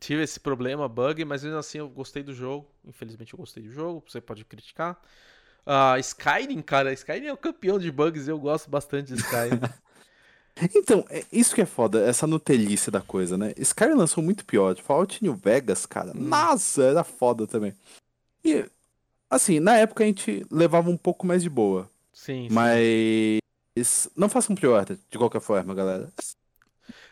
tive 0.00 0.22
esse 0.22 0.38
problema, 0.38 0.88
bug, 0.88 1.24
mas 1.24 1.42
mesmo 1.42 1.58
assim 1.58 1.78
eu 1.78 1.88
gostei 1.88 2.22
do 2.22 2.34
jogo. 2.34 2.66
Infelizmente 2.84 3.32
eu 3.32 3.38
gostei 3.38 3.62
do 3.62 3.70
jogo, 3.70 4.04
você 4.06 4.20
pode 4.20 4.44
criticar. 4.44 5.00
Ah, 5.66 5.98
Skyrim, 5.98 6.60
cara, 6.60 6.92
Skyrim 6.92 7.26
é 7.26 7.32
o 7.32 7.38
campeão 7.38 7.78
de 7.78 7.90
bugs, 7.90 8.28
eu 8.28 8.38
gosto 8.38 8.68
bastante 8.68 9.14
de 9.14 9.20
Skyrim. 9.20 9.60
Então, 10.72 11.04
é 11.10 11.24
isso 11.32 11.52
que 11.52 11.62
é 11.62 11.66
foda, 11.66 12.06
essa 12.06 12.28
nutelice 12.28 12.88
da 12.88 13.00
coisa, 13.00 13.36
né? 13.36 13.52
Skyrim 13.58 13.94
lançou 13.94 14.22
muito 14.22 14.44
pior. 14.44 14.76
Fallout 14.76 15.20
New 15.20 15.34
Vegas, 15.34 15.84
cara, 15.84 16.12
Hum. 16.14 16.28
nossa, 16.28 16.84
era 16.84 17.02
foda 17.02 17.44
também. 17.44 17.74
E, 18.44 18.64
assim, 19.28 19.58
na 19.58 19.76
época 19.76 20.04
a 20.04 20.06
gente 20.06 20.46
levava 20.52 20.88
um 20.90 20.96
pouco 20.96 21.26
mais 21.26 21.42
de 21.42 21.50
boa. 21.50 21.90
Sim, 22.12 22.48
sim. 22.48 23.40
Mas 23.76 24.08
não 24.16 24.28
façam 24.28 24.54
pre-order, 24.54 24.96
de 25.10 25.18
qualquer 25.18 25.40
forma, 25.40 25.74
galera. 25.74 26.12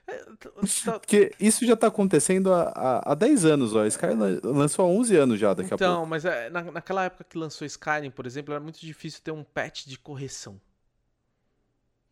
É, 0.06 0.16
tá- 0.38 0.98
Porque 0.98 1.32
isso 1.40 1.64
já 1.66 1.76
tá 1.76 1.86
acontecendo 1.88 2.52
há, 2.52 2.68
há, 2.74 3.12
há 3.12 3.14
10 3.14 3.44
anos, 3.44 3.74
ó. 3.74 3.84
Skyrim 3.86 4.14
lan- 4.16 4.40
lançou 4.44 4.84
há 4.84 4.88
11 4.88 5.16
anos 5.16 5.38
já 5.40 5.54
daqui 5.54 5.72
a 5.72 5.78
pouco. 5.78 5.82
Então, 5.84 6.06
mas 6.06 6.24
é, 6.24 6.50
na- 6.50 6.62
naquela 6.70 7.04
época 7.04 7.24
que 7.24 7.38
lançou 7.38 7.66
Skyrim, 7.66 8.10
por 8.10 8.26
exemplo, 8.26 8.52
era 8.52 8.62
muito 8.62 8.80
difícil 8.80 9.20
ter 9.22 9.30
um 9.32 9.42
patch 9.42 9.86
de 9.86 9.98
correção. 9.98 10.60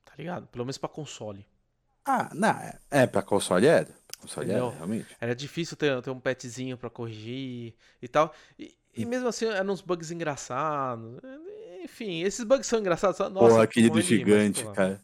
Tá 0.05 0.13
ligado? 0.19 0.47
Pelo 0.49 0.65
menos 0.65 0.79
pra 0.79 0.89
console. 0.89 1.47
Ah, 2.05 2.31
não, 2.35 2.49
é, 2.49 2.79
é 2.91 3.07
pra 3.07 3.23
console 3.23 3.67
era. 3.67 3.85
Pra 3.87 4.21
console 4.23 4.51
era, 4.51 4.71
realmente. 4.71 5.17
Era 5.21 5.35
difícil 5.35 5.77
ter, 5.77 6.01
ter 6.03 6.11
um 6.11 6.19
patchzinho 6.21 6.77
pra 6.77 6.91
corrigir 6.91 7.75
e 8.03 8.09
tal. 8.09 8.33
E, 8.59 8.75
e 8.95 9.05
mesmo 9.05 9.29
assim, 9.29 9.47
eram 9.47 9.73
uns 9.73 9.81
bugs 9.83 10.11
engraçados. 10.11 11.21
Enfim, 11.83 12.23
esses 12.23 12.45
bugs 12.45 12.67
são 12.67 12.79
engraçados. 12.79 13.19
Nossa, 13.19 13.33
Porra, 13.33 13.63
aquele 13.63 13.89
do 13.89 13.97
mas, 13.97 14.05
gigante, 14.05 14.63
porra. 14.63 14.75
cara. 14.75 15.01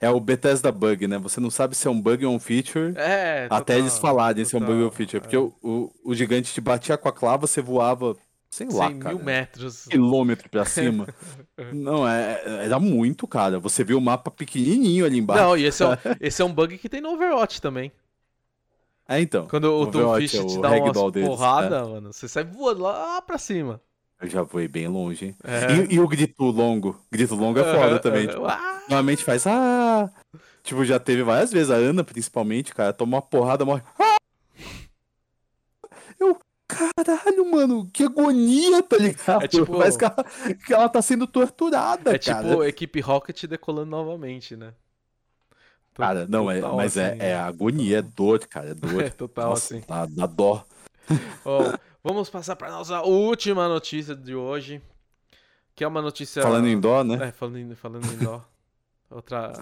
É 0.00 0.10
o 0.10 0.18
Bethesda 0.18 0.72
Bug, 0.72 1.06
né? 1.06 1.16
Você 1.18 1.40
não 1.40 1.48
sabe 1.50 1.76
se 1.76 1.86
é 1.86 1.90
um 1.90 2.00
bug 2.00 2.26
ou 2.26 2.34
um 2.34 2.40
feature. 2.40 2.92
É, 2.96 3.44
Até 3.48 3.74
total, 3.74 3.76
eles 3.78 3.98
falarem 3.98 4.44
se 4.44 4.54
é 4.54 4.58
um 4.58 4.60
bug 4.60 4.82
ou 4.82 4.88
um 4.88 4.90
feature. 4.90 5.18
é. 5.18 5.20
Porque 5.20 5.36
o, 5.36 5.54
o, 5.62 5.92
o 6.04 6.14
gigante 6.14 6.52
te 6.52 6.60
batia 6.60 6.98
com 6.98 7.08
a 7.08 7.12
clava, 7.12 7.46
você 7.46 7.60
voava, 7.62 8.16
sei 8.50 8.66
lá, 8.66 8.88
100 8.88 8.98
cara. 8.98 9.14
mil 9.14 9.24
metros. 9.24 9.84
Quilômetro 9.84 10.48
pra 10.50 10.64
cima. 10.66 11.06
não, 11.72 12.08
é, 12.08 12.64
era 12.64 12.80
muito, 12.80 13.28
cara. 13.28 13.60
Você 13.60 13.84
viu 13.84 13.96
o 13.98 14.00
mapa 14.00 14.28
pequenininho 14.28 15.04
ali 15.06 15.18
embaixo. 15.18 15.40
Não, 15.44 15.56
e 15.56 15.64
esse 15.66 15.84
é, 15.84 15.86
um, 15.88 15.92
esse 16.20 16.42
é 16.42 16.44
um 16.44 16.52
bug 16.52 16.76
que 16.78 16.88
tem 16.88 17.00
no 17.00 17.10
Overwatch 17.12 17.62
também. 17.62 17.92
É, 19.08 19.20
então. 19.20 19.46
Quando 19.46 19.66
o 19.66 19.82
Overwatch 19.82 19.98
Doomfish 19.98 20.34
é 20.34 20.40
o 20.42 20.46
te 20.46 20.60
dá 20.60 20.70
umas 20.72 21.12
deles, 21.12 21.28
porradas, 21.28 21.88
mano, 21.88 22.12
você 22.12 22.26
sai 22.26 22.42
voando 22.42 22.82
lá 22.82 23.22
pra 23.22 23.38
cima. 23.38 23.80
Eu 24.22 24.28
já 24.28 24.42
voei 24.42 24.68
bem 24.68 24.86
longe, 24.88 25.26
hein? 25.26 25.36
É. 25.42 25.72
E, 25.90 25.94
e 25.96 26.00
o 26.00 26.06
grito 26.06 26.44
longo? 26.44 26.98
Grito 27.10 27.34
longo 27.34 27.58
é 27.58 27.64
foda 27.64 27.98
também. 27.98 28.28
tipo! 28.28 28.40
Normalmente 28.88 29.24
faz, 29.24 29.46
ah. 29.46 30.08
Tipo, 30.62 30.84
já 30.84 30.98
teve 31.00 31.22
várias 31.24 31.50
vezes, 31.50 31.70
a 31.70 31.74
Ana 31.74 32.04
principalmente, 32.04 32.72
cara, 32.72 32.92
toma 32.92 33.16
uma 33.16 33.22
porrada, 33.22 33.64
morre. 33.64 33.82
Ah! 33.98 34.16
Eu, 36.20 36.38
caralho, 36.68 37.50
mano, 37.50 37.90
que 37.92 38.04
agonia, 38.04 38.80
tá 38.82 38.96
ligado? 38.96 39.42
É 39.44 39.48
tipo- 39.48 39.76
Parece 39.76 39.98
que 39.98 40.04
ela, 40.04 40.24
que 40.66 40.72
ela 40.74 40.88
tá 40.88 41.02
sendo 41.02 41.26
torturada, 41.26 42.14
É 42.14 42.18
cara. 42.18 42.48
tipo 42.48 42.64
equipe 42.64 43.00
Rocket 43.00 43.44
decolando 43.46 43.90
novamente, 43.90 44.54
né? 44.56 44.72
Cara, 45.94 46.26
não, 46.28 46.50
é, 46.50 46.60
mas 46.60 46.96
assim, 46.96 47.18
é, 47.20 47.30
é 47.30 47.34
agonia, 47.36 47.98
é 47.98 48.02
dor, 48.02 48.38
cara, 48.46 48.70
é 48.70 48.74
dor. 48.74 49.02
É 49.04 49.10
total 49.10 49.50
Nossa, 49.50 49.74
assim. 49.74 49.84
dá, 49.86 50.06
dá 50.06 50.26
dó. 50.26 50.64
Ó, 51.44 51.72
vamos 52.02 52.28
passar 52.28 52.56
para 52.56 52.70
nossa 52.70 53.02
última 53.02 53.68
notícia 53.68 54.14
de 54.14 54.34
hoje. 54.34 54.82
Que 55.74 55.84
é 55.84 55.88
uma 55.88 56.02
notícia. 56.02 56.42
Falando 56.42 56.68
em 56.68 56.78
dó, 56.78 57.02
né? 57.02 57.28
É, 57.28 57.32
falando 57.32 57.58
em, 57.58 57.74
falando 57.74 58.06
em 58.12 58.18
dó. 58.18 58.44
Outra, 59.10 59.52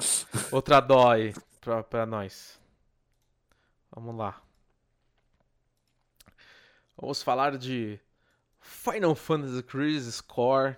outra 0.53 0.79
dó 0.79 1.11
aí 1.11 1.35
pra, 1.61 1.83
pra 1.83 2.07
nós. 2.07 2.57
Vamos 3.91 4.17
lá. 4.17 4.41
Vamos 6.97 7.21
falar 7.21 7.59
de 7.59 7.99
Final 8.61 9.13
Fantasy 9.17 9.61
Crisis 9.65 10.21
Core 10.21 10.77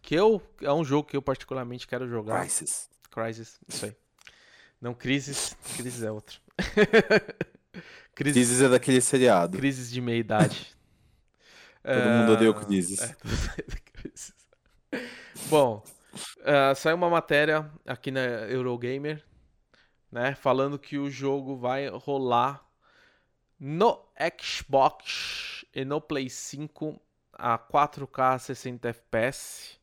que 0.00 0.14
eu 0.14 0.40
é 0.60 0.72
um 0.72 0.84
jogo 0.84 1.08
que 1.08 1.16
eu 1.16 1.22
particularmente 1.22 1.86
quero 1.86 2.08
jogar. 2.08 2.40
Crisis. 2.40 2.88
Crisis, 3.10 3.58
isso 3.66 3.86
aí. 3.86 3.96
Não, 4.80 4.94
Crisis, 4.94 5.56
Crisis 5.76 6.02
é 6.02 6.10
outro. 6.10 6.40
Crisis 8.14 8.60
é 8.60 8.68
daquele 8.68 9.00
seriado. 9.00 9.56
Crisis 9.56 9.90
de 9.90 10.00
meia 10.00 10.18
idade. 10.18 10.74
Todo 11.84 12.10
mundo 12.10 12.32
odeia 12.32 12.50
o. 12.50 12.54
É, 13.02 13.06
mundo 13.06 13.20
odeia 13.52 13.66
o 13.68 13.92
Crisis. 13.92 14.34
Bom, 15.48 15.84
uh, 16.40 16.74
saiu 16.74 16.96
uma 16.96 17.10
matéria 17.10 17.70
aqui 17.86 18.10
na 18.10 18.20
Eurogamer, 18.20 19.22
né, 20.10 20.34
falando 20.34 20.78
que 20.78 20.96
o 20.96 21.10
jogo 21.10 21.56
vai 21.56 21.88
rolar 21.88 22.64
no 23.60 24.00
Xbox 24.42 25.64
e 25.74 25.84
no 25.84 26.00
Play 26.00 26.30
5 26.30 27.00
a 27.32 27.58
4K 27.58 28.38
60 28.38 28.88
FPS. 28.88 29.78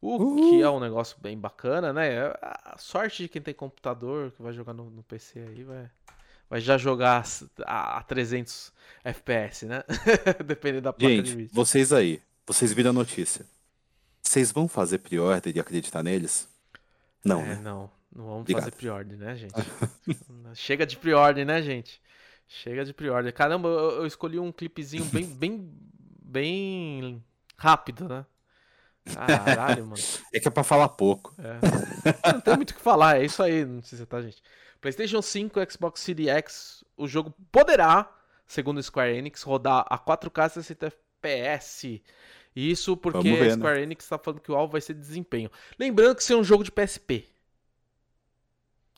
O 0.00 0.34
que 0.34 0.60
é 0.60 0.68
um 0.68 0.80
negócio 0.80 1.16
bem 1.20 1.38
bacana, 1.38 1.92
né? 1.92 2.26
A 2.42 2.74
sorte 2.76 3.22
de 3.22 3.28
quem 3.28 3.40
tem 3.40 3.54
computador, 3.54 4.32
que 4.32 4.42
vai 4.42 4.52
jogar 4.52 4.74
no, 4.74 4.90
no 4.90 5.04
PC 5.04 5.38
aí, 5.38 5.62
vai, 5.62 5.88
vai 6.52 6.60
já 6.60 6.76
jogar 6.76 7.24
a, 7.64 7.96
a 7.96 8.02
300 8.02 8.74
FPS, 9.02 9.64
né? 9.64 9.82
Dependendo 10.44 10.82
da 10.82 10.92
placa 10.92 11.14
Gente, 11.14 11.24
de 11.30 11.36
vídeo. 11.36 11.50
vocês 11.50 11.94
aí, 11.94 12.20
vocês 12.46 12.74
viram 12.74 12.90
a 12.90 12.92
notícia. 12.92 13.46
Vocês 14.20 14.52
vão 14.52 14.68
fazer 14.68 14.98
pre-order 14.98 15.56
e 15.56 15.58
acreditar 15.58 16.02
neles? 16.02 16.46
Não, 17.24 17.40
é, 17.40 17.46
né? 17.46 17.54
não. 17.54 17.90
Não 18.14 18.24
vamos 18.26 18.40
Obrigado. 18.42 18.64
fazer 18.64 18.76
pre-order, 18.76 19.16
né, 19.16 19.34
gente? 19.34 19.54
Chega 20.52 20.84
de 20.84 20.98
pre-order, 20.98 21.46
né, 21.46 21.62
gente? 21.62 22.02
Chega 22.46 22.84
de 22.84 22.92
pre-order. 22.92 23.32
Caramba, 23.32 23.70
eu, 23.70 23.90
eu 24.02 24.06
escolhi 24.06 24.38
um 24.38 24.52
clipezinho 24.52 25.06
bem, 25.06 25.24
bem, 25.34 25.72
bem 26.22 27.24
rápido, 27.56 28.06
né? 28.06 28.26
Caralho, 29.06 29.86
mano. 29.86 30.02
É 30.34 30.38
que 30.38 30.48
é 30.48 30.50
pra 30.50 30.62
falar 30.62 30.90
pouco. 30.90 31.34
É. 31.38 32.30
Não 32.30 32.40
tem 32.42 32.56
muito 32.56 32.72
o 32.72 32.74
que 32.74 32.82
falar, 32.82 33.22
é 33.22 33.24
isso 33.24 33.42
aí, 33.42 33.64
não 33.64 33.80
precisa, 33.80 34.04
tá, 34.04 34.20
gente? 34.20 34.42
PlayStation 34.82 35.22
5, 35.22 35.60
Xbox 35.70 36.00
Series 36.00 36.28
X, 36.28 36.84
o 36.96 37.06
jogo 37.08 37.32
poderá, 37.50 38.12
segundo 38.46 38.82
Square 38.82 39.16
Enix, 39.16 39.42
rodar 39.42 39.86
a 39.88 39.96
4K 39.98 40.50
60 40.50 40.86
FPS. 40.86 42.02
Isso 42.54 42.96
porque 42.96 43.32
ver, 43.36 43.50
a 43.52 43.54
Square 43.54 43.80
Enix 43.80 44.06
tá 44.06 44.18
falando 44.18 44.40
que 44.40 44.52
o 44.52 44.54
alvo 44.56 44.72
vai 44.72 44.80
ser 44.82 44.92
desempenho. 44.94 45.50
Lembrando 45.78 46.16
que 46.16 46.22
isso 46.22 46.32
é 46.34 46.36
um 46.36 46.44
jogo 46.44 46.62
de 46.64 46.70
PSP. 46.70 47.24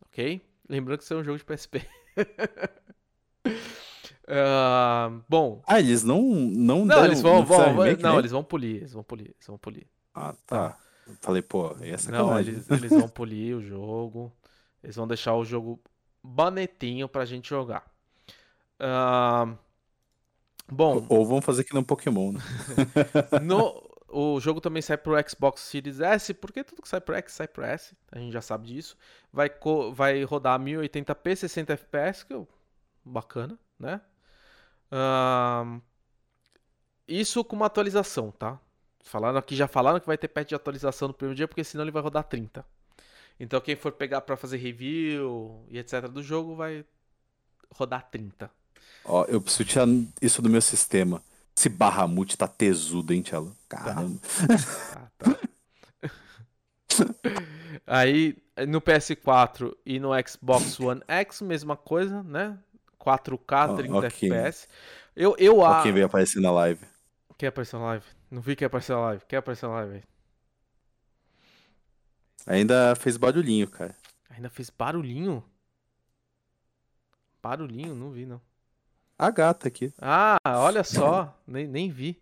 Ok? 0.07 0.41
Lembrando 0.69 0.99
que 0.99 1.05
isso 1.05 1.15
é 1.15 1.17
um 1.19 1.23
jogo 1.25 1.39
de 1.39 1.45
PSP. 1.45 1.87
Ah, 4.27 5.21
bom. 5.29 5.63
Ah, 5.67 5.79
eles 5.79 6.03
não 6.03 6.23
não 6.23 6.79
Não, 6.79 6.87
deram- 6.87 7.05
eles 7.05 7.21
vão, 7.21 7.45
vão- 7.45 7.75
remake, 7.75 8.03
não, 8.03 8.15
né? 8.15 8.19
eles 8.21 8.31
vão 8.31 8.43
polir, 8.43 8.77
eles 8.77 8.93
vão 8.95 9.03
polir, 9.05 9.27
eles 9.27 9.47
vão 9.47 9.59
polir. 9.59 9.87
Ah, 10.15 10.35
tá. 10.47 10.79
Falei, 11.21 11.43
pô, 11.43 11.77
aí 11.79 11.91
é 11.91 11.97
Não, 12.11 12.39
eles, 12.41 12.71
eles 12.71 12.91
vão 12.91 13.07
polir 13.09 13.55
o 13.57 13.63
jogo. 13.63 14.33
Eles 14.85 14.97
vão 14.97 15.09
deixar 15.09 15.35
o 15.35 15.45
jogo 15.45 15.81
bonitinho 16.23 17.09
pra 17.09 17.25
gente 17.25 17.49
jogar. 17.49 17.91
Ah, 18.79 19.57
bom, 20.71 21.07
Ou 21.09 21.25
vão 21.25 21.41
fazer 21.41 21.65
que 21.65 21.73
nem 21.73 21.81
um 21.81 21.85
Pokémon, 21.85 22.33
né? 22.33 22.41
no, 23.43 23.83
o 24.09 24.39
jogo 24.41 24.61
também 24.61 24.83
sai 24.83 24.99
pro 24.99 25.17
Xbox 25.27 25.63
Series 25.63 26.01
S, 26.01 26.35
porque 26.35 26.63
tudo 26.63 26.83
que 26.83 26.89
sai 26.89 27.01
pro 27.01 27.15
X 27.15 27.33
sai 27.33 27.49
pro 27.49 27.65
S, 27.65 27.97
a 28.13 28.19
gente 28.19 28.33
já 28.33 28.43
sabe 28.43 28.67
disso. 28.67 28.95
Vai, 29.33 29.51
vai 29.95 30.23
rodar 30.23 30.61
1080p, 30.61 31.35
60 31.35 31.73
FPS, 31.73 32.27
que 32.27 32.35
é 32.35 32.47
bacana, 33.03 33.59
né? 33.79 34.03
Ah, 34.91 35.81
isso 37.09 37.43
com 37.43 37.57
uma 37.57 37.67
atualização, 37.67 38.31
tá? 38.31 38.61
Falaram 39.03 39.39
aqui, 39.39 39.57
já 39.57 39.67
falaram 39.67 39.99
que 39.99 40.07
vai 40.07 40.19
ter 40.19 40.29
patch 40.29 40.49
de 40.49 40.55
atualização 40.55 41.09
no 41.09 41.15
primeiro 41.15 41.37
dia, 41.37 41.49
porque 41.49 41.65
senão 41.65 41.85
ele 41.85 41.91
vai 41.91 42.03
rodar 42.03 42.25
30. 42.25 42.65
Então 43.39 43.61
quem 43.61 43.77
for 43.77 43.93
pegar 43.93 44.21
pra 44.21 44.37
fazer 44.37 44.57
review 44.59 45.65
e 45.69 45.79
etc 45.79 46.09
do 46.09 46.23
jogo 46.23 46.55
vai 46.55 46.85
rodar 47.71 48.09
30. 48.11 48.51
Ó, 49.05 49.25
eu 49.25 49.41
preciso 49.41 49.65
tirar 49.65 49.87
isso 50.21 50.41
do 50.41 50.49
meu 50.49 50.61
sistema. 50.61 51.23
Esse 51.57 51.69
Bahamut 51.69 52.37
tá 52.37 52.49
tesudo, 52.49 53.13
hein, 53.13 53.23
Tchelo? 53.23 53.57
Caramba. 53.69 54.19
Tá, 54.91 55.11
tá. 55.19 55.39
Aí 57.87 58.37
no 58.69 58.81
PS4 58.81 59.77
e 59.85 59.99
no 59.99 60.11
Xbox 60.27 60.79
One 60.81 61.03
X, 61.07 61.43
mesma 61.43 61.77
coisa, 61.77 62.23
né? 62.23 62.59
4K, 62.99 63.69
Ó, 63.69 63.75
30 63.75 64.07
ok. 64.07 64.07
FPS. 64.07 64.69
Eu, 65.15 65.37
eu 65.39 65.65
acho. 65.65 65.83
quem 65.83 65.93
veio 65.93 66.07
aparecer 66.07 66.41
na 66.41 66.51
live. 66.51 66.85
Quer 67.39 67.49
aparecer 67.49 67.77
na 67.77 67.85
live? 67.87 68.07
Não 68.31 68.41
vi 68.41 68.57
que 68.57 68.65
ia 68.65 68.67
aparecer 68.67 68.93
na 68.93 69.01
live. 69.01 69.25
Quer 69.27 69.37
aparecer 69.39 69.67
na 69.67 69.75
live? 69.75 70.03
Ainda 72.47 72.95
fez 72.95 73.17
barulhinho, 73.17 73.69
cara. 73.69 73.97
Ainda 74.31 74.51
fez 74.51 74.71
barulhinho? 74.71 75.43
Barulhinho? 77.43 77.95
Não 77.95 78.11
vi, 78.11 78.27
não. 78.27 78.41
A 79.19 79.31
gata 79.31 79.69
aqui. 79.69 79.93
Ah, 79.99 80.37
olha 80.45 80.83
só. 80.85 81.39
nem, 81.47 81.67
nem 81.67 81.91
vi. 81.91 82.21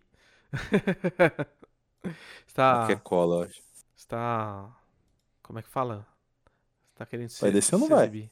está. 2.47 2.83
Aqui 2.83 2.93
é 2.93 2.95
cola, 2.95 3.45
acho. 3.45 3.61
Está. 3.95 4.69
Como 5.41 5.59
é 5.59 5.61
que 5.61 5.69
fala? 5.69 6.05
Está 6.91 7.05
querendo 7.05 7.29
se 7.29 7.41
Vai 7.41 7.51
descer 7.51 7.75
ou 7.75 7.81
não 7.81 7.89
vai? 7.89 8.03
exibir. 8.05 8.31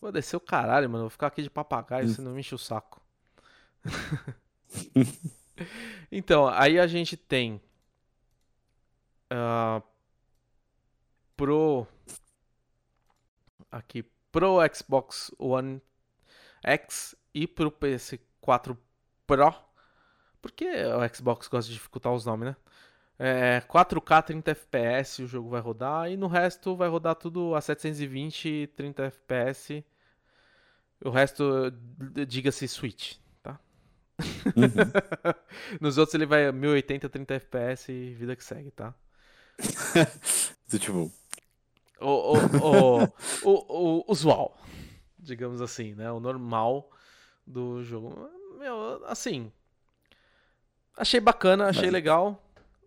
Vou 0.00 0.10
descer 0.10 0.36
o 0.36 0.40
caralho, 0.40 0.88
mano. 0.88 1.04
Vou 1.04 1.10
ficar 1.10 1.28
aqui 1.28 1.42
de 1.42 1.50
papagaio, 1.50 2.08
você 2.08 2.20
não 2.22 2.32
me 2.32 2.40
enche 2.40 2.54
o 2.54 2.58
saco. 2.58 3.00
então, 6.10 6.48
aí 6.48 6.78
a 6.78 6.86
gente 6.86 7.16
tem. 7.16 7.60
ah, 9.30 9.82
pro. 11.36 11.86
Aqui. 13.70 14.04
Pro 14.30 14.58
Xbox 14.74 15.30
One 15.38 15.80
X 16.62 17.14
e 17.32 17.46
pro 17.46 17.70
PS4 17.70 18.76
Pro. 19.26 19.54
Porque 20.40 20.66
o 20.66 21.14
Xbox 21.14 21.48
gosta 21.48 21.68
de 21.68 21.74
dificultar 21.74 22.12
os 22.12 22.26
nomes, 22.26 22.48
né? 22.48 22.56
É, 23.18 23.60
4K 23.60 24.24
30 24.24 24.50
FPS 24.50 25.22
o 25.22 25.26
jogo 25.26 25.48
vai 25.48 25.60
rodar 25.60 26.10
e 26.10 26.16
no 26.16 26.26
resto 26.26 26.74
vai 26.74 26.88
rodar 26.88 27.14
tudo 27.14 27.54
a 27.54 27.60
720 27.60 28.48
e 28.48 28.66
30 28.66 29.04
FPS. 29.04 29.84
O 31.04 31.10
resto, 31.10 31.70
diga-se 32.26 32.66
Switch, 32.66 33.16
tá? 33.42 33.60
Uhum. 34.56 35.30
Nos 35.80 35.98
outros 35.98 36.14
ele 36.14 36.26
vai 36.26 36.50
1080 36.50 37.08
30 37.08 37.34
FPS 37.34 37.92
e 37.92 38.14
vida 38.14 38.34
que 38.34 38.42
segue, 38.44 38.70
tá? 38.70 38.94
tipo, 40.78 41.12
O, 42.00 42.36
o, 42.36 43.04
o, 43.44 44.00
o, 44.00 44.04
usual, 44.08 44.56
digamos 45.18 45.60
assim, 45.60 45.94
né? 45.94 46.10
O 46.10 46.20
normal 46.20 46.90
do 47.46 47.82
jogo. 47.82 48.28
Meu, 48.58 49.04
assim. 49.06 49.52
Achei 50.96 51.20
bacana, 51.20 51.66
achei 51.68 51.84
Mas- 51.84 51.92
legal. 51.92 52.40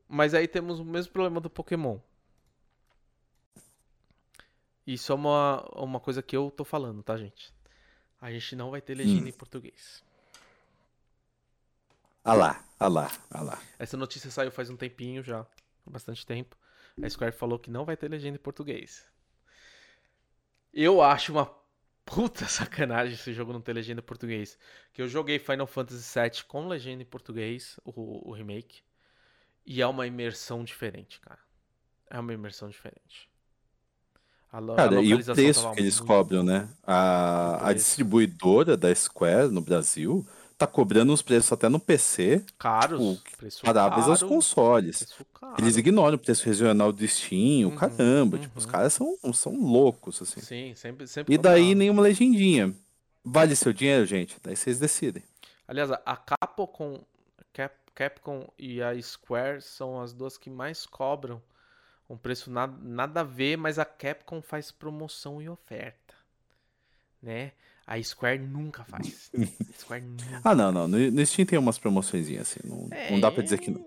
Mas 0.10 0.34
aí 0.34 0.48
temos 0.48 0.80
o 0.80 0.86
mesmo 0.86 1.12
problema 1.12 1.42
do 1.42 1.50
Pokémon. 1.50 2.00
Isso 4.86 5.12
é 5.12 5.16
uma, 5.16 5.62
uma 5.76 6.00
coisa 6.00 6.22
que 6.24 6.36
eu 6.36 6.50
tô 6.50 6.64
falando, 6.64 7.04
tá, 7.04 7.18
gente? 7.18 7.54
A 8.22 8.32
gente 8.32 8.56
não 8.56 8.72
vai 8.72 8.82
ter 8.82 8.96
legenda 8.96 9.26
Hum. 9.26 9.28
em 9.28 9.34
português. 9.34 10.02
ah 12.24 12.34
lá, 12.34 12.66
ah 12.80 12.88
lá, 12.88 13.12
ah 13.30 13.42
lá. 13.42 13.62
Essa 13.78 13.98
notícia 13.98 14.32
saiu 14.32 14.52
faz 14.52 14.70
um 14.70 14.78
tempinho 14.78 15.22
já, 15.24 15.46
bastante 15.86 16.26
tempo. 16.26 16.58
A 17.02 17.10
Square 17.10 17.32
falou 17.32 17.60
que 17.60 17.70
não 17.70 17.86
vai 17.86 17.96
ter 17.96 18.10
legenda 18.10 18.38
em 18.38 18.42
português. 18.42 19.06
Eu 20.74 21.02
acho 21.02 21.32
uma 21.32 21.52
puta 22.06 22.46
sacanagem 22.50 23.14
esse 23.14 23.34
jogo 23.34 23.54
não 23.54 23.62
ter 23.62 23.74
legenda 23.74 24.02
em 24.02 24.04
português. 24.04 24.58
Que 24.94 25.02
eu 25.02 25.08
joguei 25.08 25.40
Final 25.40 25.68
Fantasy 25.68 26.20
VII 26.20 26.44
com 26.48 26.68
legenda 26.68 27.04
em 27.04 27.06
português, 27.06 27.80
o, 27.86 28.30
o 28.30 28.34
remake. 28.34 28.82
E 29.66 29.82
é 29.82 29.88
uma 29.88 30.08
imersão 30.08 30.64
diferente, 30.64 31.20
cara. 31.20 31.40
É 32.10 32.20
uma 32.20 32.34
imersão 32.34 32.70
diferente. 32.70 33.30
A, 34.50 34.62
Cara, 34.76 35.02
e 35.02 35.14
o 35.14 35.24
preço 35.26 35.62
tava 35.64 35.76
que 35.76 35.82
eles 35.82 36.00
muito- 36.00 36.08
cobram, 36.08 36.42
né? 36.42 36.70
A, 36.82 37.68
a 37.68 37.74
distribuidora 37.74 38.78
da 38.78 38.96
Square 38.96 39.50
no 39.52 39.60
Brasil 39.60 40.26
tá 40.58 40.66
cobrando 40.66 41.14
uns 41.14 41.22
preços 41.22 41.52
até 41.52 41.70
no 41.70 41.80
PC 41.80 42.44
Caros. 42.58 43.20
tipo, 43.20 43.62
paráveis 43.62 44.08
aos 44.08 44.20
caro, 44.20 44.30
consoles. 44.30 44.98
preço 45.04 45.26
caro. 45.34 45.56
Eles 45.60 45.78
ignoram 45.78 46.16
o 46.16 46.20
preço 46.20 46.46
regional 46.46 46.92
do 46.92 47.08
Steam, 47.08 47.68
o 47.68 47.72
Uhum, 47.72 47.76
caramba. 47.76 48.40
Tipo, 48.40 48.58
os 48.58 48.66
uhum. 48.66 48.72
caras 48.72 48.94
são, 48.94 49.18
são 49.34 49.56
loucos, 49.56 50.22
assim. 50.22 50.42
Sim, 50.42 50.74
sempre, 50.76 51.08
sempre 51.08 51.34
E 51.34 51.38
daí 51.38 51.76
nenhuma 51.76 52.02
legendinha. 52.02 52.74
Vale 53.24 53.56
seu 53.56 53.72
dinheiro, 53.72 54.06
gente? 54.06 54.38
Daí 54.42 54.56
vocês 54.56 54.80
decidem. 54.80 55.24
Aliás, 55.68 55.92
a 55.92 56.16
Capcom, 56.16 57.00
Cap, 57.54 57.76
Capcom 57.94 58.48
e 58.58 58.82
a 58.82 59.00
Square 59.02 59.62
são 59.62 60.02
as 60.02 60.14
duas 60.14 60.38
que 60.38 60.50
mais 60.50 60.86
cobram 60.86 61.42
um 62.10 62.18
preço 62.18 62.50
nada, 62.50 62.74
nada 62.82 63.22
a 63.22 63.24
ver, 63.24 63.58
mas 63.58 63.78
a 63.78 63.86
Capcom 63.86 64.42
faz 64.42 64.72
promoção 64.72 65.42
e 65.42 65.50
oferta, 65.50 66.16
né? 67.22 67.52
A 67.88 68.04
Square 68.04 68.40
nunca 68.40 68.84
faz. 68.84 69.32
A 69.34 69.80
Square 69.80 70.04
nunca. 70.04 70.42
Ah, 70.44 70.54
não, 70.54 70.72
não. 70.72 70.88
No, 70.88 70.98
no 71.12 71.26
Steam 71.26 71.46
tem 71.46 71.58
umas 71.58 71.78
promoções 71.80 72.28
assim. 72.40 72.60
Não, 72.66 72.90
não 73.12 73.20
dá 73.22 73.32
pra 73.32 73.42
dizer 73.42 73.60
que 73.60 73.72
não. 73.72 73.84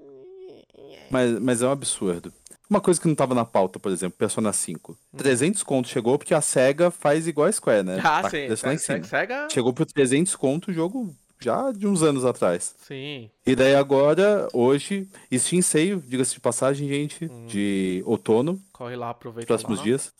Mas, 1.10 1.38
mas 1.38 1.60
é 1.62 1.66
um 1.66 1.70
absurdo. 1.70 2.32
Uma 2.68 2.80
coisa 2.80 3.00
que 3.00 3.08
não 3.08 3.14
tava 3.16 3.34
na 3.34 3.44
pauta, 3.44 3.78
por 3.80 3.90
exemplo, 3.90 4.16
Persona 4.16 4.52
5. 4.52 4.96
300 5.16 5.62
conto 5.64 5.88
chegou 5.88 6.16
porque 6.16 6.32
a 6.32 6.40
SEGA 6.40 6.90
faz 6.90 7.26
igual 7.26 7.48
a 7.48 7.52
Square, 7.52 7.82
né? 7.84 7.98
Ah, 8.02 8.22
Tá 8.22 8.30
sim. 8.30 8.36
em 8.46 8.56
Sega, 8.56 8.78
cima. 8.78 9.04
Sega- 9.04 9.48
Chegou 9.50 9.72
por 9.74 9.84
300 9.86 10.34
conto 10.36 10.70
o 10.70 10.72
jogo 10.72 11.14
já 11.40 11.72
de 11.72 11.86
uns 11.86 12.02
anos 12.02 12.24
atrás. 12.24 12.74
Sim. 12.86 13.28
E 13.44 13.56
daí 13.56 13.74
agora, 13.74 14.46
hoje, 14.52 15.08
Steam 15.34 15.60
Sale, 15.62 15.96
diga-se 15.96 16.34
de 16.34 16.40
passagem, 16.40 16.88
gente, 16.88 17.28
de 17.48 18.02
outono, 18.06 18.62
Corre 18.72 18.94
lá, 18.94 19.10
aproveita 19.10 19.46
próximos 19.48 19.78
lá. 19.78 19.84
dias. 19.84 20.12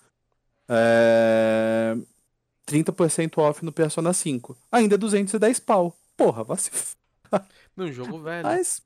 É... 0.69 1.97
30% 2.71 3.39
off 3.39 3.65
no 3.65 3.73
Persona 3.73 4.13
5. 4.13 4.57
Ainda 4.71 4.97
210 4.97 5.61
pau. 5.61 5.97
Porra, 6.17 6.45
vai 6.45 6.57
se... 6.57 6.71
Num 7.77 7.91
jogo 7.93 8.21
velho. 8.21 8.45
Mas 8.45 8.83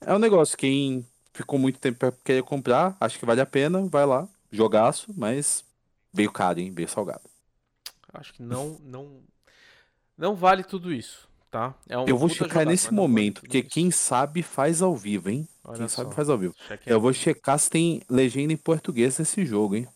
é 0.00 0.14
um 0.14 0.18
negócio, 0.18 0.56
quem 0.56 1.06
ficou 1.32 1.58
muito 1.58 1.78
tempo 1.78 1.98
pra 1.98 2.12
querer 2.24 2.42
comprar, 2.42 2.96
acho 3.00 3.18
que 3.18 3.26
vale 3.26 3.40
a 3.40 3.46
pena, 3.46 3.86
vai 3.86 4.06
lá. 4.06 4.28
Jogaço, 4.50 5.12
mas 5.16 5.64
veio 6.12 6.30
caro, 6.32 6.60
hein? 6.60 6.70
Veio 6.70 6.88
salgado. 6.88 7.22
Acho 8.12 8.32
que 8.32 8.42
não, 8.42 8.78
não, 8.82 9.20
não 10.16 10.34
vale 10.34 10.64
tudo 10.64 10.92
isso, 10.92 11.28
tá? 11.50 11.74
É 11.88 11.98
um 11.98 12.06
Eu 12.06 12.16
vou 12.16 12.28
checar 12.28 12.64
nesse 12.64 12.92
momento, 12.92 13.42
porque 13.42 13.62
quem 13.62 13.90
sabe 13.90 14.42
faz 14.42 14.80
ao 14.80 14.96
vivo, 14.96 15.28
hein? 15.28 15.46
Olha 15.62 15.78
Quem 15.78 15.88
sabe 15.88 16.10
só. 16.10 16.14
faz 16.14 16.30
ao 16.30 16.38
vivo. 16.38 16.54
Aí. 16.70 16.78
Eu 16.86 17.00
vou 17.00 17.12
checar 17.12 17.58
se 17.58 17.68
tem 17.68 18.00
legenda 18.08 18.52
em 18.52 18.56
português 18.56 19.18
nesse 19.18 19.44
jogo, 19.44 19.76
hein? 19.76 19.88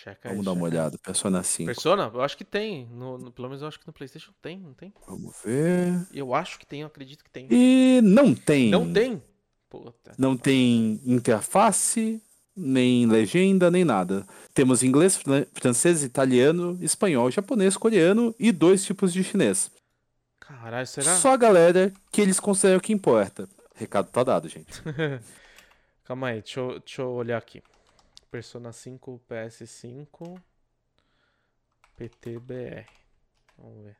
Checa 0.00 0.28
aí, 0.28 0.34
Vamos 0.34 0.44
dar 0.44 0.52
uma 0.52 0.60
checa 0.66 0.76
aí. 0.76 0.80
olhada. 0.80 0.98
Persona 0.98 1.42
5. 1.42 1.66
Persona? 1.66 2.10
Eu 2.14 2.20
acho 2.22 2.36
que 2.36 2.44
tem. 2.44 2.86
No, 2.86 3.18
no- 3.18 3.32
pelo 3.32 3.48
menos 3.48 3.62
eu 3.62 3.68
acho 3.68 3.80
que 3.80 3.86
no 3.86 3.92
PlayStation 3.92 4.32
tem, 4.40 4.56
não 4.58 4.72
tem? 4.72 4.92
Vamos 5.08 5.34
ver. 5.44 6.06
Eu 6.12 6.32
acho 6.34 6.56
que 6.58 6.64
tem, 6.66 6.82
eu 6.82 6.86
acredito 6.86 7.24
que 7.24 7.30
tem. 7.30 7.48
E 7.50 8.00
não 8.02 8.32
tem. 8.34 8.70
Não 8.70 8.92
tem? 8.92 9.20
Puta. 9.68 10.12
Não 10.16 10.36
tem 10.36 11.00
interface, 11.04 12.22
nem 12.56 13.06
legenda, 13.06 13.70
nem 13.72 13.84
nada. 13.84 14.24
Temos 14.54 14.82
inglês, 14.84 15.16
fran- 15.16 15.46
francês, 15.52 16.04
italiano, 16.04 16.78
espanhol, 16.80 17.28
japonês, 17.30 17.76
coreano 17.76 18.32
e 18.38 18.52
dois 18.52 18.84
tipos 18.84 19.12
de 19.12 19.24
chinês. 19.24 19.68
Caralho, 20.38 20.86
será? 20.86 21.16
Só 21.16 21.32
a 21.32 21.36
galera 21.36 21.92
que 22.12 22.20
eles 22.20 22.38
consideram 22.40 22.80
que 22.80 22.92
importa. 22.92 23.48
Recado 23.74 24.10
tá 24.10 24.22
dado, 24.22 24.48
gente. 24.48 24.80
Calma 26.04 26.28
aí, 26.28 26.40
deixa 26.40 26.60
eu, 26.60 26.78
deixa 26.78 27.02
eu 27.02 27.10
olhar 27.10 27.36
aqui. 27.36 27.62
Persona 28.30 28.72
5 28.72 29.20
PS5 29.28 30.40
PTBR. 31.96 32.86
Vamos 33.56 33.84
ver. 33.84 33.96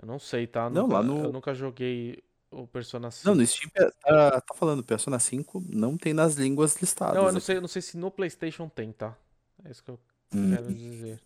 Eu 0.00 0.06
não 0.06 0.18
sei, 0.18 0.46
tá? 0.46 0.68
Não, 0.70 0.82
Nunca- 0.82 0.94
lá 0.94 1.02
no- 1.02 1.24
Eu 1.24 1.32
nunca 1.32 1.54
joguei 1.54 2.22
o 2.50 2.66
Persona 2.66 3.10
5. 3.10 3.28
Não, 3.28 3.34
no 3.34 3.46
Steam 3.46 3.70
tá, 4.02 4.40
tá 4.40 4.54
falando 4.54 4.82
Persona 4.82 5.18
5, 5.18 5.62
não 5.68 5.96
tem 5.96 6.12
nas 6.14 6.34
línguas 6.34 6.76
listadas. 6.80 7.14
Não, 7.16 7.22
eu 7.26 7.32
não 7.32 7.38
aqui. 7.38 7.46
sei, 7.46 7.56
eu 7.56 7.60
não 7.60 7.68
sei 7.68 7.82
se 7.82 7.96
no 7.96 8.10
PlayStation 8.10 8.68
tem, 8.68 8.92
tá? 8.92 9.16
É 9.64 9.70
isso 9.70 9.82
que 9.82 9.90
eu 9.90 9.98
Hum. 10.34 10.50
quero 10.54 10.72
dizer. 10.74 11.20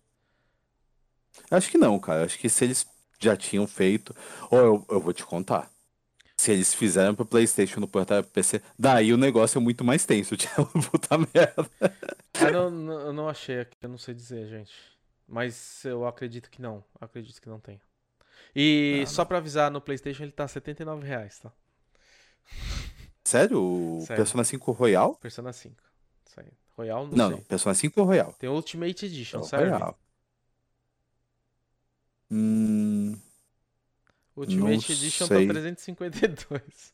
Acho 1.51 1.69
que 1.69 1.77
não, 1.77 1.99
cara. 1.99 2.25
Acho 2.25 2.37
que 2.39 2.49
se 2.49 2.63
eles 2.63 2.87
já 3.19 3.35
tinham 3.35 3.67
feito. 3.67 4.15
Ou 4.49 4.57
eu, 4.59 4.85
eu 4.89 4.99
vou 5.01 5.13
te 5.13 5.25
contar. 5.25 5.71
Se 6.35 6.51
eles 6.51 6.73
fizeram 6.73 7.15
pro 7.15 7.25
PlayStation 7.25 7.79
no 7.79 7.87
portátil 7.87 8.23
pro 8.23 8.33
PC, 8.33 8.61
daí 8.77 9.13
o 9.13 9.17
negócio 9.17 9.57
é 9.59 9.61
muito 9.61 9.83
mais 9.83 10.05
tenso. 10.05 10.35
Tinha 10.37 10.53
puta 10.91 11.17
merda. 11.17 11.69
Ah, 12.33 12.51
não, 12.51 12.91
eu 13.01 13.13
não 13.13 13.29
achei 13.29 13.61
aqui, 13.61 13.77
eu 13.81 13.89
não 13.89 13.97
sei 13.97 14.13
dizer, 14.13 14.47
gente. 14.47 14.73
Mas 15.27 15.85
eu 15.85 16.05
acredito 16.05 16.49
que 16.49 16.61
não. 16.61 16.83
Acredito 16.99 17.41
que 17.41 17.47
não 17.47 17.59
tem. 17.59 17.79
E 18.55 19.01
Ah, 19.03 19.07
só 19.07 19.23
pra 19.23 19.37
avisar, 19.37 19.71
no 19.71 19.79
PlayStation 19.79 20.23
ele 20.23 20.31
tá 20.31 20.47
79 20.47 21.07
reais, 21.07 21.39
tá? 21.39 21.51
Sério? 23.23 23.61
O 23.61 24.01
Sério. 24.01 24.15
Persona 24.17 24.43
5 24.43 24.71
Royal? 24.73 25.15
Persona 25.15 25.53
5. 25.53 25.75
Isso 26.27 26.39
aí. 26.39 26.47
Royal, 26.75 27.07
não, 27.07 27.15
Não, 27.15 27.27
sei. 27.29 27.37
não. 27.37 27.43
Persona 27.43 27.73
5 27.75 28.03
Royal. 28.03 28.33
Tem 28.33 28.49
Ultimate 28.49 29.05
É 29.05 29.07
Edition, 29.07 29.43
serve? 29.43 29.69
Royal. 29.69 29.97
Hum, 32.29 32.92
Ultimate 34.35 34.59
Não 34.89 34.95
Edition 34.95 35.27
sei. 35.27 35.47
tá 35.47 35.53
352. 35.53 36.93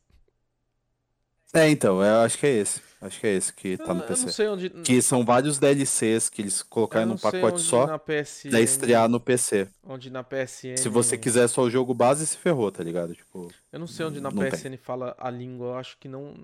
É, 1.52 1.68
então, 1.68 2.04
eu 2.04 2.18
acho 2.22 2.38
que 2.38 2.46
é 2.46 2.58
esse. 2.58 2.80
Acho 3.02 3.20
que 3.20 3.26
é 3.26 3.34
esse 3.34 3.52
que 3.54 3.76
tá 3.78 3.86
eu, 3.86 3.88
no 3.88 3.94
eu 3.96 4.00
não 4.02 4.08
PC. 4.08 4.32
sei 4.32 4.48
onde. 4.50 4.70
Que 4.70 5.02
são 5.02 5.26
vários 5.26 5.58
DLCs 5.58 6.30
que 6.30 6.44
eles 6.44 6.62
colocaram 6.62 7.08
num 7.08 7.18
pacote 7.18 7.60
só 7.62 7.88
na 7.88 7.98
PSN, 7.98 8.50
pra 8.52 8.62
estrear 8.62 9.10
no 9.10 9.20
PC. 9.20 9.68
Onde 9.84 10.12
na 10.12 10.24
PSN. 10.24 10.78
Se 10.78 10.90
você 10.90 11.18
quiser 11.18 11.48
só 11.48 11.64
o 11.64 11.70
jogo 11.70 11.94
base, 11.94 12.28
se 12.28 12.38
ferrou, 12.38 12.72
tá 12.72 12.84
ligado? 12.84 13.16
Tipo, 13.16 13.52
Eu 13.72 13.80
não 13.80 13.88
sei 13.88 14.06
onde 14.06 14.22
na 14.22 14.30
Não 14.30 14.44
tem. 14.44 14.52
PSN 14.52 14.78
fala 14.78 15.16
a 15.18 15.30
língua, 15.32 15.68
eu 15.70 15.76
acho 15.78 15.98
que 15.98 16.08
não. 16.08 16.36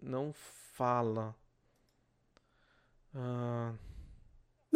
Não 0.00 0.32
fala. 0.74 1.34
Ah, 3.14 3.72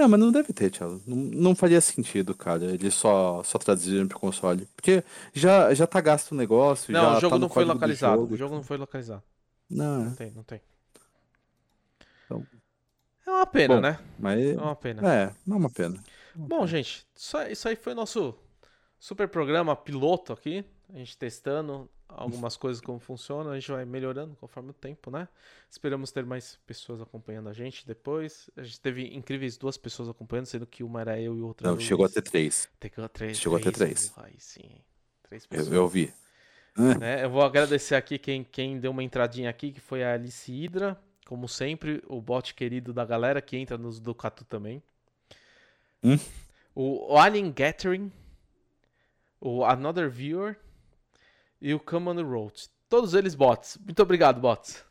Não, 0.01 0.09
mas 0.09 0.19
não 0.21 0.33
deve 0.33 0.51
ter, 0.55 0.71
Thiago. 0.71 1.03
Não, 1.07 1.17
não 1.17 1.55
faria 1.55 1.79
sentido, 1.81 2.35
cara. 2.35 2.65
Eles 2.65 2.95
só, 2.95 3.43
só 3.43 3.59
traduziram 3.59 4.09
pro 4.09 4.19
console. 4.19 4.67
Porque 4.75 5.05
já, 5.35 5.75
já 5.75 5.87
tá 5.87 6.01
gasto 6.01 6.33
o 6.33 6.35
negócio, 6.35 6.91
não, 6.91 7.19
o 7.19 7.21
jogo 7.21 7.35
tá 7.37 7.39
não 7.39 7.49
foi 7.51 7.65
localizado. 7.67 8.21
jogo, 8.23 8.35
o 8.35 8.37
jogo 8.37 8.55
não 8.55 8.63
foi 8.63 8.77
localizado. 8.79 9.23
Não, 9.69 10.05
Não 10.07 10.15
tem, 10.15 10.31
não 10.31 10.43
tem. 10.43 10.61
Então- 12.25 12.47
É 13.27 13.31
uma 13.31 13.47
pena, 13.47 13.75
Bom, 13.75 13.81
né? 13.83 13.99
mas 14.19 14.41
É 14.47 14.57
uma 14.57 14.75
pena. 14.75 15.13
é, 15.15 15.35
não 15.47 15.57
é 15.57 15.59
uma 15.61 15.71
pena. 15.71 16.03
Bom, 16.35 16.67
gente, 16.67 17.07
isso 17.15 17.37
aí, 17.37 17.53
isso 17.53 17.69
aí 17.69 17.77
foi 17.77 17.93
nosso 17.93 18.35
super 18.99 19.29
programa 19.29 19.77
piloto 19.77 20.33
aqui. 20.33 20.65
A 20.93 20.97
gente 20.97 21.17
testando 21.19 21.89
algumas 22.17 22.57
coisas 22.57 22.81
como 22.83 22.99
funciona. 22.99 23.51
A 23.51 23.59
gente 23.59 23.71
vai 23.71 23.85
melhorando 23.85 24.35
conforme 24.37 24.71
o 24.71 24.75
tempo, 24.75 25.11
né? 25.11 25.29
Esperamos 25.71 26.11
ter 26.13 26.25
mais 26.25 26.57
pessoas 26.67 27.01
acompanhando 27.01 27.49
a 27.49 27.53
gente 27.53 27.87
depois. 27.87 28.51
A 28.57 28.63
gente 28.63 28.81
teve 28.81 29.15
incríveis 29.15 29.57
duas 29.57 29.77
pessoas 29.77 30.09
acompanhando, 30.09 30.47
sendo 30.47 30.67
que 30.67 30.83
uma 30.83 31.01
era 31.01 31.21
eu 31.21 31.37
e 31.37 31.41
outra 31.41 31.69
Não, 31.69 31.79
chegou 31.79 32.05
a 32.05 32.09
Luiz. 32.09 32.15
ter 32.15 32.23
três. 32.23 32.69
Chegou 32.81 33.05
a 33.05 33.09
três. 33.09 33.39
chegou 33.39 33.59
a 33.59 33.61
ter 33.61 33.73
três. 33.73 34.13
Aí 34.17 34.35
sim. 34.39 34.71
Três 35.23 35.45
Eu, 35.45 35.49
pessoas. 35.49 35.73
eu 35.73 35.89
vi. 35.89 36.13
né? 36.99 37.25
Eu 37.25 37.31
vou 37.31 37.43
agradecer 37.43 37.95
aqui 37.95 38.19
quem, 38.19 38.43
quem 38.45 38.79
deu 38.81 38.91
uma 38.91 39.03
entradinha 39.03 39.51
aqui, 39.51 39.73
que 39.73 39.81
foi 39.81 40.03
a 40.05 40.15
Alice 40.15 40.51
Hydra. 40.51 40.99
Como 41.27 41.49
sempre, 41.49 42.03
o 42.09 42.21
bot 42.21 42.55
querido 42.55 42.93
da 42.93 43.05
galera 43.05 43.41
que 43.41 43.57
entra 43.57 43.79
nos 43.79 44.01
do 44.01 44.15
Catu 44.15 44.45
também. 44.45 44.83
Hum? 46.03 46.19
O 46.75 47.17
Alien 47.17 47.53
Gathering. 47.53 48.11
O 49.41 49.65
Another 49.65 50.11
Viewer. 50.11 50.59
E 51.61 51.75
o 51.75 51.81
Come 51.81 52.09
on 52.09 52.17
the 52.17 52.23
Road. 52.23 52.69
Todos 52.89 53.15
eles 53.15 53.35
bots. 53.35 53.79
Muito 53.85 54.03
obrigado, 54.03 54.41
bots. 54.41 54.85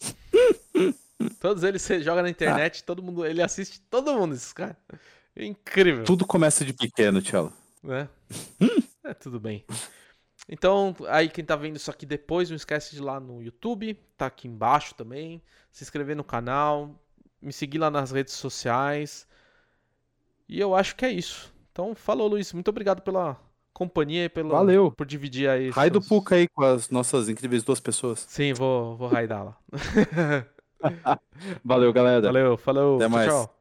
Todos 1.40 1.62
eles 1.62 1.82
você 1.82 2.00
joga 2.00 2.22
na 2.22 2.30
internet, 2.30 2.84
todo 2.84 3.02
mundo, 3.02 3.26
ele 3.26 3.42
assiste 3.42 3.80
todo 3.82 4.14
mundo, 4.14 4.34
esses 4.34 4.52
caras. 4.52 4.76
É 5.34 5.44
incrível 5.44 6.04
Tudo 6.04 6.26
começa 6.26 6.64
de 6.64 6.72
pequeno, 6.72 7.20
Thiago. 7.20 7.52
né? 7.82 8.08
é, 9.04 9.14
tudo 9.14 9.40
bem. 9.40 9.64
Então, 10.48 10.94
aí 11.08 11.28
quem 11.28 11.44
tá 11.44 11.56
vendo 11.56 11.76
isso 11.76 11.90
aqui 11.90 12.06
depois, 12.06 12.48
não 12.48 12.56
esquece 12.56 12.92
de 12.92 12.98
ir 12.98 13.04
lá 13.04 13.20
no 13.20 13.42
YouTube, 13.42 13.94
tá 14.16 14.26
aqui 14.26 14.48
embaixo 14.48 14.94
também, 14.94 15.42
se 15.70 15.84
inscrever 15.84 16.16
no 16.16 16.24
canal, 16.24 16.94
me 17.40 17.52
seguir 17.52 17.78
lá 17.78 17.90
nas 17.90 18.10
redes 18.10 18.34
sociais. 18.34 19.26
E 20.48 20.58
eu 20.58 20.74
acho 20.74 20.96
que 20.96 21.04
é 21.04 21.10
isso. 21.10 21.52
Então, 21.70 21.94
falou, 21.94 22.28
Luiz, 22.28 22.52
muito 22.52 22.68
obrigado 22.68 23.02
pela 23.02 23.38
companhia 23.78 24.24
e 24.24 24.28
pelo 24.28 24.50
Valeu. 24.50 24.90
por 24.90 25.06
dividir 25.06 25.48
aí. 25.48 25.70
Raio 25.70 25.90
do 25.92 26.00
seus- 26.02 26.08
Puka 26.08 26.34
aí 26.34 26.48
com 26.48 26.62
as 26.64 26.90
nossas 26.90 27.28
incríveis 27.28 27.62
duas 27.62 27.78
pessoas. 27.80 28.24
Sim, 28.28 28.52
vou 28.52 28.96
vou 28.96 29.08
raidar 29.08 29.44
lá. 29.44 29.56
Valeu, 31.64 31.92
galera. 31.92 32.22
Valeu, 32.26 32.56
falou, 32.56 32.96
Até 32.96 33.08
mais. 33.08 33.28
tchau. 33.28 33.57